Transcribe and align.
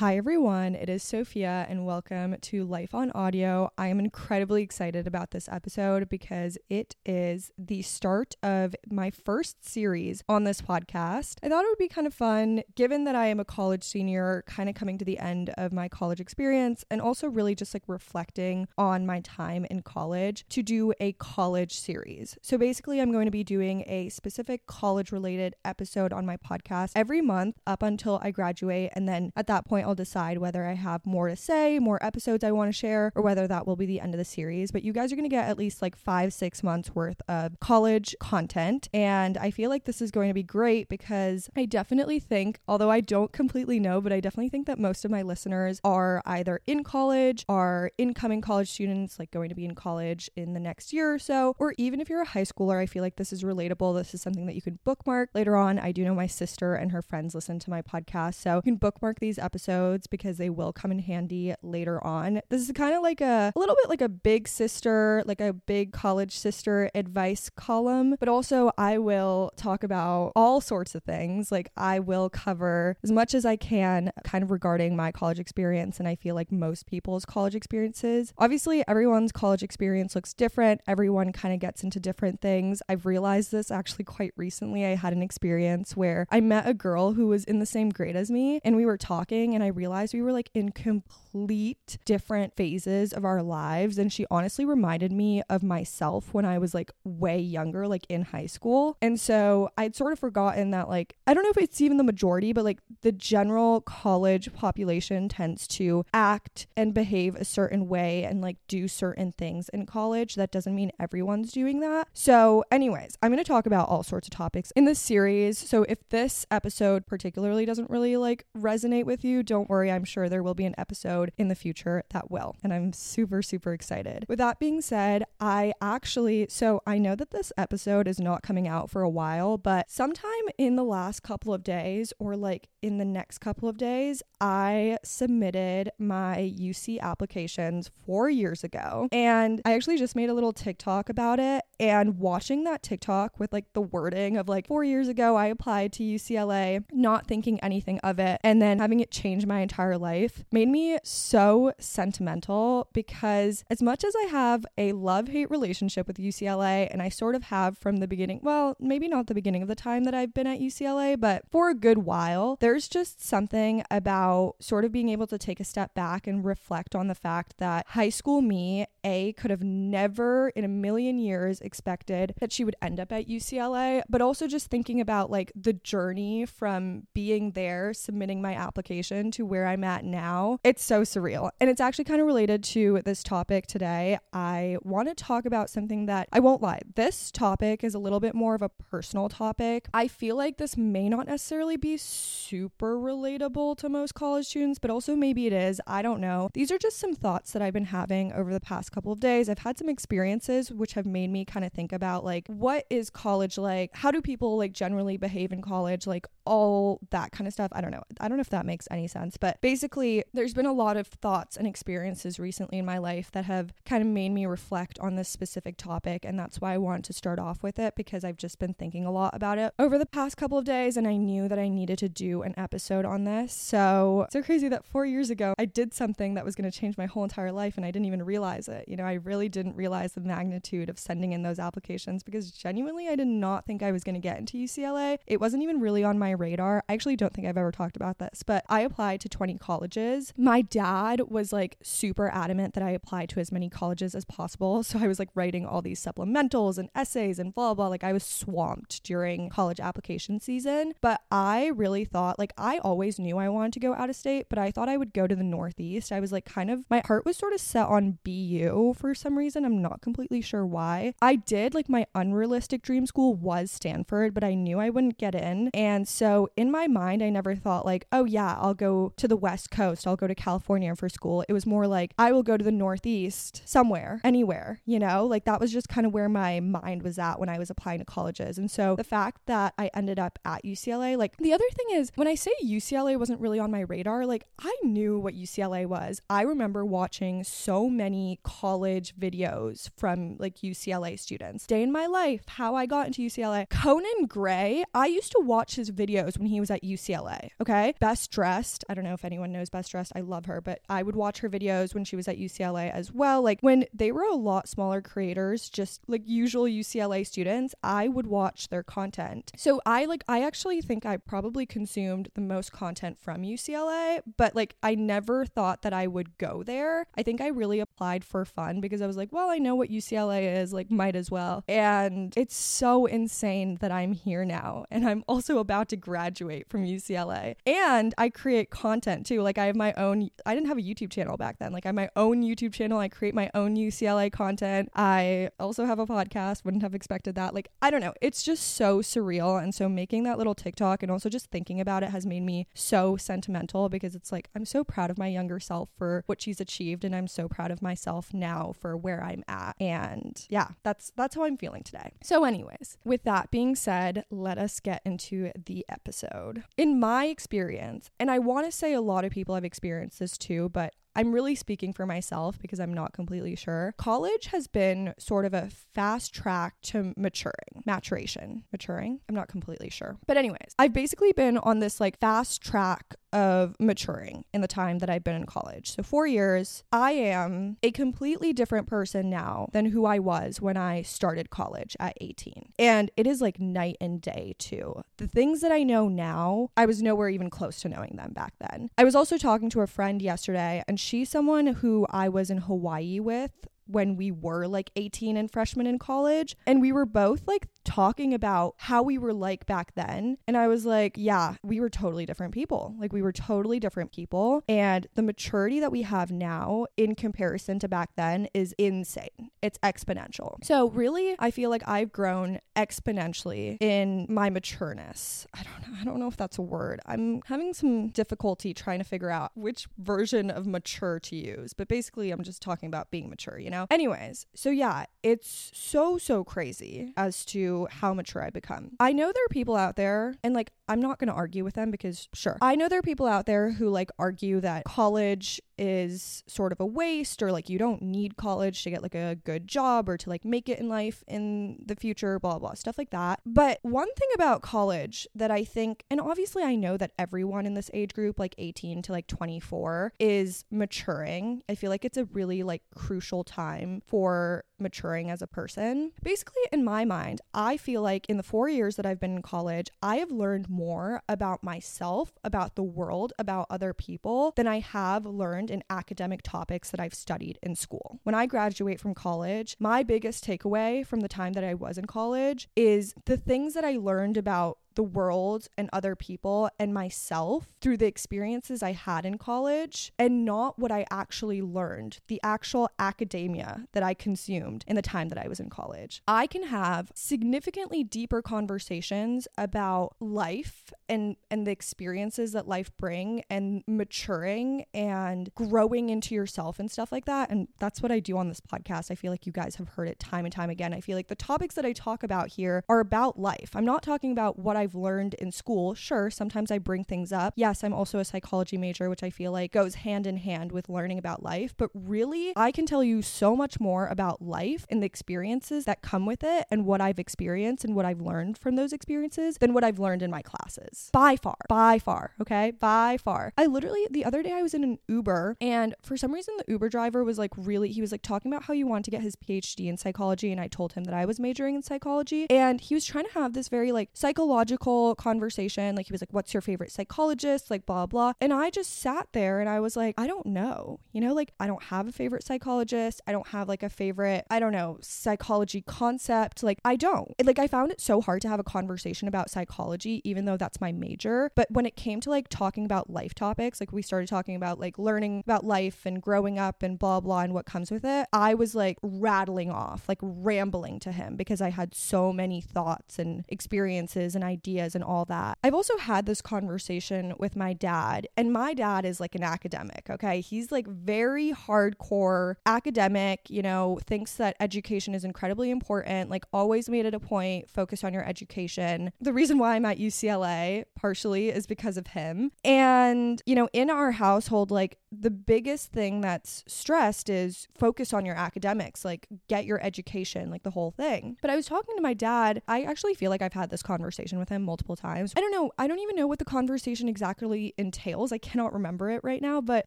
Hi, 0.00 0.16
everyone. 0.16 0.74
It 0.76 0.88
is 0.88 1.02
Sophia, 1.02 1.66
and 1.68 1.84
welcome 1.84 2.34
to 2.40 2.64
Life 2.64 2.94
on 2.94 3.12
Audio. 3.14 3.70
I 3.76 3.88
am 3.88 4.00
incredibly 4.00 4.62
excited 4.62 5.06
about 5.06 5.30
this 5.30 5.46
episode 5.46 6.08
because 6.08 6.56
it 6.70 6.96
is 7.04 7.52
the 7.58 7.82
start 7.82 8.34
of 8.42 8.74
my 8.90 9.10
first 9.10 9.62
series 9.62 10.24
on 10.26 10.44
this 10.44 10.62
podcast. 10.62 11.34
I 11.42 11.50
thought 11.50 11.66
it 11.66 11.68
would 11.68 11.76
be 11.76 11.86
kind 11.86 12.06
of 12.06 12.14
fun, 12.14 12.62
given 12.74 13.04
that 13.04 13.14
I 13.14 13.26
am 13.26 13.40
a 13.40 13.44
college 13.44 13.84
senior, 13.84 14.42
kind 14.46 14.70
of 14.70 14.74
coming 14.74 14.96
to 14.96 15.04
the 15.04 15.18
end 15.18 15.50
of 15.58 15.70
my 15.70 15.86
college 15.86 16.18
experience, 16.18 16.82
and 16.90 17.02
also 17.02 17.28
really 17.28 17.54
just 17.54 17.74
like 17.74 17.84
reflecting 17.86 18.68
on 18.78 19.04
my 19.04 19.20
time 19.20 19.66
in 19.70 19.82
college 19.82 20.46
to 20.48 20.62
do 20.62 20.94
a 20.98 21.12
college 21.12 21.78
series. 21.78 22.38
So 22.40 22.56
basically, 22.56 23.02
I'm 23.02 23.12
going 23.12 23.26
to 23.26 23.30
be 23.30 23.44
doing 23.44 23.84
a 23.86 24.08
specific 24.08 24.66
college 24.66 25.12
related 25.12 25.56
episode 25.62 26.14
on 26.14 26.24
my 26.24 26.38
podcast 26.38 26.92
every 26.96 27.20
month 27.20 27.58
up 27.66 27.82
until 27.82 28.18
I 28.22 28.30
graduate, 28.30 28.92
and 28.94 29.06
then 29.06 29.30
at 29.36 29.46
that 29.48 29.66
point, 29.66 29.89
I'll 29.90 29.96
decide 29.96 30.38
whether 30.38 30.64
I 30.64 30.74
have 30.74 31.04
more 31.04 31.28
to 31.28 31.34
say, 31.34 31.80
more 31.80 31.98
episodes 32.00 32.44
I 32.44 32.52
want 32.52 32.68
to 32.68 32.72
share, 32.72 33.10
or 33.16 33.22
whether 33.22 33.48
that 33.48 33.66
will 33.66 33.74
be 33.74 33.86
the 33.86 33.98
end 33.98 34.14
of 34.14 34.18
the 34.18 34.24
series. 34.24 34.70
But 34.70 34.84
you 34.84 34.92
guys 34.92 35.12
are 35.12 35.16
going 35.16 35.28
to 35.28 35.34
get 35.34 35.48
at 35.48 35.58
least 35.58 35.82
like 35.82 35.96
five, 35.96 36.32
six 36.32 36.62
months 36.62 36.94
worth 36.94 37.20
of 37.26 37.58
college 37.58 38.14
content. 38.20 38.88
And 38.94 39.36
I 39.36 39.50
feel 39.50 39.68
like 39.68 39.86
this 39.86 40.00
is 40.00 40.12
going 40.12 40.28
to 40.28 40.34
be 40.34 40.44
great 40.44 40.88
because 40.88 41.50
I 41.56 41.64
definitely 41.64 42.20
think, 42.20 42.60
although 42.68 42.88
I 42.88 43.00
don't 43.00 43.32
completely 43.32 43.80
know, 43.80 44.00
but 44.00 44.12
I 44.12 44.20
definitely 44.20 44.48
think 44.48 44.68
that 44.68 44.78
most 44.78 45.04
of 45.04 45.10
my 45.10 45.22
listeners 45.22 45.80
are 45.82 46.22
either 46.24 46.60
in 46.68 46.84
college, 46.84 47.44
are 47.48 47.90
incoming 47.98 48.42
college 48.42 48.70
students, 48.70 49.18
like 49.18 49.32
going 49.32 49.48
to 49.48 49.56
be 49.56 49.64
in 49.64 49.74
college 49.74 50.30
in 50.36 50.52
the 50.52 50.60
next 50.60 50.92
year 50.92 51.12
or 51.12 51.18
so, 51.18 51.56
or 51.58 51.74
even 51.78 52.00
if 52.00 52.08
you're 52.08 52.22
a 52.22 52.26
high 52.26 52.42
schooler, 52.42 52.78
I 52.78 52.86
feel 52.86 53.02
like 53.02 53.16
this 53.16 53.32
is 53.32 53.42
relatable. 53.42 53.96
This 53.96 54.14
is 54.14 54.22
something 54.22 54.46
that 54.46 54.54
you 54.54 54.62
can 54.62 54.78
bookmark 54.84 55.30
later 55.34 55.56
on. 55.56 55.80
I 55.80 55.90
do 55.90 56.04
know 56.04 56.14
my 56.14 56.28
sister 56.28 56.76
and 56.76 56.92
her 56.92 57.02
friends 57.02 57.34
listen 57.34 57.58
to 57.58 57.70
my 57.70 57.82
podcast, 57.82 58.34
so 58.34 58.54
you 58.54 58.62
can 58.62 58.76
bookmark 58.76 59.18
these 59.18 59.36
episodes 59.36 59.79
episodes 59.80 60.06
because 60.06 60.36
they 60.36 60.50
will 60.50 60.72
come 60.72 60.92
in 60.92 60.98
handy 60.98 61.54
later 61.62 62.02
on. 62.04 62.40
This 62.48 62.62
is 62.62 62.72
kind 62.72 62.94
of 62.94 63.02
like 63.02 63.20
a, 63.20 63.52
a 63.54 63.58
little 63.58 63.76
bit 63.76 63.88
like 63.88 64.00
a 64.00 64.08
big 64.08 64.46
sister, 64.46 65.22
like 65.26 65.40
a 65.40 65.52
big 65.52 65.92
college 65.92 66.36
sister 66.36 66.90
advice 66.94 67.50
column, 67.50 68.16
but 68.18 68.28
also 68.28 68.70
I 68.76 68.98
will 68.98 69.52
talk 69.56 69.82
about 69.82 70.32
all 70.36 70.60
sorts 70.60 70.94
of 70.94 71.02
things. 71.02 71.50
Like 71.50 71.70
I 71.76 71.98
will 71.98 72.28
cover 72.28 72.96
as 73.02 73.10
much 73.10 73.34
as 73.34 73.44
I 73.44 73.56
can 73.56 74.12
kind 74.24 74.44
of 74.44 74.50
regarding 74.50 74.96
my 74.96 75.12
college 75.12 75.40
experience 75.40 75.98
and 75.98 76.08
I 76.08 76.14
feel 76.14 76.34
like 76.34 76.52
most 76.52 76.86
people's 76.86 77.24
college 77.24 77.54
experiences. 77.54 78.32
Obviously, 78.38 78.84
everyone's 78.86 79.32
college 79.32 79.62
experience 79.62 80.14
looks 80.14 80.34
different. 80.34 80.80
Everyone 80.86 81.32
kind 81.32 81.54
of 81.54 81.60
gets 81.60 81.82
into 81.82 82.00
different 82.00 82.40
things. 82.40 82.82
I've 82.88 83.06
realized 83.06 83.52
this 83.52 83.70
actually 83.70 84.04
quite 84.04 84.32
recently. 84.36 84.84
I 84.84 84.94
had 84.96 85.12
an 85.12 85.22
experience 85.22 85.96
where 85.96 86.26
I 86.30 86.40
met 86.40 86.68
a 86.68 86.74
girl 86.74 87.12
who 87.12 87.28
was 87.28 87.44
in 87.44 87.58
the 87.58 87.66
same 87.66 87.90
grade 87.90 88.16
as 88.16 88.30
me 88.30 88.60
and 88.64 88.76
we 88.76 88.84
were 88.84 88.98
talking 88.98 89.54
and 89.54 89.64
I 89.64 89.69
realized 89.70 90.14
we 90.14 90.22
were 90.22 90.32
like 90.32 90.50
in 90.54 90.70
complete 90.70 91.98
different 92.04 92.56
phases 92.56 93.12
of 93.12 93.24
our 93.24 93.42
lives. 93.42 93.98
And 93.98 94.12
she 94.12 94.26
honestly 94.30 94.64
reminded 94.64 95.12
me 95.12 95.42
of 95.48 95.62
myself 95.62 96.32
when 96.32 96.44
I 96.44 96.58
was 96.58 96.74
like 96.74 96.90
way 97.04 97.38
younger, 97.38 97.86
like 97.86 98.06
in 98.08 98.22
high 98.22 98.46
school. 98.46 98.96
And 99.00 99.18
so 99.18 99.70
I'd 99.76 99.96
sort 99.96 100.12
of 100.12 100.18
forgotten 100.18 100.70
that, 100.70 100.88
like, 100.88 101.16
I 101.26 101.34
don't 101.34 101.44
know 101.44 101.50
if 101.50 101.58
it's 101.58 101.80
even 101.80 101.96
the 101.96 102.04
majority, 102.04 102.52
but 102.52 102.64
like 102.64 102.80
the 103.02 103.12
general 103.12 103.80
college 103.80 104.52
population 104.52 105.28
tends 105.28 105.66
to 105.68 106.04
act 106.12 106.66
and 106.76 106.94
behave 106.94 107.34
a 107.34 107.44
certain 107.44 107.88
way 107.88 108.24
and 108.24 108.40
like 108.40 108.56
do 108.68 108.88
certain 108.88 109.32
things 109.32 109.68
in 109.70 109.86
college. 109.86 110.34
That 110.34 110.50
doesn't 110.50 110.74
mean 110.74 110.92
everyone's 110.98 111.52
doing 111.52 111.80
that. 111.80 112.08
So, 112.12 112.64
anyways, 112.70 113.16
I'm 113.22 113.30
going 113.30 113.42
to 113.42 113.48
talk 113.48 113.66
about 113.66 113.88
all 113.88 114.02
sorts 114.02 114.28
of 114.28 114.32
topics 114.32 114.70
in 114.72 114.84
this 114.84 114.98
series. 114.98 115.58
So, 115.58 115.84
if 115.84 116.08
this 116.08 116.46
episode 116.50 117.06
particularly 117.06 117.66
doesn't 117.66 117.90
really 117.90 118.16
like 118.16 118.46
resonate 118.56 119.04
with 119.04 119.24
you, 119.24 119.42
don't 119.42 119.59
worry, 119.68 119.90
I'm 119.90 120.04
sure 120.04 120.28
there 120.28 120.42
will 120.42 120.54
be 120.54 120.64
an 120.64 120.74
episode 120.78 121.32
in 121.36 121.48
the 121.48 121.54
future 121.54 122.04
that 122.10 122.30
will. 122.30 122.56
And 122.62 122.72
I'm 122.72 122.92
super, 122.92 123.42
super 123.42 123.72
excited. 123.72 124.24
With 124.28 124.38
that 124.38 124.58
being 124.58 124.80
said, 124.80 125.24
I 125.40 125.72
actually, 125.80 126.46
so 126.48 126.82
I 126.86 126.98
know 126.98 127.14
that 127.16 127.30
this 127.30 127.52
episode 127.56 128.08
is 128.08 128.20
not 128.20 128.42
coming 128.42 128.68
out 128.68 128.90
for 128.90 129.02
a 129.02 129.08
while, 129.10 129.58
but 129.58 129.90
sometime 129.90 130.30
in 130.58 130.76
the 130.76 130.84
last 130.84 131.22
couple 131.22 131.52
of 131.52 131.62
days 131.62 132.12
or 132.18 132.36
like 132.36 132.68
in 132.82 132.98
the 132.98 133.04
next 133.04 133.38
couple 133.38 133.68
of 133.68 133.76
days, 133.76 134.22
I 134.40 134.98
submitted 135.04 135.90
my 135.98 136.52
UC 136.58 137.00
applications 137.00 137.90
four 138.06 138.30
years 138.30 138.64
ago. 138.64 139.08
And 139.12 139.60
I 139.64 139.74
actually 139.74 139.98
just 139.98 140.16
made 140.16 140.30
a 140.30 140.34
little 140.34 140.52
TikTok 140.52 141.08
about 141.08 141.38
it. 141.38 141.64
And 141.80 142.18
watching 142.18 142.64
that 142.64 142.82
TikTok 142.82 143.40
with 143.40 143.54
like 143.54 143.72
the 143.72 143.80
wording 143.80 144.36
of 144.36 144.50
like 144.50 144.66
four 144.66 144.84
years 144.84 145.08
ago, 145.08 145.34
I 145.36 145.46
applied 145.46 145.94
to 145.94 146.02
UCLA, 146.02 146.84
not 146.92 147.26
thinking 147.26 147.58
anything 147.60 147.98
of 148.00 148.18
it, 148.18 148.38
and 148.44 148.60
then 148.60 148.78
having 148.78 149.00
it 149.00 149.10
change 149.10 149.46
my 149.46 149.60
entire 149.60 149.96
life 149.96 150.44
made 150.52 150.68
me 150.68 150.98
so 151.02 151.72
sentimental 151.78 152.88
because 152.92 153.64
as 153.70 153.80
much 153.80 154.04
as 154.04 154.14
I 154.14 154.24
have 154.24 154.66
a 154.76 154.92
love 154.92 155.28
hate 155.28 155.50
relationship 155.50 156.06
with 156.06 156.18
UCLA, 156.18 156.86
and 156.90 157.00
I 157.00 157.08
sort 157.08 157.34
of 157.34 157.44
have 157.44 157.78
from 157.78 157.96
the 157.96 158.06
beginning, 158.06 158.40
well, 158.42 158.76
maybe 158.78 159.08
not 159.08 159.26
the 159.26 159.34
beginning 159.34 159.62
of 159.62 159.68
the 159.68 159.74
time 159.74 160.04
that 160.04 160.12
I've 160.12 160.34
been 160.34 160.46
at 160.46 160.60
UCLA, 160.60 161.18
but 161.18 161.44
for 161.50 161.70
a 161.70 161.74
good 161.74 161.98
while, 161.98 162.58
there's 162.60 162.88
just 162.88 163.24
something 163.24 163.82
about 163.90 164.56
sort 164.60 164.84
of 164.84 164.92
being 164.92 165.08
able 165.08 165.26
to 165.28 165.38
take 165.38 165.60
a 165.60 165.64
step 165.64 165.94
back 165.94 166.26
and 166.26 166.44
reflect 166.44 166.94
on 166.94 167.08
the 167.08 167.14
fact 167.14 167.56
that 167.56 167.86
high 167.88 168.10
school 168.10 168.42
me, 168.42 168.84
A, 169.02 169.32
could 169.32 169.50
have 169.50 169.62
never 169.62 170.50
in 170.50 170.62
a 170.62 170.68
million 170.68 171.18
years 171.18 171.62
expected 171.70 172.34
that 172.40 172.50
she 172.50 172.64
would 172.64 172.74
end 172.82 172.98
up 172.98 173.12
at 173.12 173.28
UCLA, 173.28 174.02
but 174.08 174.20
also 174.20 174.48
just 174.48 174.70
thinking 174.70 175.00
about 175.00 175.30
like 175.30 175.52
the 175.54 175.72
journey 175.72 176.44
from 176.44 177.06
being 177.14 177.52
there, 177.52 177.94
submitting 177.94 178.42
my 178.42 178.54
application 178.56 179.30
to 179.30 179.46
where 179.46 179.68
I'm 179.68 179.84
at 179.84 180.04
now. 180.04 180.58
It's 180.64 180.82
so 180.82 181.02
surreal. 181.02 181.50
And 181.60 181.70
it's 181.70 181.80
actually 181.80 182.06
kind 182.06 182.20
of 182.20 182.26
related 182.26 182.64
to 182.74 183.00
this 183.04 183.22
topic 183.22 183.68
today. 183.68 184.18
I 184.32 184.78
want 184.82 185.06
to 185.10 185.14
talk 185.14 185.44
about 185.44 185.70
something 185.70 186.06
that 186.06 186.28
I 186.32 186.40
won't 186.40 186.60
lie, 186.60 186.80
this 186.96 187.30
topic 187.30 187.84
is 187.84 187.94
a 187.94 188.00
little 188.00 188.18
bit 188.18 188.34
more 188.34 188.56
of 188.56 188.62
a 188.62 188.68
personal 188.68 189.28
topic. 189.28 189.86
I 189.94 190.08
feel 190.08 190.34
like 190.34 190.56
this 190.56 190.76
may 190.76 191.08
not 191.08 191.28
necessarily 191.28 191.76
be 191.76 191.96
super 191.96 192.96
relatable 192.96 193.76
to 193.78 193.88
most 193.88 194.14
college 194.14 194.46
students, 194.46 194.80
but 194.80 194.90
also 194.90 195.14
maybe 195.14 195.46
it 195.46 195.52
is. 195.52 195.80
I 195.86 196.02
don't 196.02 196.20
know. 196.20 196.50
These 196.52 196.72
are 196.72 196.78
just 196.78 196.98
some 196.98 197.14
thoughts 197.14 197.52
that 197.52 197.62
I've 197.62 197.72
been 197.72 197.86
having 197.86 198.32
over 198.32 198.52
the 198.52 198.60
past 198.60 198.90
couple 198.90 199.12
of 199.12 199.20
days. 199.20 199.48
I've 199.48 199.60
had 199.60 199.78
some 199.78 199.88
experiences 199.88 200.72
which 200.72 200.94
have 200.94 201.06
made 201.06 201.30
me 201.30 201.44
kind 201.44 201.59
of 201.64 201.72
think 201.72 201.92
about 201.92 202.24
like 202.24 202.46
what 202.48 202.86
is 202.90 203.10
college 203.10 203.58
like? 203.58 203.90
How 203.94 204.10
do 204.10 204.20
people 204.20 204.56
like 204.56 204.72
generally 204.72 205.16
behave 205.16 205.52
in 205.52 205.62
college? 205.62 206.06
Like 206.06 206.26
all 206.50 206.98
that 207.10 207.30
kind 207.30 207.46
of 207.46 207.52
stuff. 207.52 207.70
I 207.72 207.80
don't 207.80 207.92
know. 207.92 208.02
I 208.18 208.26
don't 208.26 208.36
know 208.36 208.42
if 208.42 208.50
that 208.50 208.66
makes 208.66 208.88
any 208.90 209.06
sense, 209.06 209.36
but 209.36 209.60
basically, 209.60 210.24
there's 210.34 210.52
been 210.52 210.66
a 210.66 210.72
lot 210.72 210.96
of 210.96 211.06
thoughts 211.06 211.56
and 211.56 211.64
experiences 211.64 212.40
recently 212.40 212.78
in 212.78 212.84
my 212.84 212.98
life 212.98 213.30
that 213.30 213.44
have 213.44 213.72
kind 213.84 214.02
of 214.02 214.08
made 214.08 214.30
me 214.30 214.46
reflect 214.46 214.98
on 214.98 215.14
this 215.14 215.28
specific 215.28 215.76
topic. 215.76 216.24
And 216.24 216.36
that's 216.36 216.60
why 216.60 216.74
I 216.74 216.78
want 216.78 217.04
to 217.04 217.12
start 217.12 217.38
off 217.38 217.62
with 217.62 217.78
it 217.78 217.94
because 217.94 218.24
I've 218.24 218.36
just 218.36 218.58
been 218.58 218.74
thinking 218.74 219.06
a 219.06 219.12
lot 219.12 219.32
about 219.32 219.58
it 219.58 219.72
over 219.78 219.96
the 219.96 220.06
past 220.06 220.36
couple 220.36 220.58
of 220.58 220.64
days. 220.64 220.96
And 220.96 221.06
I 221.06 221.16
knew 221.16 221.46
that 221.46 221.58
I 221.58 221.68
needed 221.68 221.98
to 221.98 222.08
do 222.08 222.42
an 222.42 222.54
episode 222.56 223.04
on 223.04 223.22
this. 223.22 223.54
So, 223.54 224.26
so 224.32 224.42
crazy 224.42 224.68
that 224.68 224.84
four 224.84 225.06
years 225.06 225.30
ago, 225.30 225.54
I 225.56 225.66
did 225.66 225.94
something 225.94 226.34
that 226.34 226.44
was 226.44 226.56
going 226.56 226.68
to 226.68 226.76
change 226.76 226.98
my 226.98 227.06
whole 227.06 227.22
entire 227.22 227.52
life 227.52 227.76
and 227.76 227.86
I 227.86 227.92
didn't 227.92 228.06
even 228.06 228.24
realize 228.24 228.66
it. 228.66 228.88
You 228.88 228.96
know, 228.96 229.04
I 229.04 229.14
really 229.14 229.48
didn't 229.48 229.76
realize 229.76 230.14
the 230.14 230.20
magnitude 230.20 230.90
of 230.90 230.98
sending 230.98 231.32
in 231.32 231.44
those 231.44 231.60
applications 231.60 232.24
because 232.24 232.50
genuinely, 232.50 233.08
I 233.08 233.14
did 233.14 233.28
not 233.28 233.66
think 233.66 233.84
I 233.84 233.92
was 233.92 234.02
going 234.02 234.14
to 234.14 234.20
get 234.20 234.38
into 234.38 234.56
UCLA. 234.56 235.18
It 235.28 235.40
wasn't 235.40 235.62
even 235.62 235.78
really 235.78 236.02
on 236.02 236.18
my 236.18 236.32
radar. 236.40 236.82
I 236.88 236.94
actually 236.94 237.16
don't 237.16 237.32
think 237.32 237.46
I've 237.46 237.58
ever 237.58 237.72
talked 237.72 237.96
about 237.96 238.18
this, 238.18 238.42
but 238.42 238.64
I 238.68 238.80
applied 238.80 239.20
to 239.20 239.28
20 239.28 239.58
colleges. 239.58 240.32
My 240.36 240.62
dad 240.62 241.22
was 241.28 241.52
like 241.52 241.76
super 241.82 242.28
adamant 242.28 242.74
that 242.74 242.82
I 242.82 242.90
apply 242.90 243.26
to 243.26 243.40
as 243.40 243.52
many 243.52 243.68
colleges 243.68 244.14
as 244.14 244.24
possible. 244.24 244.82
So 244.82 244.98
I 244.98 245.06
was 245.06 245.18
like 245.18 245.28
writing 245.34 245.64
all 245.64 245.82
these 245.82 246.04
supplementals 246.04 246.78
and 246.78 246.88
essays 246.94 247.38
and 247.38 247.54
blah, 247.54 247.74
blah. 247.74 247.88
Like 247.88 248.04
I 248.04 248.12
was 248.12 248.24
swamped 248.24 249.04
during 249.04 249.48
college 249.48 249.78
application 249.78 250.40
season. 250.40 250.94
But 251.00 251.20
I 251.30 251.68
really 251.68 252.04
thought, 252.04 252.38
like, 252.38 252.52
I 252.56 252.78
always 252.78 253.18
knew 253.18 253.38
I 253.38 253.48
wanted 253.48 253.72
to 253.74 253.80
go 253.80 253.94
out 253.94 254.10
of 254.10 254.16
state, 254.16 254.46
but 254.48 254.58
I 254.58 254.70
thought 254.70 254.88
I 254.88 254.96
would 254.96 255.12
go 255.12 255.26
to 255.26 255.36
the 255.36 255.44
Northeast. 255.44 256.12
I 256.12 256.20
was 256.20 256.32
like, 256.32 256.44
kind 256.44 256.70
of, 256.70 256.84
my 256.90 257.02
heart 257.04 257.24
was 257.24 257.36
sort 257.36 257.52
of 257.52 257.60
set 257.60 257.86
on 257.86 258.18
BU 258.24 258.94
for 258.96 259.14
some 259.14 259.38
reason. 259.38 259.64
I'm 259.64 259.82
not 259.82 260.00
completely 260.00 260.40
sure 260.40 260.66
why. 260.66 261.14
I 261.22 261.36
did, 261.36 261.74
like, 261.74 261.88
my 261.88 262.06
unrealistic 262.14 262.82
dream 262.82 263.06
school 263.06 263.34
was 263.34 263.70
Stanford, 263.70 264.34
but 264.34 264.44
I 264.44 264.54
knew 264.54 264.78
I 264.78 264.90
wouldn't 264.90 265.18
get 265.18 265.34
in. 265.34 265.70
And 265.74 266.06
so 266.20 266.50
in 266.54 266.70
my 266.70 266.86
mind, 266.86 267.22
I 267.22 267.30
never 267.30 267.54
thought, 267.54 267.86
like, 267.86 268.06
oh, 268.12 268.26
yeah, 268.26 268.54
I'll 268.60 268.74
go 268.74 269.14
to 269.16 269.26
the 269.26 269.38
West 269.38 269.70
Coast, 269.70 270.06
I'll 270.06 270.16
go 270.16 270.26
to 270.26 270.34
California 270.34 270.94
for 270.94 271.08
school. 271.08 271.46
It 271.48 271.54
was 271.54 271.64
more 271.64 271.86
like, 271.86 272.12
I 272.18 272.30
will 272.30 272.42
go 272.42 272.58
to 272.58 272.62
the 272.62 272.70
Northeast 272.70 273.62
somewhere, 273.64 274.20
anywhere, 274.22 274.82
you 274.84 274.98
know? 274.98 275.24
Like, 275.24 275.46
that 275.46 275.60
was 275.60 275.72
just 275.72 275.88
kind 275.88 276.06
of 276.06 276.12
where 276.12 276.28
my 276.28 276.60
mind 276.60 277.04
was 277.04 277.18
at 277.18 277.40
when 277.40 277.48
I 277.48 277.58
was 277.58 277.70
applying 277.70 278.00
to 278.00 278.04
colleges. 278.04 278.58
And 278.58 278.70
so 278.70 278.96
the 278.96 279.02
fact 279.02 279.46
that 279.46 279.72
I 279.78 279.88
ended 279.94 280.18
up 280.18 280.38
at 280.44 280.62
UCLA, 280.62 281.16
like, 281.16 281.38
the 281.38 281.54
other 281.54 281.64
thing 281.74 281.96
is, 281.98 282.12
when 282.16 282.28
I 282.28 282.34
say 282.34 282.50
UCLA 282.62 283.18
wasn't 283.18 283.40
really 283.40 283.58
on 283.58 283.70
my 283.70 283.80
radar, 283.80 284.26
like, 284.26 284.44
I 284.58 284.76
knew 284.82 285.18
what 285.18 285.32
UCLA 285.32 285.86
was. 285.86 286.20
I 286.28 286.42
remember 286.42 286.84
watching 286.84 287.44
so 287.44 287.88
many 287.88 288.40
college 288.42 289.14
videos 289.18 289.88
from 289.96 290.36
like 290.38 290.56
UCLA 290.58 291.18
students. 291.18 291.66
Day 291.66 291.82
in 291.82 291.90
my 291.90 292.04
life, 292.04 292.42
how 292.46 292.74
I 292.74 292.84
got 292.84 293.06
into 293.06 293.22
UCLA. 293.22 293.70
Conan 293.70 294.26
Gray, 294.26 294.84
I 294.92 295.06
used 295.06 295.32
to 295.32 295.40
watch 295.40 295.76
his 295.76 295.90
videos 295.90 296.09
videos 296.10 296.38
when 296.38 296.46
he 296.46 296.60
was 296.60 296.70
at 296.70 296.82
UCLA. 296.82 297.50
Okay. 297.60 297.94
Best 298.00 298.30
dressed. 298.30 298.84
I 298.88 298.94
don't 298.94 299.04
know 299.04 299.14
if 299.14 299.24
anyone 299.24 299.52
knows 299.52 299.70
Best 299.70 299.90
Dressed. 299.90 300.12
I 300.14 300.20
love 300.20 300.46
her, 300.46 300.60
but 300.60 300.80
I 300.88 301.02
would 301.02 301.16
watch 301.16 301.38
her 301.40 301.48
videos 301.48 301.94
when 301.94 302.04
she 302.04 302.16
was 302.16 302.28
at 302.28 302.38
UCLA 302.38 302.90
as 302.90 303.12
well. 303.12 303.42
Like 303.42 303.60
when 303.60 303.86
they 303.92 304.12
were 304.12 304.24
a 304.24 304.34
lot 304.34 304.68
smaller 304.68 305.00
creators, 305.00 305.68
just 305.68 306.00
like 306.08 306.22
usual 306.26 306.64
UCLA 306.64 307.26
students, 307.26 307.74
I 307.82 308.08
would 308.08 308.26
watch 308.26 308.68
their 308.68 308.82
content. 308.82 309.52
So 309.56 309.80
I 309.86 310.04
like, 310.04 310.24
I 310.28 310.42
actually 310.42 310.80
think 310.80 311.06
I 311.06 311.16
probably 311.16 311.66
consumed 311.66 312.30
the 312.34 312.40
most 312.40 312.72
content 312.72 313.18
from 313.18 313.42
UCLA, 313.42 314.22
but 314.36 314.54
like 314.54 314.76
I 314.82 314.94
never 314.94 315.44
thought 315.44 315.82
that 315.82 315.92
I 315.92 316.06
would 316.06 316.38
go 316.38 316.62
there. 316.62 317.06
I 317.16 317.22
think 317.22 317.40
I 317.40 317.48
really 317.48 317.80
applied 317.80 318.24
for 318.24 318.44
fun 318.44 318.80
because 318.80 319.02
I 319.02 319.06
was 319.06 319.16
like, 319.16 319.32
well, 319.32 319.50
I 319.50 319.58
know 319.58 319.74
what 319.74 319.90
UCLA 319.90 320.56
is, 320.60 320.72
like, 320.72 320.90
might 320.90 321.16
as 321.16 321.30
well. 321.30 321.64
And 321.68 322.32
it's 322.36 322.56
so 322.56 323.06
insane 323.06 323.78
that 323.80 323.92
I'm 323.92 324.12
here 324.12 324.44
now. 324.44 324.84
And 324.90 325.08
I'm 325.08 325.24
also 325.28 325.58
about 325.58 325.88
to 325.90 325.96
graduate 326.00 326.68
from 326.68 326.84
UCLA. 326.84 327.56
And 327.66 328.14
I 328.18 328.30
create 328.30 328.70
content 328.70 329.26
too. 329.26 329.42
Like, 329.42 329.58
I 329.58 329.66
have 329.66 329.76
my 329.76 329.92
own, 329.94 330.30
I 330.46 330.54
didn't 330.54 330.68
have 330.68 330.78
a 330.78 330.82
YouTube 330.82 331.10
channel 331.10 331.36
back 331.36 331.58
then. 331.58 331.72
Like, 331.72 331.86
I 331.86 331.88
have 331.88 331.94
my 331.94 332.10
own 332.16 332.42
YouTube 332.42 332.72
channel. 332.72 332.98
I 332.98 333.08
create 333.08 333.34
my 333.34 333.50
own 333.54 333.76
UCLA 333.76 334.32
content. 334.32 334.90
I 334.94 335.50
also 335.58 335.84
have 335.84 335.98
a 335.98 336.06
podcast. 336.06 336.64
Wouldn't 336.64 336.82
have 336.82 336.94
expected 336.94 337.34
that. 337.36 337.54
Like, 337.54 337.68
I 337.82 337.90
don't 337.90 338.00
know. 338.00 338.14
It's 338.20 338.42
just 338.42 338.74
so 338.76 339.00
surreal. 339.00 339.62
And 339.62 339.74
so 339.74 339.88
making 339.88 340.24
that 340.24 340.38
little 340.38 340.54
TikTok 340.54 341.02
and 341.02 341.12
also 341.12 341.28
just 341.28 341.50
thinking 341.50 341.80
about 341.80 342.02
it 342.02 342.10
has 342.10 342.26
made 342.26 342.42
me 342.42 342.66
so 342.74 343.16
sentimental 343.16 343.88
because 343.88 344.14
it's 344.14 344.32
like, 344.32 344.48
I'm 344.54 344.64
so 344.64 344.84
proud 344.84 345.10
of 345.10 345.18
my 345.18 345.28
younger 345.28 345.60
self 345.60 345.90
for 345.96 346.22
what 346.26 346.40
she's 346.40 346.60
achieved. 346.60 347.04
And 347.04 347.14
I'm 347.14 347.28
so 347.28 347.48
proud 347.48 347.70
of 347.70 347.82
myself 347.82 348.32
now 348.32 348.72
for 348.78 348.96
where 348.96 349.22
I'm 349.22 349.44
at. 349.48 349.74
And 349.80 350.44
yeah, 350.48 350.68
that's 350.82 351.12
that's 351.16 351.34
how 351.34 351.44
I'm 351.44 351.56
feeling 351.56 351.82
today. 351.82 352.12
So 352.22 352.44
anyways, 352.44 352.98
with 353.04 353.22
that 353.24 353.50
being 353.50 353.74
said, 353.74 354.24
let 354.30 354.58
us 354.58 354.80
get 354.80 355.02
into 355.04 355.52
the 355.66 355.84
episode. 355.90 356.64
In 356.76 356.98
my 357.00 357.26
experience, 357.26 358.10
and 358.18 358.30
I 358.30 358.38
want 358.38 358.66
to 358.66 358.72
say 358.72 358.92
a 358.92 359.00
lot 359.00 359.24
of 359.24 359.32
people 359.32 359.54
have 359.54 359.64
experienced 359.64 360.18
this 360.18 360.38
too, 360.38 360.68
but 360.70 360.94
I'm 361.16 361.32
really 361.32 361.56
speaking 361.56 361.92
for 361.92 362.06
myself 362.06 362.58
because 362.60 362.78
I'm 362.78 362.94
not 362.94 363.12
completely 363.12 363.56
sure. 363.56 363.94
College 363.98 364.46
has 364.46 364.68
been 364.68 365.12
sort 365.18 365.44
of 365.44 365.52
a 365.52 365.68
fast 365.92 366.32
track 366.32 366.74
to 366.82 367.12
maturing, 367.16 367.82
maturation, 367.84 368.62
maturing. 368.70 369.20
I'm 369.28 369.34
not 369.34 369.48
completely 369.48 369.90
sure. 369.90 370.18
But, 370.26 370.36
anyways, 370.36 370.74
I've 370.78 370.92
basically 370.92 371.32
been 371.32 371.58
on 371.58 371.80
this 371.80 372.00
like 372.00 372.18
fast 372.20 372.62
track 372.62 373.16
of 373.32 373.76
maturing 373.78 374.44
in 374.52 374.60
the 374.60 374.68
time 374.68 374.98
that 374.98 375.10
I've 375.10 375.24
been 375.24 375.36
in 375.36 375.46
college. 375.46 375.94
So, 375.94 376.02
four 376.02 376.26
years, 376.26 376.84
I 376.92 377.12
am 377.12 377.76
a 377.82 377.90
completely 377.90 378.52
different 378.52 378.86
person 378.86 379.30
now 379.30 379.68
than 379.72 379.86
who 379.86 380.04
I 380.04 380.18
was 380.18 380.60
when 380.60 380.76
I 380.76 381.02
started 381.02 381.50
college 381.50 381.96
at 382.00 382.16
18. 382.20 382.72
And 382.78 383.10
it 383.16 383.26
is 383.26 383.40
like 383.40 383.60
night 383.60 383.96
and 384.00 384.20
day, 384.20 384.54
too. 384.58 385.02
The 385.16 385.28
things 385.28 385.60
that 385.60 385.72
I 385.72 385.82
know 385.82 386.08
now, 386.08 386.70
I 386.76 386.86
was 386.86 387.02
nowhere 387.02 387.28
even 387.28 387.50
close 387.50 387.80
to 387.82 387.88
knowing 387.88 388.16
them 388.16 388.32
back 388.32 388.54
then. 388.60 388.90
I 388.98 389.04
was 389.04 389.14
also 389.14 389.36
talking 389.36 389.70
to 389.70 389.80
a 389.80 389.86
friend 389.86 390.20
yesterday, 390.20 390.82
and 390.88 390.98
she's 390.98 391.28
someone 391.28 391.66
who 391.66 392.06
I 392.10 392.28
was 392.28 392.50
in 392.50 392.58
Hawaii 392.58 393.20
with 393.20 393.52
when 393.90 394.16
we 394.16 394.30
were 394.30 394.66
like 394.66 394.90
18 394.96 395.36
and 395.36 395.50
freshmen 395.50 395.86
in 395.86 395.98
college. 395.98 396.56
And 396.66 396.80
we 396.80 396.92
were 396.92 397.06
both 397.06 397.46
like 397.46 397.68
talking 397.90 398.32
about 398.32 398.74
how 398.76 399.02
we 399.02 399.18
were 399.18 399.34
like 399.34 399.66
back 399.66 399.92
then. 399.96 400.38
And 400.46 400.56
I 400.56 400.68
was 400.68 400.86
like, 400.86 401.14
yeah, 401.16 401.56
we 401.64 401.80
were 401.80 401.90
totally 401.90 402.24
different 402.24 402.54
people. 402.54 402.94
Like, 403.00 403.12
we 403.12 403.20
were 403.20 403.32
totally 403.32 403.80
different 403.80 404.12
people. 404.12 404.62
And 404.68 405.08
the 405.16 405.22
maturity 405.22 405.80
that 405.80 405.90
we 405.90 406.02
have 406.02 406.30
now 406.30 406.86
in 406.96 407.16
comparison 407.16 407.80
to 407.80 407.88
back 407.88 408.10
then 408.16 408.46
is 408.54 408.76
insane. 408.78 409.50
It's 409.60 409.76
exponential. 409.78 410.62
So, 410.62 410.88
really, 410.90 411.34
I 411.40 411.50
feel 411.50 411.68
like 411.68 411.82
I've 411.88 412.12
grown 412.12 412.60
exponentially 412.76 413.76
in 413.80 414.26
my 414.28 414.50
matureness. 414.50 415.46
I 415.52 415.64
don't 415.64 415.88
know. 415.88 415.98
I 416.00 416.04
don't 416.04 416.20
know 416.20 416.28
if 416.28 416.36
that's 416.36 416.58
a 416.58 416.62
word. 416.62 417.00
I'm 417.06 417.42
having 417.46 417.74
some 417.74 418.08
difficulty 418.08 418.72
trying 418.72 419.00
to 419.00 419.04
figure 419.04 419.30
out 419.30 419.50
which 419.54 419.88
version 419.98 420.48
of 420.48 420.64
mature 420.64 421.18
to 421.20 421.34
use. 421.34 421.72
But 421.72 421.88
basically, 421.88 422.30
I'm 422.30 422.44
just 422.44 422.62
talking 422.62 422.86
about 422.86 423.10
being 423.10 423.28
mature, 423.28 423.58
you 423.58 423.70
know? 423.70 423.88
Anyways, 423.90 424.46
so 424.54 424.70
yeah, 424.70 425.06
it's 425.24 425.72
so, 425.74 426.18
so 426.18 426.44
crazy 426.44 427.12
as 427.16 427.44
to 427.46 427.79
how 427.86 428.14
mature 428.14 428.42
I 428.42 428.50
become. 428.50 428.92
I 429.00 429.12
know 429.12 429.32
there 429.32 429.44
are 429.44 429.52
people 429.52 429.76
out 429.76 429.96
there, 429.96 430.34
and 430.42 430.54
like, 430.54 430.72
I'm 430.88 431.00
not 431.00 431.18
going 431.18 431.28
to 431.28 431.34
argue 431.34 431.64
with 431.64 431.74
them 431.74 431.90
because, 431.90 432.28
sure, 432.34 432.58
I 432.60 432.76
know 432.76 432.88
there 432.88 432.98
are 432.98 433.02
people 433.02 433.26
out 433.26 433.46
there 433.46 433.70
who 433.70 433.88
like 433.88 434.10
argue 434.18 434.60
that 434.60 434.84
college 434.84 435.60
is 435.80 436.44
sort 436.46 436.72
of 436.72 436.78
a 436.78 436.86
waste 436.86 437.42
or 437.42 437.50
like 437.50 437.70
you 437.70 437.78
don't 437.78 438.02
need 438.02 438.36
college 438.36 438.84
to 438.84 438.90
get 438.90 439.02
like 439.02 439.14
a 439.14 439.38
good 439.44 439.66
job 439.66 440.08
or 440.08 440.18
to 440.18 440.28
like 440.28 440.44
make 440.44 440.68
it 440.68 440.78
in 440.78 440.88
life 440.88 441.24
in 441.26 441.78
the 441.84 441.96
future, 441.96 442.38
blah, 442.38 442.58
blah, 442.58 442.74
stuff 442.74 442.98
like 442.98 443.10
that. 443.10 443.40
But 443.46 443.78
one 443.82 444.12
thing 444.14 444.28
about 444.34 444.60
college 444.60 445.26
that 445.34 445.50
I 445.50 445.64
think, 445.64 446.04
and 446.10 446.20
obviously 446.20 446.62
I 446.62 446.74
know 446.74 446.98
that 446.98 447.12
everyone 447.18 447.64
in 447.64 447.74
this 447.74 447.90
age 447.94 448.12
group, 448.12 448.38
like 448.38 448.54
18 448.58 449.00
to 449.02 449.12
like 449.12 449.26
24, 449.26 450.12
is 450.20 450.64
maturing. 450.70 451.62
I 451.68 451.74
feel 451.74 451.90
like 451.90 452.04
it's 452.04 452.18
a 452.18 452.26
really 452.26 452.62
like 452.62 452.82
crucial 452.94 453.42
time 453.42 454.02
for 454.06 454.64
maturing 454.78 455.30
as 455.30 455.42
a 455.42 455.46
person. 455.46 456.12
Basically, 456.22 456.62
in 456.72 456.84
my 456.84 457.04
mind, 457.04 457.40
I 457.54 457.76
feel 457.76 458.02
like 458.02 458.26
in 458.28 458.36
the 458.36 458.42
four 458.42 458.68
years 458.68 458.96
that 458.96 459.06
I've 459.06 459.20
been 459.20 459.36
in 459.36 459.42
college, 459.42 459.88
I 460.02 460.16
have 460.16 460.30
learned 460.30 460.68
more 460.68 461.22
about 461.28 461.62
myself, 461.62 462.32
about 462.44 462.74
the 462.74 462.82
world, 462.82 463.32
about 463.38 463.66
other 463.70 463.94
people 463.94 464.52
than 464.56 464.66
I 464.66 464.80
have 464.80 465.24
learned 465.24 465.69
in 465.70 465.82
academic 465.88 466.42
topics 466.42 466.90
that 466.90 467.00
I've 467.00 467.14
studied 467.14 467.58
in 467.62 467.74
school. 467.74 468.20
When 468.24 468.34
I 468.34 468.46
graduate 468.46 469.00
from 469.00 469.14
college, 469.14 469.76
my 469.78 470.02
biggest 470.02 470.44
takeaway 470.44 471.06
from 471.06 471.20
the 471.20 471.28
time 471.28 471.54
that 471.54 471.64
I 471.64 471.74
was 471.74 471.96
in 471.96 472.06
college 472.06 472.68
is 472.76 473.14
the 473.24 473.36
things 473.36 473.74
that 473.74 473.84
I 473.84 473.96
learned 473.96 474.36
about 474.36 474.78
the 474.94 475.02
world 475.02 475.68
and 475.76 475.88
other 475.92 476.16
people 476.16 476.70
and 476.78 476.92
myself 476.92 477.66
through 477.80 477.96
the 477.96 478.06
experiences 478.06 478.82
I 478.82 478.92
had 478.92 479.24
in 479.24 479.38
college 479.38 480.12
and 480.18 480.44
not 480.44 480.78
what 480.78 480.92
I 480.92 481.06
actually 481.10 481.62
learned, 481.62 482.18
the 482.28 482.40
actual 482.42 482.90
academia 482.98 483.86
that 483.92 484.02
I 484.02 484.14
consumed 484.14 484.84
in 484.86 484.96
the 484.96 485.02
time 485.02 485.28
that 485.28 485.38
I 485.38 485.48
was 485.48 485.60
in 485.60 485.70
college. 485.70 486.22
I 486.26 486.46
can 486.46 486.64
have 486.64 487.12
significantly 487.14 488.04
deeper 488.04 488.42
conversations 488.42 489.46
about 489.56 490.16
life 490.20 490.92
and 491.08 491.36
and 491.50 491.66
the 491.66 491.70
experiences 491.70 492.52
that 492.52 492.68
life 492.68 492.96
bring 492.96 493.42
and 493.50 493.82
maturing 493.86 494.84
and 494.94 495.52
growing 495.54 496.10
into 496.10 496.34
yourself 496.34 496.78
and 496.78 496.90
stuff 496.90 497.10
like 497.12 497.24
that 497.24 497.50
and 497.50 497.68
that's 497.78 498.02
what 498.02 498.12
I 498.12 498.20
do 498.20 498.36
on 498.36 498.48
this 498.48 498.60
podcast. 498.60 499.10
I 499.10 499.14
feel 499.14 499.30
like 499.30 499.46
you 499.46 499.52
guys 499.52 499.76
have 499.76 499.88
heard 499.90 500.08
it 500.08 500.18
time 500.18 500.44
and 500.44 500.52
time 500.52 500.70
again. 500.70 500.92
I 500.92 501.00
feel 501.00 501.16
like 501.16 501.28
the 501.28 501.34
topics 501.34 501.74
that 501.74 501.84
I 501.84 501.92
talk 501.92 502.22
about 502.22 502.48
here 502.48 502.84
are 502.88 503.00
about 503.00 503.38
life. 503.38 503.70
I'm 503.74 503.84
not 503.84 504.02
talking 504.02 504.32
about 504.32 504.58
what 504.58 504.76
I've 504.80 504.94
learned 504.94 505.34
in 505.34 505.52
school. 505.52 505.94
Sure, 505.94 506.30
sometimes 506.30 506.70
I 506.70 506.78
bring 506.78 507.04
things 507.04 507.32
up. 507.32 507.52
Yes, 507.54 507.84
I'm 507.84 507.92
also 507.92 508.18
a 508.18 508.24
psychology 508.24 508.78
major, 508.78 509.10
which 509.10 509.22
I 509.22 509.28
feel 509.28 509.52
like 509.52 509.72
goes 509.72 509.96
hand 509.96 510.26
in 510.26 510.38
hand 510.38 510.72
with 510.72 510.88
learning 510.88 511.18
about 511.18 511.42
life. 511.42 511.74
But 511.76 511.90
really, 511.92 512.54
I 512.56 512.72
can 512.72 512.86
tell 512.86 513.04
you 513.04 513.20
so 513.20 513.54
much 513.54 513.78
more 513.78 514.06
about 514.06 514.40
life 514.40 514.86
and 514.88 515.02
the 515.02 515.06
experiences 515.06 515.84
that 515.84 516.00
come 516.00 516.24
with 516.24 516.42
it 516.42 516.66
and 516.70 516.86
what 516.86 517.02
I've 517.02 517.18
experienced 517.18 517.84
and 517.84 517.94
what 517.94 518.06
I've 518.06 518.22
learned 518.22 518.56
from 518.56 518.76
those 518.76 518.94
experiences 518.94 519.58
than 519.58 519.74
what 519.74 519.84
I've 519.84 519.98
learned 519.98 520.22
in 520.22 520.30
my 520.30 520.40
classes. 520.40 521.10
By 521.12 521.36
far, 521.36 521.58
by 521.68 521.98
far, 521.98 522.32
okay? 522.40 522.70
By 522.70 523.18
far. 523.22 523.52
I 523.58 523.66
literally, 523.66 524.06
the 524.10 524.24
other 524.24 524.42
day 524.42 524.52
I 524.52 524.62
was 524.62 524.72
in 524.72 524.82
an 524.82 524.98
Uber 525.08 525.58
and 525.60 525.94
for 526.02 526.16
some 526.16 526.32
reason 526.32 526.54
the 526.56 526.72
Uber 526.72 526.88
driver 526.88 527.22
was 527.22 527.36
like 527.36 527.52
really, 527.56 527.90
he 527.90 528.00
was 528.00 528.12
like 528.12 528.22
talking 528.22 528.50
about 528.50 528.64
how 528.64 528.72
he 528.72 528.82
wanted 528.82 529.04
to 529.04 529.10
get 529.10 529.20
his 529.20 529.36
PhD 529.36 529.88
in 529.88 529.98
psychology. 529.98 530.50
And 530.52 530.60
I 530.60 530.68
told 530.68 530.94
him 530.94 531.04
that 531.04 531.14
I 531.14 531.26
was 531.26 531.38
majoring 531.38 531.74
in 531.74 531.82
psychology. 531.82 532.46
And 532.48 532.80
he 532.80 532.94
was 532.94 533.04
trying 533.04 533.26
to 533.26 533.32
have 533.32 533.52
this 533.52 533.68
very 533.68 533.92
like 533.92 534.08
psychological 534.14 534.69
psychological 534.70 535.14
conversation. 535.16 535.96
Like 535.96 536.06
he 536.06 536.12
was 536.12 536.22
like, 536.22 536.32
What's 536.32 536.54
your 536.54 536.60
favorite 536.60 536.92
psychologist? 536.92 537.70
Like 537.70 537.86
blah 537.86 538.06
blah. 538.06 538.32
And 538.40 538.52
I 538.52 538.70
just 538.70 539.00
sat 539.00 539.28
there 539.32 539.60
and 539.60 539.68
I 539.68 539.80
was 539.80 539.96
like, 539.96 540.14
I 540.18 540.26
don't 540.26 540.46
know. 540.46 541.00
You 541.12 541.20
know, 541.20 541.34
like 541.34 541.52
I 541.58 541.66
don't 541.66 541.82
have 541.84 542.08
a 542.08 542.12
favorite 542.12 542.44
psychologist. 542.44 543.20
I 543.26 543.32
don't 543.32 543.48
have 543.48 543.68
like 543.68 543.82
a 543.82 543.88
favorite, 543.88 544.46
I 544.50 544.60
don't 544.60 544.72
know, 544.72 544.98
psychology 545.00 545.82
concept. 545.82 546.62
Like 546.62 546.78
I 546.84 546.96
don't. 546.96 547.34
Like 547.44 547.58
I 547.58 547.66
found 547.66 547.90
it 547.90 548.00
so 548.00 548.20
hard 548.20 548.42
to 548.42 548.48
have 548.48 548.60
a 548.60 548.64
conversation 548.64 549.28
about 549.28 549.50
psychology, 549.50 550.20
even 550.24 550.44
though 550.44 550.56
that's 550.56 550.80
my 550.80 550.92
major. 550.92 551.50
But 551.54 551.70
when 551.70 551.86
it 551.86 551.96
came 551.96 552.20
to 552.20 552.30
like 552.30 552.48
talking 552.48 552.84
about 552.84 553.10
life 553.10 553.34
topics, 553.34 553.80
like 553.80 553.92
we 553.92 554.02
started 554.02 554.28
talking 554.28 554.54
about 554.56 554.78
like 554.78 554.98
learning 554.98 555.42
about 555.44 555.64
life 555.64 556.06
and 556.06 556.22
growing 556.22 556.58
up 556.58 556.82
and 556.82 556.98
blah 556.98 557.20
blah 557.20 557.40
and 557.40 557.54
what 557.54 557.66
comes 557.66 557.90
with 557.90 558.04
it, 558.04 558.28
I 558.32 558.54
was 558.54 558.74
like 558.74 558.98
rattling 559.02 559.70
off, 559.70 560.08
like 560.08 560.18
rambling 560.22 561.00
to 561.00 561.12
him 561.12 561.36
because 561.36 561.60
I 561.60 561.70
had 561.70 561.94
so 561.94 562.32
many 562.32 562.60
thoughts 562.60 563.18
and 563.18 563.44
experiences 563.48 564.34
and 564.34 564.44
ideas 564.44 564.59
and 564.66 565.02
all 565.02 565.24
that. 565.24 565.58
I've 565.64 565.74
also 565.74 565.96
had 565.98 566.26
this 566.26 566.40
conversation 566.40 567.34
with 567.38 567.56
my 567.56 567.72
dad, 567.72 568.28
and 568.36 568.52
my 568.52 568.74
dad 568.74 569.04
is 569.04 569.20
like 569.20 569.34
an 569.34 569.42
academic, 569.42 570.06
okay? 570.08 570.40
He's 570.40 570.70
like 570.70 570.86
very 570.86 571.52
hardcore 571.52 572.56
academic, 572.66 573.48
you 573.48 573.62
know, 573.62 573.98
thinks 574.06 574.34
that 574.34 574.56
education 574.60 575.14
is 575.14 575.24
incredibly 575.24 575.70
important, 575.70 576.30
like 576.30 576.44
always 576.52 576.88
made 576.88 577.06
it 577.06 577.14
a 577.14 577.20
point, 577.20 577.68
focus 577.68 578.04
on 578.04 578.12
your 578.12 578.24
education. 578.24 579.12
The 579.20 579.32
reason 579.32 579.58
why 579.58 579.74
I'm 579.74 579.84
at 579.84 579.98
UCLA 579.98 580.84
partially 580.94 581.48
is 581.48 581.66
because 581.66 581.96
of 581.96 582.08
him. 582.08 582.52
And, 582.64 583.42
you 583.46 583.54
know, 583.54 583.68
in 583.72 583.90
our 583.90 584.12
household, 584.12 584.70
like 584.70 584.98
the 585.12 585.30
biggest 585.30 585.92
thing 585.92 586.20
that's 586.20 586.64
stressed 586.66 587.28
is 587.28 587.66
focus 587.76 588.12
on 588.12 588.24
your 588.24 588.36
academics, 588.36 589.04
like 589.04 589.26
get 589.48 589.64
your 589.64 589.82
education, 589.84 590.50
like 590.50 590.62
the 590.62 590.70
whole 590.70 590.90
thing. 590.92 591.36
But 591.42 591.50
I 591.50 591.56
was 591.56 591.66
talking 591.66 591.96
to 591.96 592.02
my 592.02 592.14
dad. 592.14 592.62
I 592.68 592.82
actually 592.82 593.14
feel 593.14 593.30
like 593.30 593.42
I've 593.42 593.52
had 593.52 593.70
this 593.70 593.82
conversation 593.82 594.38
with 594.38 594.48
him 594.48 594.62
multiple 594.62 594.96
times. 594.96 595.32
I 595.36 595.40
don't 595.40 595.50
know. 595.50 595.72
I 595.78 595.86
don't 595.86 595.98
even 595.98 596.16
know 596.16 596.26
what 596.26 596.38
the 596.38 596.44
conversation 596.44 597.08
exactly 597.08 597.74
entails. 597.76 598.32
I 598.32 598.38
cannot 598.38 598.72
remember 598.72 599.10
it 599.10 599.22
right 599.24 599.42
now. 599.42 599.60
But 599.60 599.86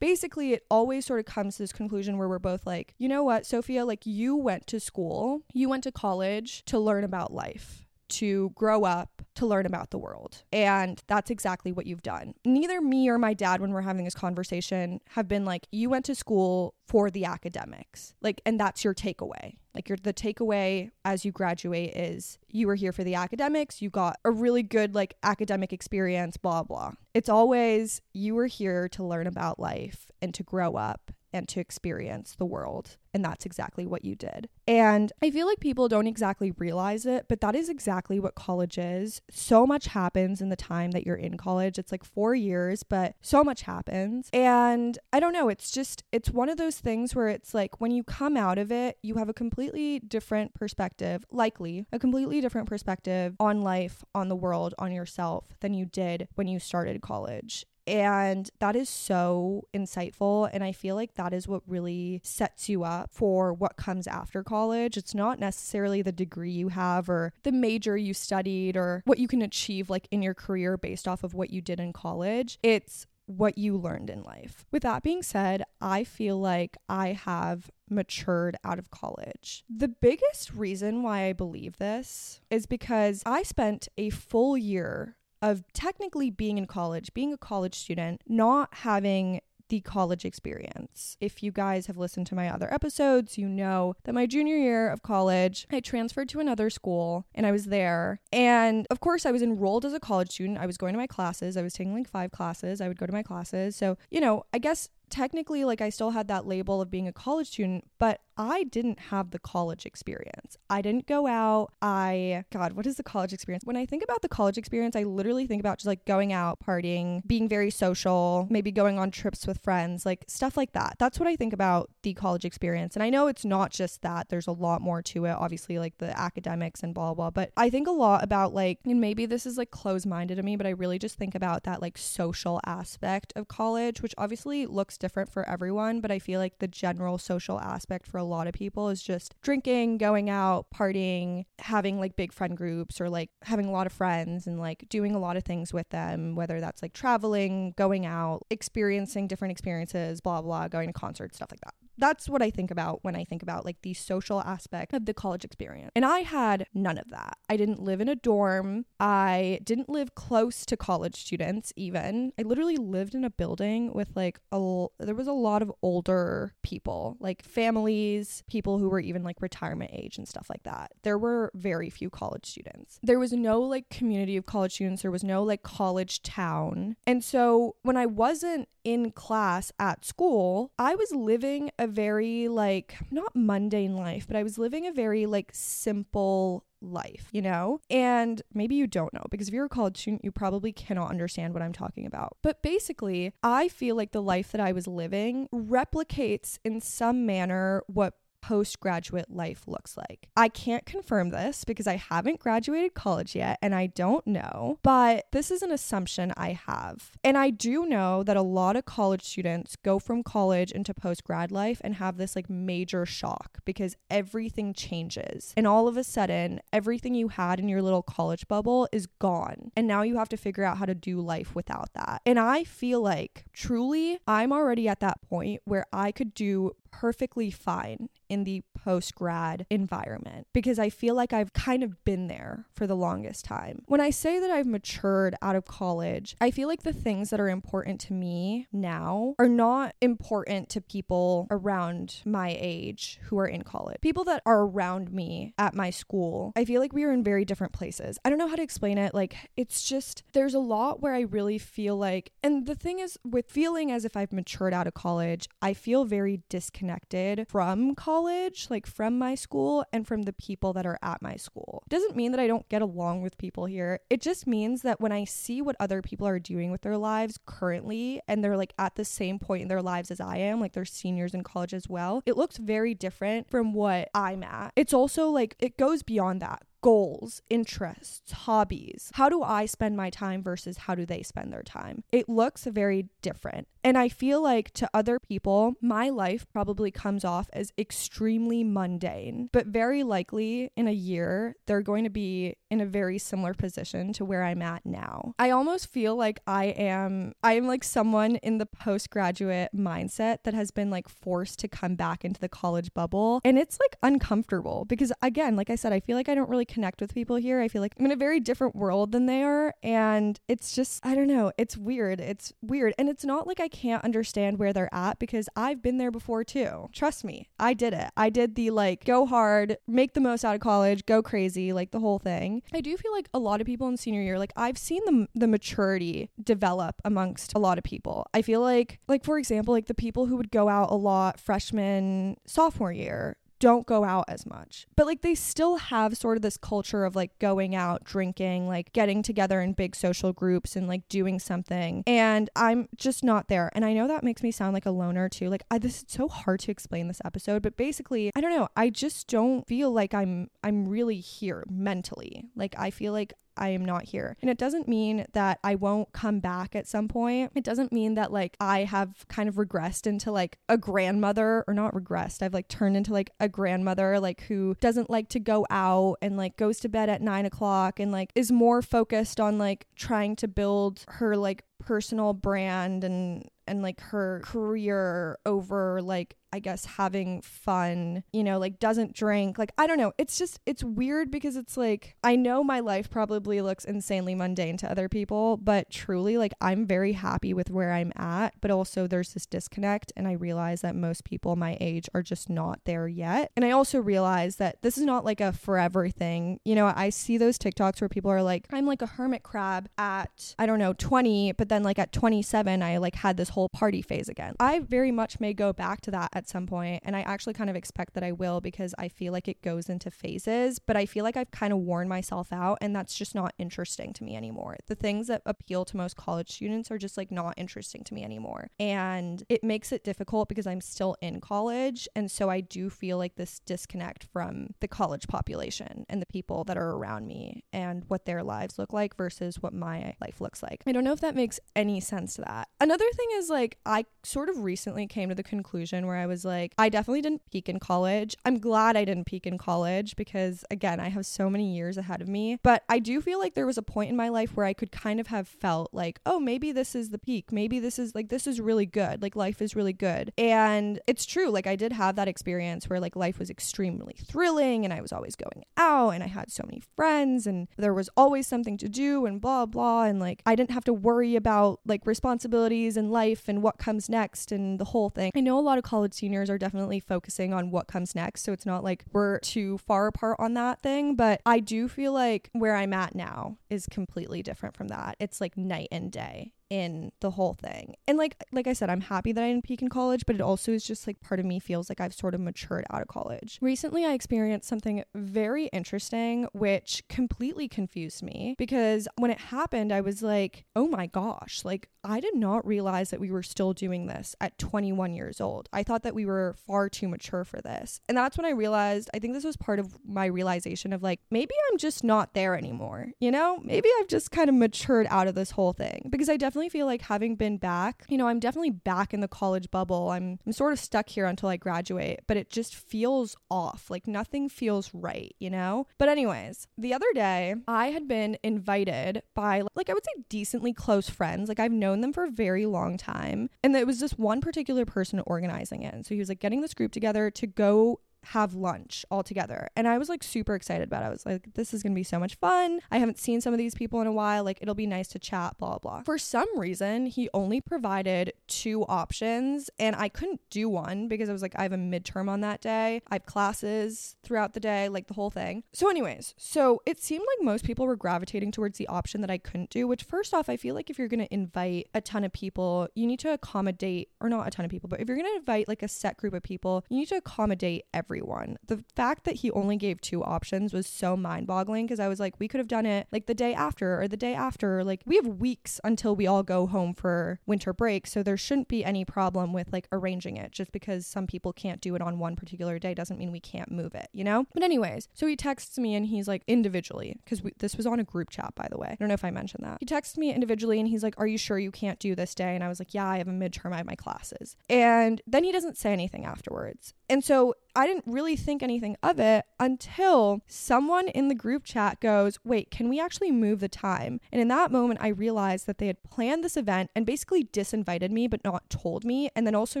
basically, 0.00 0.52
it 0.52 0.66
always 0.70 1.06
sort 1.06 1.20
of 1.20 1.26
comes 1.26 1.56
to 1.56 1.62
this 1.62 1.72
conclusion 1.72 2.18
where 2.18 2.28
we're 2.28 2.38
both 2.38 2.66
like, 2.66 2.94
you 2.98 3.08
know 3.08 3.24
what, 3.24 3.46
Sophia, 3.46 3.84
like 3.84 4.04
you 4.04 4.36
went 4.36 4.66
to 4.68 4.80
school, 4.80 5.42
you 5.52 5.68
went 5.68 5.84
to 5.84 5.92
college 5.92 6.64
to 6.66 6.78
learn 6.78 7.04
about 7.04 7.32
life 7.32 7.84
to 8.06 8.50
grow 8.54 8.84
up, 8.84 9.13
to 9.36 9.46
learn 9.46 9.66
about 9.66 9.90
the 9.90 9.98
world. 9.98 10.42
And 10.52 11.02
that's 11.06 11.30
exactly 11.30 11.72
what 11.72 11.86
you've 11.86 12.02
done. 12.02 12.34
Neither 12.44 12.80
me 12.80 13.08
or 13.08 13.18
my 13.18 13.34
dad, 13.34 13.60
when 13.60 13.72
we're 13.72 13.82
having 13.82 14.04
this 14.04 14.14
conversation, 14.14 15.00
have 15.10 15.28
been 15.28 15.44
like, 15.44 15.66
you 15.72 15.90
went 15.90 16.04
to 16.06 16.14
school 16.14 16.74
for 16.86 17.10
the 17.10 17.24
academics. 17.24 18.14
Like, 18.20 18.40
and 18.46 18.58
that's 18.58 18.84
your 18.84 18.94
takeaway. 18.94 19.56
Like, 19.74 19.88
your, 19.88 19.98
the 20.00 20.14
takeaway 20.14 20.90
as 21.04 21.24
you 21.24 21.32
graduate 21.32 21.96
is 21.96 22.38
you 22.48 22.66
were 22.66 22.76
here 22.76 22.92
for 22.92 23.02
the 23.02 23.16
academics, 23.16 23.82
you 23.82 23.90
got 23.90 24.18
a 24.24 24.30
really 24.30 24.62
good, 24.62 24.94
like, 24.94 25.16
academic 25.22 25.72
experience, 25.72 26.36
blah, 26.36 26.62
blah. 26.62 26.92
It's 27.12 27.28
always 27.28 28.00
you 28.12 28.34
were 28.34 28.46
here 28.46 28.88
to 28.90 29.04
learn 29.04 29.26
about 29.26 29.58
life 29.58 30.10
and 30.22 30.32
to 30.34 30.42
grow 30.44 30.76
up 30.76 31.10
and 31.34 31.48
to 31.48 31.60
experience 31.60 32.36
the 32.38 32.46
world. 32.46 32.96
And 33.12 33.24
that's 33.24 33.44
exactly 33.44 33.86
what 33.86 34.04
you 34.04 34.14
did. 34.14 34.48
And 34.66 35.12
I 35.22 35.30
feel 35.30 35.46
like 35.46 35.60
people 35.60 35.88
don't 35.88 36.06
exactly 36.06 36.52
realize 36.52 37.06
it, 37.06 37.26
but 37.28 37.40
that 37.42 37.54
is 37.54 37.68
exactly 37.68 38.18
what 38.18 38.34
college 38.34 38.78
is. 38.78 39.20
So 39.30 39.66
much 39.66 39.86
happens 39.86 40.40
in 40.40 40.48
the 40.48 40.56
time 40.56 40.92
that 40.92 41.04
you're 41.04 41.16
in 41.16 41.36
college. 41.36 41.78
It's 41.78 41.92
like 41.92 42.04
four 42.04 42.34
years, 42.34 42.82
but 42.82 43.14
so 43.20 43.44
much 43.44 43.62
happens. 43.62 44.30
And 44.32 44.98
I 45.12 45.20
don't 45.20 45.32
know, 45.32 45.48
it's 45.48 45.70
just, 45.70 46.04
it's 46.12 46.30
one 46.30 46.48
of 46.48 46.56
those 46.56 46.78
things 46.78 47.14
where 47.14 47.28
it's 47.28 47.52
like 47.52 47.80
when 47.80 47.90
you 47.90 48.04
come 48.04 48.36
out 48.36 48.58
of 48.58 48.72
it, 48.72 48.98
you 49.02 49.16
have 49.16 49.28
a 49.28 49.34
completely 49.34 49.98
different 50.00 50.54
perspective, 50.54 51.24
likely 51.30 51.86
a 51.92 51.98
completely 51.98 52.40
different 52.40 52.68
perspective 52.68 53.36
on 53.40 53.62
life, 53.62 54.04
on 54.14 54.28
the 54.28 54.36
world, 54.36 54.74
on 54.78 54.92
yourself 54.92 55.46
than 55.60 55.74
you 55.74 55.84
did 55.84 56.28
when 56.34 56.46
you 56.46 56.58
started 56.58 57.02
college. 57.02 57.66
And 57.86 58.50
that 58.60 58.76
is 58.76 58.88
so 58.88 59.64
insightful. 59.74 60.48
And 60.52 60.64
I 60.64 60.72
feel 60.72 60.94
like 60.94 61.14
that 61.14 61.32
is 61.32 61.46
what 61.46 61.62
really 61.66 62.20
sets 62.24 62.68
you 62.68 62.84
up 62.84 63.10
for 63.12 63.52
what 63.52 63.76
comes 63.76 64.06
after 64.06 64.42
college. 64.42 64.96
It's 64.96 65.14
not 65.14 65.38
necessarily 65.38 66.02
the 66.02 66.12
degree 66.12 66.50
you 66.50 66.68
have 66.68 67.08
or 67.08 67.32
the 67.42 67.52
major 67.52 67.96
you 67.96 68.14
studied 68.14 68.76
or 68.76 69.02
what 69.04 69.18
you 69.18 69.28
can 69.28 69.42
achieve 69.42 69.90
like 69.90 70.08
in 70.10 70.22
your 70.22 70.34
career 70.34 70.76
based 70.76 71.06
off 71.06 71.24
of 71.24 71.34
what 71.34 71.50
you 71.50 71.60
did 71.60 71.80
in 71.80 71.92
college. 71.92 72.58
It's 72.62 73.06
what 73.26 73.56
you 73.56 73.76
learned 73.76 74.10
in 74.10 74.22
life. 74.22 74.66
With 74.70 74.82
that 74.82 75.02
being 75.02 75.22
said, 75.22 75.62
I 75.80 76.04
feel 76.04 76.38
like 76.38 76.76
I 76.88 77.08
have 77.12 77.70
matured 77.88 78.56
out 78.64 78.78
of 78.78 78.90
college. 78.90 79.64
The 79.74 79.88
biggest 79.88 80.52
reason 80.52 81.02
why 81.02 81.24
I 81.24 81.32
believe 81.32 81.78
this 81.78 82.40
is 82.50 82.66
because 82.66 83.22
I 83.24 83.42
spent 83.42 83.88
a 83.96 84.10
full 84.10 84.56
year 84.56 85.16
of 85.44 85.62
technically 85.74 86.30
being 86.30 86.56
in 86.56 86.66
college, 86.66 87.12
being 87.12 87.34
a 87.34 87.36
college 87.36 87.74
student, 87.74 88.22
not 88.26 88.70
having 88.72 89.42
the 89.68 89.80
college 89.80 90.24
experience. 90.24 91.16
If 91.20 91.42
you 91.42 91.52
guys 91.52 91.86
have 91.86 91.98
listened 91.98 92.26
to 92.28 92.34
my 92.34 92.48
other 92.48 92.72
episodes, 92.72 93.36
you 93.36 93.48
know 93.48 93.94
that 94.04 94.14
my 94.14 94.24
junior 94.24 94.56
year 94.56 94.88
of 94.90 95.02
college, 95.02 95.66
I 95.70 95.80
transferred 95.80 96.30
to 96.30 96.40
another 96.40 96.70
school 96.70 97.26
and 97.34 97.46
I 97.46 97.52
was 97.52 97.66
there. 97.66 98.20
And 98.32 98.86
of 98.90 99.00
course, 99.00 99.26
I 99.26 99.32
was 99.32 99.42
enrolled 99.42 99.84
as 99.84 99.92
a 99.92 100.00
college 100.00 100.30
student. 100.30 100.58
I 100.58 100.66
was 100.66 100.78
going 100.78 100.94
to 100.94 100.98
my 100.98 101.06
classes. 101.06 101.56
I 101.56 101.62
was 101.62 101.74
taking 101.74 101.94
like 101.94 102.08
five 102.08 102.30
classes. 102.30 102.80
I 102.80 102.88
would 102.88 102.98
go 102.98 103.06
to 103.06 103.12
my 103.12 103.22
classes. 103.22 103.76
So, 103.76 103.98
you 104.10 104.20
know, 104.20 104.44
I 104.54 104.58
guess 104.58 104.88
technically 105.10 105.64
like 105.64 105.80
I 105.80 105.90
still 105.90 106.10
had 106.10 106.28
that 106.28 106.46
label 106.46 106.80
of 106.80 106.90
being 106.90 107.06
a 107.06 107.12
college 107.12 107.48
student, 107.48 107.84
but 107.98 108.20
I 108.36 108.64
didn't 108.64 108.98
have 108.98 109.30
the 109.30 109.38
college 109.38 109.86
experience. 109.86 110.56
I 110.68 110.82
didn't 110.82 111.06
go 111.06 111.26
out. 111.26 111.70
I, 111.80 112.44
God, 112.50 112.72
what 112.72 112.86
is 112.86 112.96
the 112.96 113.02
college 113.02 113.32
experience? 113.32 113.64
When 113.64 113.76
I 113.76 113.86
think 113.86 114.02
about 114.02 114.22
the 114.22 114.28
college 114.28 114.58
experience, 114.58 114.96
I 114.96 115.04
literally 115.04 115.46
think 115.46 115.60
about 115.60 115.78
just 115.78 115.86
like 115.86 116.04
going 116.04 116.32
out, 116.32 116.58
partying, 116.64 117.24
being 117.26 117.48
very 117.48 117.70
social, 117.70 118.46
maybe 118.50 118.72
going 118.72 118.98
on 118.98 119.10
trips 119.10 119.46
with 119.46 119.58
friends, 119.58 120.04
like 120.04 120.24
stuff 120.26 120.56
like 120.56 120.72
that. 120.72 120.96
That's 120.98 121.20
what 121.20 121.28
I 121.28 121.36
think 121.36 121.52
about 121.52 121.90
the 122.02 122.14
college 122.14 122.44
experience. 122.44 122.96
And 122.96 123.02
I 123.02 123.10
know 123.10 123.28
it's 123.28 123.44
not 123.44 123.70
just 123.70 124.02
that, 124.02 124.28
there's 124.30 124.48
a 124.48 124.52
lot 124.52 124.80
more 124.80 125.02
to 125.02 125.26
it, 125.26 125.32
obviously, 125.32 125.78
like 125.78 125.98
the 125.98 126.18
academics 126.18 126.82
and 126.82 126.94
blah, 126.94 127.14
blah, 127.14 127.30
but 127.30 127.52
I 127.56 127.70
think 127.70 127.86
a 127.86 127.92
lot 127.92 128.24
about 128.24 128.52
like, 128.52 128.80
and 128.84 129.00
maybe 129.00 129.26
this 129.26 129.46
is 129.46 129.56
like 129.56 129.70
close 129.70 130.06
minded 130.06 130.38
of 130.38 130.44
me, 130.44 130.56
but 130.56 130.66
I 130.66 130.70
really 130.70 130.98
just 130.98 131.18
think 131.18 131.34
about 131.34 131.62
that 131.64 131.80
like 131.80 131.96
social 131.96 132.60
aspect 132.66 133.32
of 133.36 133.46
college, 133.46 134.02
which 134.02 134.14
obviously 134.18 134.66
looks 134.66 134.98
different 134.98 135.30
for 135.30 135.48
everyone, 135.48 136.00
but 136.00 136.10
I 136.10 136.18
feel 136.18 136.40
like 136.40 136.58
the 136.58 136.68
general 136.68 137.18
social 137.18 137.60
aspect 137.60 138.06
for 138.06 138.23
a 138.24 138.26
lot 138.26 138.46
of 138.46 138.54
people 138.54 138.88
is 138.88 139.02
just 139.02 139.34
drinking, 139.42 139.98
going 139.98 140.30
out, 140.30 140.66
partying, 140.74 141.44
having 141.58 142.00
like 142.00 142.16
big 142.16 142.32
friend 142.32 142.56
groups 142.56 143.00
or 143.00 143.08
like 143.08 143.30
having 143.42 143.66
a 143.66 143.70
lot 143.70 143.86
of 143.86 143.92
friends 143.92 144.46
and 144.46 144.58
like 144.58 144.86
doing 144.88 145.14
a 145.14 145.18
lot 145.18 145.36
of 145.36 145.44
things 145.44 145.72
with 145.72 145.88
them, 145.90 146.34
whether 146.34 146.60
that's 146.60 146.82
like 146.82 146.92
traveling, 146.92 147.74
going 147.76 148.06
out, 148.06 148.42
experiencing 148.50 149.28
different 149.28 149.52
experiences, 149.52 150.20
blah, 150.20 150.40
blah, 150.40 150.68
going 150.68 150.88
to 150.88 150.92
concerts, 150.92 151.36
stuff 151.36 151.50
like 151.52 151.60
that 151.60 151.74
that's 151.98 152.28
what 152.28 152.42
I 152.42 152.50
think 152.50 152.70
about 152.70 153.00
when 153.02 153.16
I 153.16 153.24
think 153.24 153.42
about 153.42 153.64
like 153.64 153.82
the 153.82 153.94
social 153.94 154.40
aspect 154.40 154.92
of 154.92 155.06
the 155.06 155.14
college 155.14 155.44
experience. 155.44 155.90
And 155.94 156.04
I 156.04 156.20
had 156.20 156.66
none 156.74 156.98
of 156.98 157.10
that. 157.10 157.38
I 157.48 157.56
didn't 157.56 157.82
live 157.82 158.00
in 158.00 158.08
a 158.08 158.14
dorm. 158.14 158.86
I 158.98 159.60
didn't 159.62 159.88
live 159.88 160.14
close 160.14 160.64
to 160.66 160.76
college 160.76 161.16
students 161.16 161.72
even. 161.76 162.32
I 162.38 162.42
literally 162.42 162.76
lived 162.76 163.14
in 163.14 163.24
a 163.24 163.30
building 163.30 163.92
with 163.92 164.10
like 164.14 164.40
a 164.52 164.86
there 164.98 165.14
was 165.14 165.26
a 165.26 165.32
lot 165.32 165.62
of 165.62 165.72
older 165.82 166.54
people, 166.62 167.16
like 167.20 167.44
families, 167.44 168.42
people 168.48 168.78
who 168.78 168.88
were 168.88 169.00
even 169.00 169.22
like 169.22 169.40
retirement 169.40 169.90
age 169.92 170.18
and 170.18 170.26
stuff 170.26 170.46
like 170.48 170.62
that. 170.64 170.92
There 171.02 171.18
were 171.18 171.50
very 171.54 171.90
few 171.90 172.10
college 172.10 172.46
students. 172.46 172.98
There 173.02 173.18
was 173.18 173.32
no 173.32 173.60
like 173.60 173.88
community 173.90 174.36
of 174.36 174.46
college 174.46 174.72
students. 174.72 175.02
There 175.02 175.10
was 175.10 175.24
no 175.24 175.42
like 175.42 175.62
college 175.62 176.22
town. 176.22 176.96
And 177.06 177.22
so 177.22 177.76
when 177.82 177.96
I 177.96 178.06
wasn't 178.06 178.68
in 178.84 179.10
class 179.10 179.72
at 179.78 180.04
school, 180.04 180.70
I 180.78 180.94
was 180.94 181.12
living 181.12 181.70
a 181.78 181.83
very 181.86 182.48
like 182.48 182.96
not 183.10 183.34
mundane 183.34 183.96
life, 183.96 184.26
but 184.26 184.36
I 184.36 184.42
was 184.42 184.58
living 184.58 184.86
a 184.86 184.92
very 184.92 185.26
like 185.26 185.50
simple 185.52 186.64
life, 186.80 187.28
you 187.32 187.42
know? 187.42 187.80
And 187.90 188.42
maybe 188.52 188.74
you 188.74 188.86
don't 188.86 189.12
know 189.12 189.24
because 189.30 189.48
if 189.48 189.54
you're 189.54 189.64
a 189.64 189.70
college 189.70 189.98
student, 189.98 190.24
you 190.24 190.30
probably 190.30 190.72
cannot 190.72 191.10
understand 191.10 191.54
what 191.54 191.62
I'm 191.62 191.72
talking 191.72 192.06
about. 192.06 192.36
But 192.42 192.62
basically, 192.62 193.32
I 193.42 193.68
feel 193.68 193.96
like 193.96 194.12
the 194.12 194.22
life 194.22 194.52
that 194.52 194.60
I 194.60 194.72
was 194.72 194.86
living 194.86 195.48
replicates 195.52 196.58
in 196.64 196.80
some 196.80 197.26
manner 197.26 197.82
what 197.86 198.14
postgraduate 198.44 199.30
life 199.30 199.62
looks 199.66 199.96
like. 199.96 200.28
I 200.36 200.50
can't 200.50 200.84
confirm 200.84 201.30
this 201.30 201.64
because 201.64 201.86
I 201.86 201.96
haven't 201.96 202.40
graduated 202.40 202.92
college 202.92 203.34
yet 203.34 203.58
and 203.62 203.74
I 203.74 203.86
don't 203.86 204.26
know, 204.26 204.78
but 204.82 205.24
this 205.32 205.50
is 205.50 205.62
an 205.62 205.70
assumption 205.70 206.30
I 206.36 206.52
have. 206.52 207.12
And 207.24 207.38
I 207.38 207.48
do 207.48 207.86
know 207.86 208.22
that 208.22 208.36
a 208.36 208.42
lot 208.42 208.76
of 208.76 208.84
college 208.84 209.22
students 209.22 209.76
go 209.76 209.98
from 209.98 210.22
college 210.22 210.72
into 210.72 210.92
post 210.92 211.24
grad 211.24 211.50
life 211.50 211.80
and 211.82 211.94
have 211.94 212.18
this 212.18 212.36
like 212.36 212.50
major 212.50 213.06
shock 213.06 213.60
because 213.64 213.96
everything 214.10 214.74
changes. 214.74 215.54
And 215.56 215.66
all 215.66 215.88
of 215.88 215.96
a 215.96 216.04
sudden, 216.04 216.60
everything 216.70 217.14
you 217.14 217.28
had 217.28 217.58
in 217.58 217.70
your 217.70 217.80
little 217.80 218.02
college 218.02 218.46
bubble 218.46 218.88
is 218.92 219.06
gone. 219.06 219.72
And 219.74 219.86
now 219.86 220.02
you 220.02 220.18
have 220.18 220.28
to 220.28 220.36
figure 220.36 220.64
out 220.64 220.76
how 220.76 220.84
to 220.84 220.94
do 220.94 221.18
life 221.18 221.54
without 221.54 221.94
that. 221.94 222.20
And 222.26 222.38
I 222.38 222.64
feel 222.64 223.00
like 223.00 223.46
truly, 223.54 224.18
I'm 224.28 224.52
already 224.52 224.86
at 224.86 225.00
that 225.00 225.22
point 225.22 225.62
where 225.64 225.86
I 225.94 226.12
could 226.12 226.34
do 226.34 226.72
perfectly 227.00 227.50
fine 227.50 228.08
in 228.28 228.44
the 228.44 228.62
post 228.74 229.14
grad 229.14 229.66
environment 229.68 230.46
because 230.52 230.78
I 230.78 230.90
feel 230.90 231.14
like 231.14 231.32
I've 231.32 231.52
kind 231.52 231.82
of 231.82 232.02
been 232.04 232.28
there 232.28 232.66
for 232.72 232.86
the 232.86 232.96
longest 232.96 233.44
time. 233.44 233.82
When 233.86 234.00
I 234.00 234.10
say 234.10 234.38
that 234.40 234.50
I've 234.50 234.66
matured 234.66 235.34
out 235.42 235.56
of 235.56 235.66
college, 235.66 236.36
I 236.40 236.50
feel 236.50 236.68
like 236.68 236.82
the 236.82 236.92
things 236.92 237.30
that 237.30 237.40
are 237.40 237.48
important 237.48 238.00
to 238.02 238.12
me 238.12 238.68
now 238.72 239.34
are 239.38 239.48
not 239.48 239.94
important 240.00 240.68
to 240.70 240.80
people 240.80 241.48
around 241.50 242.22
my 242.24 242.56
age 242.58 243.18
who 243.24 243.38
are 243.38 243.46
in 243.46 243.62
college. 243.62 243.98
People 244.00 244.24
that 244.24 244.42
are 244.46 244.62
around 244.62 245.12
me 245.12 245.52
at 245.58 245.74
my 245.74 245.90
school, 245.90 246.52
I 246.56 246.64
feel 246.64 246.80
like 246.80 246.92
we 246.92 247.04
are 247.04 247.12
in 247.12 247.24
very 247.24 247.44
different 247.44 247.72
places. 247.72 248.18
I 248.24 248.30
don't 248.30 248.38
know 248.38 248.48
how 248.48 248.56
to 248.56 248.62
explain 248.62 248.98
it. 248.98 249.14
Like, 249.14 249.36
it's 249.56 249.82
just, 249.82 250.22
there's 250.32 250.54
a 250.54 250.60
lot 250.60 251.02
where 251.02 251.14
I 251.14 251.20
really 251.20 251.58
feel 251.58 251.96
like, 251.96 252.30
and 252.42 252.66
the 252.66 252.74
thing 252.74 253.00
is, 253.00 253.18
with 253.24 253.50
feeling 253.50 253.90
as 253.90 254.04
if 254.04 254.16
I've 254.16 254.32
matured 254.32 254.72
out 254.72 254.86
of 254.86 254.94
college, 254.94 255.48
I 255.60 255.74
feel 255.74 256.04
very 256.04 256.40
disconnected 256.48 256.83
disconnected 256.84 257.46
from 257.48 257.94
college, 257.94 258.66
like 258.70 258.86
from 258.86 259.18
my 259.18 259.34
school 259.34 259.84
and 259.92 260.06
from 260.06 260.22
the 260.22 260.32
people 260.32 260.72
that 260.74 260.86
are 260.86 260.98
at 261.02 261.22
my 261.22 261.36
school. 261.36 261.82
It 261.86 261.90
doesn't 261.90 262.16
mean 262.16 262.32
that 262.32 262.40
I 262.40 262.46
don't 262.46 262.68
get 262.68 262.82
along 262.82 263.22
with 263.22 263.38
people 263.38 263.66
here. 263.66 264.00
It 264.10 264.20
just 264.20 264.46
means 264.46 264.82
that 264.82 265.00
when 265.00 265.12
I 265.12 265.24
see 265.24 265.62
what 265.62 265.76
other 265.80 266.02
people 266.02 266.26
are 266.26 266.38
doing 266.38 266.70
with 266.70 266.82
their 266.82 266.98
lives 266.98 267.38
currently 267.46 268.20
and 268.28 268.44
they're 268.44 268.56
like 268.56 268.74
at 268.78 268.96
the 268.96 269.04
same 269.04 269.38
point 269.38 269.62
in 269.62 269.68
their 269.68 269.82
lives 269.82 270.10
as 270.10 270.20
I 270.20 270.36
am, 270.36 270.60
like 270.60 270.72
they're 270.72 270.84
seniors 270.84 271.34
in 271.34 271.42
college 271.42 271.74
as 271.74 271.88
well, 271.88 272.22
it 272.26 272.36
looks 272.36 272.58
very 272.58 272.94
different 272.94 273.50
from 273.50 273.72
what 273.72 274.10
I'm 274.14 274.42
at. 274.42 274.72
It's 274.76 274.94
also 274.94 275.28
like 275.30 275.56
it 275.58 275.78
goes 275.78 276.02
beyond 276.02 276.42
that 276.42 276.62
goals, 276.84 277.40
interests, 277.48 278.30
hobbies. 278.32 279.10
How 279.14 279.30
do 279.30 279.42
I 279.42 279.64
spend 279.64 279.96
my 279.96 280.10
time 280.10 280.42
versus 280.42 280.76
how 280.76 280.94
do 280.94 281.06
they 281.06 281.22
spend 281.22 281.50
their 281.50 281.62
time? 281.62 282.04
It 282.12 282.28
looks 282.28 282.64
very 282.64 283.08
different. 283.22 283.68
And 283.82 283.96
I 283.96 284.10
feel 284.10 284.42
like 284.42 284.70
to 284.72 284.88
other 284.92 285.18
people, 285.18 285.76
my 285.80 286.10
life 286.10 286.46
probably 286.52 286.90
comes 286.90 287.24
off 287.24 287.48
as 287.54 287.72
extremely 287.78 288.64
mundane, 288.64 289.48
but 289.50 289.66
very 289.66 290.02
likely 290.02 290.70
in 290.76 290.86
a 290.86 290.92
year, 290.92 291.56
they're 291.66 291.80
going 291.80 292.04
to 292.04 292.10
be 292.10 292.56
in 292.70 292.80
a 292.80 292.86
very 292.86 293.18
similar 293.18 293.54
position 293.54 294.12
to 294.14 294.24
where 294.24 294.42
I'm 294.42 294.60
at 294.60 294.84
now. 294.84 295.34
I 295.38 295.50
almost 295.50 295.86
feel 295.86 296.16
like 296.16 296.40
I 296.46 296.66
am 296.66 297.32
I 297.42 297.52
am 297.54 297.66
like 297.66 297.84
someone 297.84 298.36
in 298.36 298.58
the 298.58 298.66
postgraduate 298.66 299.70
mindset 299.74 300.38
that 300.44 300.54
has 300.54 300.70
been 300.70 300.90
like 300.90 301.08
forced 301.08 301.60
to 301.60 301.68
come 301.68 301.94
back 301.94 302.24
into 302.24 302.40
the 302.40 302.48
college 302.48 302.92
bubble 302.92 303.40
and 303.44 303.58
it's 303.58 303.78
like 303.78 303.96
uncomfortable 304.02 304.86
because 304.86 305.12
again, 305.22 305.56
like 305.56 305.70
I 305.70 305.76
said, 305.76 305.92
I 305.92 306.00
feel 306.00 306.16
like 306.16 306.28
I 306.28 306.34
don't 306.34 306.50
really 306.50 306.64
connect 306.74 307.00
with 307.00 307.14
people 307.14 307.36
here. 307.36 307.60
I 307.60 307.68
feel 307.68 307.80
like 307.80 307.94
I'm 307.98 308.06
in 308.06 308.12
a 308.12 308.16
very 308.16 308.40
different 308.40 308.74
world 308.74 309.12
than 309.12 309.26
they 309.26 309.42
are 309.42 309.74
and 309.82 310.38
it's 310.48 310.74
just 310.74 311.04
I 311.06 311.14
don't 311.14 311.28
know, 311.28 311.52
it's 311.56 311.76
weird. 311.76 312.20
It's 312.20 312.52
weird 312.60 312.94
and 312.98 313.08
it's 313.08 313.24
not 313.24 313.46
like 313.46 313.60
I 313.60 313.68
can't 313.68 314.04
understand 314.04 314.58
where 314.58 314.72
they're 314.72 314.92
at 314.92 315.18
because 315.18 315.48
I've 315.54 315.80
been 315.80 315.98
there 315.98 316.10
before 316.10 316.42
too. 316.42 316.88
Trust 316.92 317.24
me, 317.24 317.48
I 317.58 317.74
did 317.74 317.94
it. 317.94 318.10
I 318.16 318.28
did 318.28 318.56
the 318.56 318.70
like 318.70 319.04
go 319.04 319.24
hard, 319.24 319.76
make 319.86 320.14
the 320.14 320.20
most 320.20 320.44
out 320.44 320.56
of 320.56 320.60
college, 320.60 321.06
go 321.06 321.22
crazy, 321.22 321.72
like 321.72 321.92
the 321.92 322.00
whole 322.00 322.18
thing. 322.18 322.62
I 322.74 322.80
do 322.80 322.96
feel 322.96 323.12
like 323.12 323.28
a 323.32 323.38
lot 323.38 323.60
of 323.60 323.66
people 323.66 323.88
in 323.88 323.96
senior 323.96 324.22
year, 324.22 324.38
like 324.38 324.52
I've 324.56 324.78
seen 324.78 325.02
the 325.06 325.28
the 325.34 325.46
maturity 325.46 326.30
develop 326.42 326.96
amongst 327.04 327.54
a 327.54 327.58
lot 327.58 327.78
of 327.78 327.84
people. 327.84 328.26
I 328.34 328.42
feel 328.42 328.60
like 328.60 328.98
like 329.06 329.24
for 329.24 329.38
example, 329.38 329.72
like 329.72 329.86
the 329.86 329.94
people 329.94 330.26
who 330.26 330.36
would 330.36 330.50
go 330.50 330.68
out 330.68 330.90
a 330.90 330.96
lot 330.96 331.38
freshman, 331.38 332.36
sophomore 332.46 332.92
year, 332.92 333.36
don't 333.64 333.86
go 333.86 334.04
out 334.04 334.26
as 334.28 334.44
much. 334.44 334.86
But 334.94 335.06
like 335.06 335.22
they 335.22 335.34
still 335.34 335.76
have 335.76 336.18
sort 336.18 336.36
of 336.36 336.42
this 336.42 336.58
culture 336.58 337.06
of 337.06 337.16
like 337.16 337.38
going 337.38 337.74
out, 337.74 338.04
drinking, 338.04 338.68
like 338.68 338.92
getting 338.92 339.22
together 339.22 339.62
in 339.62 339.72
big 339.72 339.96
social 339.96 340.34
groups 340.34 340.76
and 340.76 340.86
like 340.86 341.08
doing 341.08 341.38
something. 341.38 342.02
And 342.06 342.50
I'm 342.54 342.90
just 342.94 343.24
not 343.24 343.48
there. 343.48 343.70
And 343.74 343.82
I 343.82 343.94
know 343.94 344.06
that 344.06 344.22
makes 344.22 344.42
me 344.42 344.50
sound 344.50 344.74
like 344.74 344.84
a 344.84 344.90
loner 344.90 345.30
too. 345.30 345.48
Like 345.48 345.62
I, 345.70 345.78
this 345.78 346.02
is 346.02 346.04
so 346.08 346.28
hard 346.28 346.60
to 346.60 346.70
explain 346.70 347.08
this 347.08 347.22
episode, 347.24 347.62
but 347.62 347.74
basically, 347.74 348.30
I 348.36 348.42
don't 348.42 348.54
know. 348.54 348.68
I 348.76 348.90
just 348.90 349.28
don't 349.28 349.66
feel 349.66 349.90
like 349.90 350.12
I'm 350.12 350.50
I'm 350.62 350.86
really 350.86 351.20
here 351.20 351.64
mentally. 351.66 352.44
Like 352.54 352.74
I 352.78 352.90
feel 352.90 353.14
like 353.14 353.32
I 353.56 353.70
am 353.70 353.84
not 353.84 354.04
here. 354.04 354.36
And 354.40 354.50
it 354.50 354.58
doesn't 354.58 354.88
mean 354.88 355.26
that 355.32 355.58
I 355.62 355.74
won't 355.74 356.12
come 356.12 356.40
back 356.40 356.74
at 356.74 356.86
some 356.86 357.08
point. 357.08 357.52
It 357.54 357.64
doesn't 357.64 357.92
mean 357.92 358.14
that 358.14 358.32
like 358.32 358.56
I 358.60 358.84
have 358.84 359.26
kind 359.28 359.48
of 359.48 359.56
regressed 359.56 360.06
into 360.06 360.32
like 360.32 360.58
a 360.68 360.76
grandmother 360.76 361.64
or 361.66 361.74
not 361.74 361.94
regressed. 361.94 362.42
I've 362.42 362.54
like 362.54 362.68
turned 362.68 362.96
into 362.96 363.12
like 363.12 363.30
a 363.40 363.48
grandmother 363.48 364.18
like 364.20 364.42
who 364.42 364.76
doesn't 364.80 365.10
like 365.10 365.28
to 365.30 365.40
go 365.40 365.66
out 365.70 366.16
and 366.22 366.36
like 366.36 366.56
goes 366.56 366.80
to 366.80 366.88
bed 366.88 367.08
at 367.08 367.22
nine 367.22 367.46
o'clock 367.46 368.00
and 368.00 368.12
like 368.12 368.30
is 368.34 368.50
more 368.50 368.82
focused 368.82 369.40
on 369.40 369.58
like 369.58 369.86
trying 369.96 370.36
to 370.36 370.48
build 370.48 371.04
her 371.08 371.36
like 371.36 371.64
personal 371.78 372.32
brand 372.32 373.04
and 373.04 373.48
and 373.66 373.82
like 373.82 374.00
her 374.00 374.40
career 374.44 375.38
over 375.46 376.02
like 376.02 376.36
I 376.54 376.60
guess 376.60 376.84
having 376.84 377.42
fun, 377.42 378.22
you 378.32 378.44
know, 378.44 378.60
like 378.60 378.78
doesn't 378.78 379.12
drink. 379.12 379.58
Like 379.58 379.72
I 379.76 379.88
don't 379.88 379.98
know. 379.98 380.12
It's 380.18 380.38
just 380.38 380.60
it's 380.66 380.84
weird 380.84 381.28
because 381.28 381.56
it's 381.56 381.76
like 381.76 382.14
I 382.22 382.36
know 382.36 382.62
my 382.62 382.78
life 382.78 383.10
probably 383.10 383.60
looks 383.60 383.84
insanely 383.84 384.36
mundane 384.36 384.76
to 384.76 384.88
other 384.88 385.08
people, 385.08 385.56
but 385.56 385.90
truly 385.90 386.38
like 386.38 386.52
I'm 386.60 386.86
very 386.86 387.14
happy 387.14 387.52
with 387.52 387.70
where 387.70 387.90
I'm 387.90 388.12
at, 388.14 388.54
but 388.60 388.70
also 388.70 389.08
there's 389.08 389.34
this 389.34 389.46
disconnect 389.46 390.12
and 390.16 390.28
I 390.28 390.34
realize 390.34 390.82
that 390.82 390.94
most 390.94 391.24
people 391.24 391.56
my 391.56 391.76
age 391.80 392.08
are 392.14 392.22
just 392.22 392.48
not 392.48 392.78
there 392.84 393.08
yet. 393.08 393.50
And 393.56 393.64
I 393.64 393.72
also 393.72 393.98
realize 393.98 394.54
that 394.56 394.80
this 394.80 394.96
is 394.96 395.04
not 395.04 395.24
like 395.24 395.40
a 395.40 395.52
forever 395.52 396.08
thing. 396.08 396.60
You 396.64 396.76
know, 396.76 396.92
I 396.94 397.10
see 397.10 397.36
those 397.36 397.58
TikToks 397.58 398.00
where 398.00 398.08
people 398.08 398.30
are 398.30 398.44
like 398.44 398.68
I'm 398.70 398.86
like 398.86 399.02
a 399.02 399.06
hermit 399.06 399.42
crab 399.42 399.88
at 399.98 400.54
I 400.56 400.66
don't 400.66 400.78
know 400.78 400.92
20, 400.92 401.50
but 401.54 401.68
then 401.68 401.82
like 401.82 401.98
at 401.98 402.12
27 402.12 402.80
I 402.80 402.98
like 402.98 403.16
had 403.16 403.38
this 403.38 403.48
whole 403.48 403.68
party 403.68 404.02
phase 404.02 404.28
again. 404.28 404.54
I 404.60 404.78
very 404.78 405.10
much 405.10 405.40
may 405.40 405.52
go 405.52 405.72
back 405.72 406.00
to 406.02 406.12
that 406.12 406.28
at 406.32 406.43
some 406.48 406.66
point, 406.66 407.02
and 407.04 407.16
I 407.16 407.20
actually 407.20 407.54
kind 407.54 407.70
of 407.70 407.76
expect 407.76 408.14
that 408.14 408.24
I 408.24 408.32
will 408.32 408.60
because 408.60 408.94
I 408.98 409.08
feel 409.08 409.32
like 409.32 409.48
it 409.48 409.62
goes 409.62 409.88
into 409.88 410.10
phases, 410.10 410.78
but 410.78 410.96
I 410.96 411.06
feel 411.06 411.24
like 411.24 411.36
I've 411.36 411.50
kind 411.50 411.72
of 411.72 411.78
worn 411.80 412.08
myself 412.08 412.52
out, 412.52 412.78
and 412.80 412.94
that's 412.94 413.14
just 413.14 413.34
not 413.34 413.54
interesting 413.58 414.12
to 414.14 414.24
me 414.24 414.36
anymore. 414.36 414.76
The 414.86 414.94
things 414.94 415.26
that 415.28 415.42
appeal 415.46 415.84
to 415.86 415.96
most 415.96 416.16
college 416.16 416.50
students 416.50 416.90
are 416.90 416.98
just 416.98 417.16
like 417.16 417.30
not 417.30 417.54
interesting 417.56 418.04
to 418.04 418.14
me 418.14 418.24
anymore. 418.24 418.68
And 418.78 419.42
it 419.48 419.64
makes 419.64 419.92
it 419.92 420.04
difficult 420.04 420.48
because 420.48 420.66
I'm 420.66 420.80
still 420.80 421.16
in 421.20 421.40
college, 421.40 422.08
and 422.14 422.30
so 422.30 422.50
I 422.50 422.60
do 422.60 422.90
feel 422.90 423.18
like 423.18 423.36
this 423.36 423.60
disconnect 423.60 424.24
from 424.32 424.74
the 424.80 424.88
college 424.88 425.28
population 425.28 426.06
and 426.08 426.20
the 426.20 426.26
people 426.26 426.64
that 426.64 426.76
are 426.76 426.90
around 426.90 427.26
me 427.26 427.64
and 427.72 428.04
what 428.08 428.24
their 428.24 428.42
lives 428.42 428.78
look 428.78 428.92
like 428.92 429.16
versus 429.16 429.62
what 429.62 429.72
my 429.72 430.14
life 430.20 430.40
looks 430.40 430.62
like. 430.62 430.82
I 430.86 430.92
don't 430.92 431.04
know 431.04 431.12
if 431.12 431.20
that 431.20 431.34
makes 431.34 431.60
any 431.76 432.00
sense 432.00 432.34
to 432.34 432.42
that. 432.42 432.68
Another 432.80 433.04
thing 433.14 433.28
is 433.34 433.48
like 433.48 433.78
I 433.86 434.04
sort 434.22 434.48
of 434.48 434.58
recently 434.58 435.06
came 435.06 435.28
to 435.28 435.34
the 435.34 435.42
conclusion 435.42 436.06
where 436.06 436.16
I 436.16 436.26
was 436.26 436.33
like, 436.42 436.72
I 436.78 436.88
definitely 436.88 437.20
didn't 437.20 437.42
peak 437.50 437.68
in 437.68 437.78
college. 437.78 438.34
I'm 438.46 438.58
glad 438.58 438.96
I 438.96 439.04
didn't 439.04 439.26
peak 439.26 439.46
in 439.46 439.58
college 439.58 440.16
because 440.16 440.64
again, 440.70 441.00
I 441.00 441.10
have 441.10 441.26
so 441.26 441.50
many 441.50 441.74
years 441.74 441.98
ahead 441.98 442.22
of 442.22 442.28
me. 442.28 442.58
But 442.62 442.82
I 442.88 442.98
do 442.98 443.20
feel 443.20 443.38
like 443.38 443.52
there 443.52 443.66
was 443.66 443.76
a 443.76 443.82
point 443.82 444.08
in 444.08 444.16
my 444.16 444.30
life 444.30 444.56
where 444.56 444.64
I 444.64 444.72
could 444.72 444.90
kind 444.90 445.20
of 445.20 445.26
have 445.26 445.46
felt 445.46 445.90
like, 445.92 446.20
oh, 446.24 446.40
maybe 446.40 446.72
this 446.72 446.94
is 446.94 447.10
the 447.10 447.18
peak. 447.18 447.52
Maybe 447.52 447.78
this 447.78 447.98
is 447.98 448.14
like 448.14 448.28
this 448.30 448.46
is 448.46 448.60
really 448.60 448.86
good. 448.86 449.20
Like 449.20 449.36
life 449.36 449.60
is 449.60 449.76
really 449.76 449.92
good. 449.92 450.32
And 450.38 451.00
it's 451.06 451.26
true. 451.26 451.50
Like 451.50 451.66
I 451.66 451.76
did 451.76 451.92
have 451.92 452.16
that 452.16 452.28
experience 452.28 452.88
where 452.88 453.00
like 453.00 453.16
life 453.16 453.38
was 453.38 453.50
extremely 453.50 454.16
thrilling 454.26 454.84
and 454.84 454.94
I 454.94 455.02
was 455.02 455.12
always 455.12 455.36
going 455.36 455.64
out 455.76 456.10
and 456.10 456.22
I 456.22 456.28
had 456.28 456.50
so 456.50 456.64
many 456.64 456.80
friends 456.96 457.46
and 457.46 457.68
there 457.76 457.92
was 457.92 458.08
always 458.16 458.46
something 458.46 458.78
to 458.78 458.88
do 458.88 459.26
and 459.26 459.40
blah 459.40 459.66
blah 459.66 460.04
and 460.04 460.20
like 460.20 460.42
I 460.46 460.54
didn't 460.54 460.70
have 460.70 460.84
to 460.84 460.94
worry 460.94 461.36
about 461.36 461.80
like 461.84 462.06
responsibilities 462.06 462.96
and 462.96 463.10
life 463.10 463.48
and 463.48 463.62
what 463.62 463.78
comes 463.78 464.08
next 464.08 464.52
and 464.52 464.78
the 464.78 464.86
whole 464.86 465.10
thing. 465.10 465.30
I 465.34 465.40
know 465.40 465.58
a 465.58 465.60
lot 465.60 465.78
of 465.78 465.84
college 465.84 466.14
seniors 466.24 466.48
are 466.48 466.56
definitely 466.56 467.00
focusing 467.00 467.52
on 467.52 467.70
what 467.70 467.86
comes 467.86 468.14
next, 468.14 468.44
so 468.44 468.52
it's 468.54 468.64
not 468.64 468.82
like 468.82 469.04
we're 469.12 469.38
too 469.40 469.76
far 469.76 470.06
apart 470.06 470.36
on 470.38 470.54
that 470.54 470.80
thing, 470.80 471.16
but 471.16 471.42
I 471.44 471.60
do 471.60 471.86
feel 471.86 472.14
like 472.14 472.48
where 472.54 472.74
I'm 472.76 472.94
at 472.94 473.14
now 473.14 473.58
is 473.68 473.86
completely 473.90 474.42
different 474.42 474.74
from 474.74 474.88
that. 474.88 475.16
It's 475.20 475.38
like 475.38 475.58
night 475.58 475.88
and 475.92 476.10
day 476.10 476.54
in 476.70 477.12
the 477.20 477.32
whole 477.32 477.54
thing. 477.54 477.94
And 478.06 478.18
like 478.18 478.42
like 478.52 478.66
I 478.66 478.72
said, 478.72 478.90
I'm 478.90 479.02
happy 479.02 479.32
that 479.32 479.42
I 479.42 479.48
didn't 479.48 479.64
peak 479.64 479.82
in 479.82 479.88
college, 479.88 480.24
but 480.26 480.34
it 480.34 480.40
also 480.40 480.72
is 480.72 480.84
just 480.84 481.06
like 481.06 481.20
part 481.20 481.40
of 481.40 481.46
me 481.46 481.58
feels 481.58 481.88
like 481.88 482.00
I've 482.00 482.14
sort 482.14 482.34
of 482.34 482.40
matured 482.40 482.84
out 482.90 483.02
of 483.02 483.08
college. 483.08 483.58
Recently 483.60 484.04
I 484.04 484.12
experienced 484.12 484.68
something 484.68 485.04
very 485.14 485.66
interesting 485.66 486.48
which 486.52 487.02
completely 487.08 487.68
confused 487.68 488.22
me 488.22 488.54
because 488.58 489.08
when 489.16 489.30
it 489.30 489.38
happened 489.38 489.92
I 489.92 490.00
was 490.00 490.22
like, 490.22 490.64
"Oh 490.74 490.86
my 490.88 491.06
gosh, 491.06 491.64
like 491.64 491.88
I 492.02 492.20
did 492.20 492.34
not 492.34 492.66
realize 492.66 493.10
that 493.10 493.20
we 493.20 493.30
were 493.30 493.42
still 493.42 493.72
doing 493.72 494.06
this 494.06 494.36
at 494.40 494.58
21 494.58 495.14
years 495.14 495.40
old. 495.40 495.68
I 495.72 495.82
thought 495.82 496.02
that 496.02 496.14
we 496.14 496.26
were 496.26 496.54
far 496.66 496.88
too 496.88 497.08
mature 497.08 497.44
for 497.44 497.60
this." 497.60 498.00
And 498.08 498.16
that's 498.16 498.36
when 498.36 498.46
I 498.46 498.50
realized, 498.50 499.10
I 499.14 499.18
think 499.18 499.34
this 499.34 499.44
was 499.44 499.56
part 499.56 499.78
of 499.78 499.96
my 500.04 500.26
realization 500.26 500.92
of 500.92 501.02
like 501.02 501.20
maybe 501.30 501.54
I'm 501.70 501.78
just 501.78 502.04
not 502.04 502.34
there 502.34 502.56
anymore. 502.56 503.08
You 503.20 503.30
know? 503.30 503.60
Maybe 503.62 503.88
I've 504.00 504.08
just 504.08 504.30
kind 504.30 504.48
of 504.48 504.54
matured 504.54 505.06
out 505.10 505.28
of 505.28 505.34
this 505.34 505.52
whole 505.52 505.72
thing 505.72 506.08
because 506.10 506.28
I 506.28 506.36
definitely 506.54 506.68
feel 506.68 506.86
like 506.86 507.02
having 507.02 507.34
been 507.34 507.56
back, 507.56 508.04
you 508.08 508.16
know, 508.16 508.28
I'm 508.28 508.38
definitely 508.38 508.70
back 508.70 509.12
in 509.12 509.18
the 509.18 509.26
college 509.26 509.72
bubble. 509.72 510.10
I'm 510.10 510.38
I'm 510.46 510.52
sort 510.52 510.72
of 510.72 510.78
stuck 510.78 511.08
here 511.08 511.26
until 511.26 511.48
I 511.48 511.56
graduate, 511.56 512.20
but 512.28 512.36
it 512.36 512.48
just 512.48 512.76
feels 512.76 513.36
off. 513.50 513.90
Like 513.90 514.06
nothing 514.06 514.48
feels 514.48 514.88
right, 514.94 515.34
you 515.40 515.50
know? 515.50 515.88
But 515.98 516.08
anyways, 516.08 516.68
the 516.78 516.94
other 516.94 517.12
day, 517.12 517.56
I 517.66 517.88
had 517.88 518.06
been 518.06 518.38
invited 518.44 519.24
by 519.34 519.64
like 519.74 519.90
I 519.90 519.94
would 519.94 520.04
say 520.04 520.22
decently 520.28 520.72
close 520.72 521.10
friends. 521.10 521.48
Like 521.48 521.58
I've 521.58 521.72
known 521.72 522.02
them 522.02 522.12
for 522.12 522.22
a 522.22 522.30
very 522.30 522.66
long 522.66 522.98
time, 522.98 523.50
and 523.64 523.74
it 523.74 523.84
was 523.84 523.98
just 523.98 524.16
one 524.16 524.40
particular 524.40 524.84
person 524.84 525.20
organizing 525.26 525.82
it. 525.82 525.92
And 525.92 526.06
so 526.06 526.14
he 526.14 526.20
was 526.20 526.28
like 526.28 526.38
getting 526.38 526.60
this 526.60 526.74
group 526.74 526.92
together 526.92 527.32
to 527.32 527.48
go 527.48 527.98
have 528.26 528.54
lunch 528.54 529.04
all 529.10 529.22
together. 529.22 529.68
And 529.76 529.86
I 529.88 529.98
was 529.98 530.08
like 530.08 530.22
super 530.22 530.54
excited 530.54 530.86
about 530.86 531.02
it. 531.02 531.06
I 531.06 531.10
was 531.10 531.26
like, 531.26 531.54
this 531.54 531.74
is 531.74 531.82
gonna 531.82 531.94
be 531.94 532.02
so 532.02 532.18
much 532.18 532.36
fun. 532.36 532.80
I 532.90 532.98
haven't 532.98 533.18
seen 533.18 533.40
some 533.40 533.52
of 533.52 533.58
these 533.58 533.74
people 533.74 534.00
in 534.00 534.06
a 534.06 534.12
while. 534.12 534.44
Like, 534.44 534.58
it'll 534.60 534.74
be 534.74 534.86
nice 534.86 535.08
to 535.08 535.18
chat, 535.18 535.58
blah, 535.58 535.78
blah. 535.78 536.02
For 536.02 536.18
some 536.18 536.48
reason, 536.58 537.06
he 537.06 537.28
only 537.34 537.60
provided 537.60 538.32
two 538.46 538.84
options, 538.86 539.70
and 539.78 539.96
I 539.96 540.08
couldn't 540.08 540.40
do 540.50 540.68
one 540.68 541.08
because 541.08 541.28
I 541.28 541.32
was 541.32 541.42
like, 541.42 541.54
I 541.56 541.62
have 541.62 541.72
a 541.72 541.76
midterm 541.76 542.28
on 542.28 542.40
that 542.40 542.60
day. 542.60 543.02
I 543.08 543.16
have 543.16 543.26
classes 543.26 544.16
throughout 544.22 544.54
the 544.54 544.60
day, 544.60 544.88
like 544.88 545.06
the 545.06 545.14
whole 545.14 545.30
thing. 545.30 545.64
So, 545.72 545.88
anyways, 545.90 546.34
so 546.36 546.80
it 546.86 547.00
seemed 547.00 547.24
like 547.36 547.44
most 547.44 547.64
people 547.64 547.86
were 547.86 547.96
gravitating 547.96 548.52
towards 548.52 548.78
the 548.78 548.88
option 548.88 549.20
that 549.20 549.30
I 549.30 549.38
couldn't 549.38 549.70
do, 549.70 549.86
which, 549.86 550.02
first 550.02 550.32
off, 550.34 550.48
I 550.48 550.56
feel 550.56 550.74
like 550.74 550.90
if 550.90 550.98
you're 550.98 551.08
gonna 551.08 551.28
invite 551.30 551.88
a 551.94 552.00
ton 552.00 552.24
of 552.24 552.32
people, 552.32 552.88
you 552.94 553.06
need 553.06 553.20
to 553.20 553.32
accommodate, 553.32 554.10
or 554.20 554.28
not 554.28 554.46
a 554.46 554.50
ton 554.50 554.64
of 554.64 554.70
people, 554.70 554.88
but 554.88 555.00
if 555.00 555.08
you're 555.08 555.16
gonna 555.16 555.36
invite 555.36 555.68
like 555.68 555.82
a 555.82 555.88
set 555.88 556.16
group 556.16 556.34
of 556.34 556.42
people, 556.42 556.84
you 556.88 556.98
need 556.98 557.08
to 557.08 557.16
accommodate 557.16 557.84
everyone 557.92 558.13
everyone. 558.14 558.56
The 558.68 558.84
fact 558.94 559.24
that 559.24 559.36
he 559.36 559.50
only 559.50 559.76
gave 559.76 560.00
two 560.00 560.22
options 560.22 560.72
was 560.72 560.86
so 560.86 561.16
mind 561.16 561.48
boggling 561.48 561.84
because 561.84 561.98
I 561.98 562.06
was 562.06 562.20
like, 562.20 562.38
we 562.38 562.46
could 562.46 562.58
have 562.58 562.68
done 562.68 562.86
it 562.86 563.08
like 563.10 563.26
the 563.26 563.34
day 563.34 563.52
after 563.52 564.00
or 564.00 564.06
the 564.06 564.16
day 564.16 564.34
after. 564.34 564.84
Like, 564.84 565.00
we 565.04 565.16
have 565.16 565.26
weeks 565.26 565.80
until 565.82 566.14
we 566.14 566.24
all 566.24 566.44
go 566.44 566.68
home 566.68 566.94
for 566.94 567.40
winter 567.44 567.72
break. 567.72 568.06
So 568.06 568.22
there 568.22 568.36
shouldn't 568.36 568.68
be 568.68 568.84
any 568.84 569.04
problem 569.04 569.52
with 569.52 569.72
like 569.72 569.88
arranging 569.90 570.36
it. 570.36 570.52
Just 570.52 570.70
because 570.70 571.08
some 571.08 571.26
people 571.26 571.52
can't 571.52 571.80
do 571.80 571.96
it 571.96 572.02
on 572.02 572.20
one 572.20 572.36
particular 572.36 572.78
day 572.78 572.94
doesn't 572.94 573.18
mean 573.18 573.32
we 573.32 573.40
can't 573.40 573.72
move 573.72 573.96
it, 573.96 574.10
you 574.12 574.22
know? 574.22 574.46
But, 574.54 574.62
anyways, 574.62 575.08
so 575.12 575.26
he 575.26 575.34
texts 575.34 575.76
me 575.76 575.96
and 575.96 576.06
he's 576.06 576.28
like, 576.28 576.44
individually, 576.46 577.18
because 577.24 577.42
this 577.58 577.76
was 577.76 577.84
on 577.84 577.98
a 577.98 578.04
group 578.04 578.30
chat, 578.30 578.54
by 578.54 578.68
the 578.70 578.78
way. 578.78 578.90
I 578.92 578.94
don't 578.94 579.08
know 579.08 579.14
if 579.14 579.24
I 579.24 579.32
mentioned 579.32 579.64
that. 579.64 579.78
He 579.80 579.86
texts 579.86 580.16
me 580.16 580.32
individually 580.32 580.78
and 580.78 580.88
he's 580.88 581.02
like, 581.02 581.14
Are 581.18 581.26
you 581.26 581.38
sure 581.38 581.58
you 581.58 581.72
can't 581.72 581.98
do 581.98 582.14
this 582.14 582.32
day? 582.32 582.54
And 582.54 582.62
I 582.62 582.68
was 582.68 582.78
like, 582.78 582.94
Yeah, 582.94 583.08
I 583.08 583.18
have 583.18 583.26
a 583.26 583.32
midterm, 583.32 583.72
I 583.72 583.78
have 583.78 583.86
my 583.86 583.96
classes. 583.96 584.56
And 584.70 585.20
then 585.26 585.42
he 585.42 585.50
doesn't 585.50 585.76
say 585.76 585.92
anything 585.92 586.24
afterwards. 586.24 586.94
And 587.08 587.22
so 587.22 587.54
I 587.76 587.86
didn't 587.86 588.04
really 588.06 588.36
think 588.36 588.62
anything 588.62 588.96
of 589.02 589.18
it 589.18 589.44
until 589.58 590.42
someone 590.46 591.08
in 591.08 591.26
the 591.28 591.34
group 591.34 591.64
chat 591.64 591.98
goes, 592.00 592.38
Wait, 592.44 592.70
can 592.70 592.88
we 592.88 593.00
actually 593.00 593.32
move 593.32 593.58
the 593.58 593.68
time? 593.68 594.20
And 594.30 594.40
in 594.40 594.48
that 594.48 594.70
moment, 594.70 595.00
I 595.02 595.08
realized 595.08 595.66
that 595.66 595.78
they 595.78 595.88
had 595.88 596.02
planned 596.04 596.44
this 596.44 596.56
event 596.56 596.90
and 596.94 597.04
basically 597.04 597.44
disinvited 597.44 598.10
me, 598.10 598.28
but 598.28 598.44
not 598.44 598.70
told 598.70 599.04
me, 599.04 599.28
and 599.34 599.46
then 599.46 599.56
also 599.56 599.80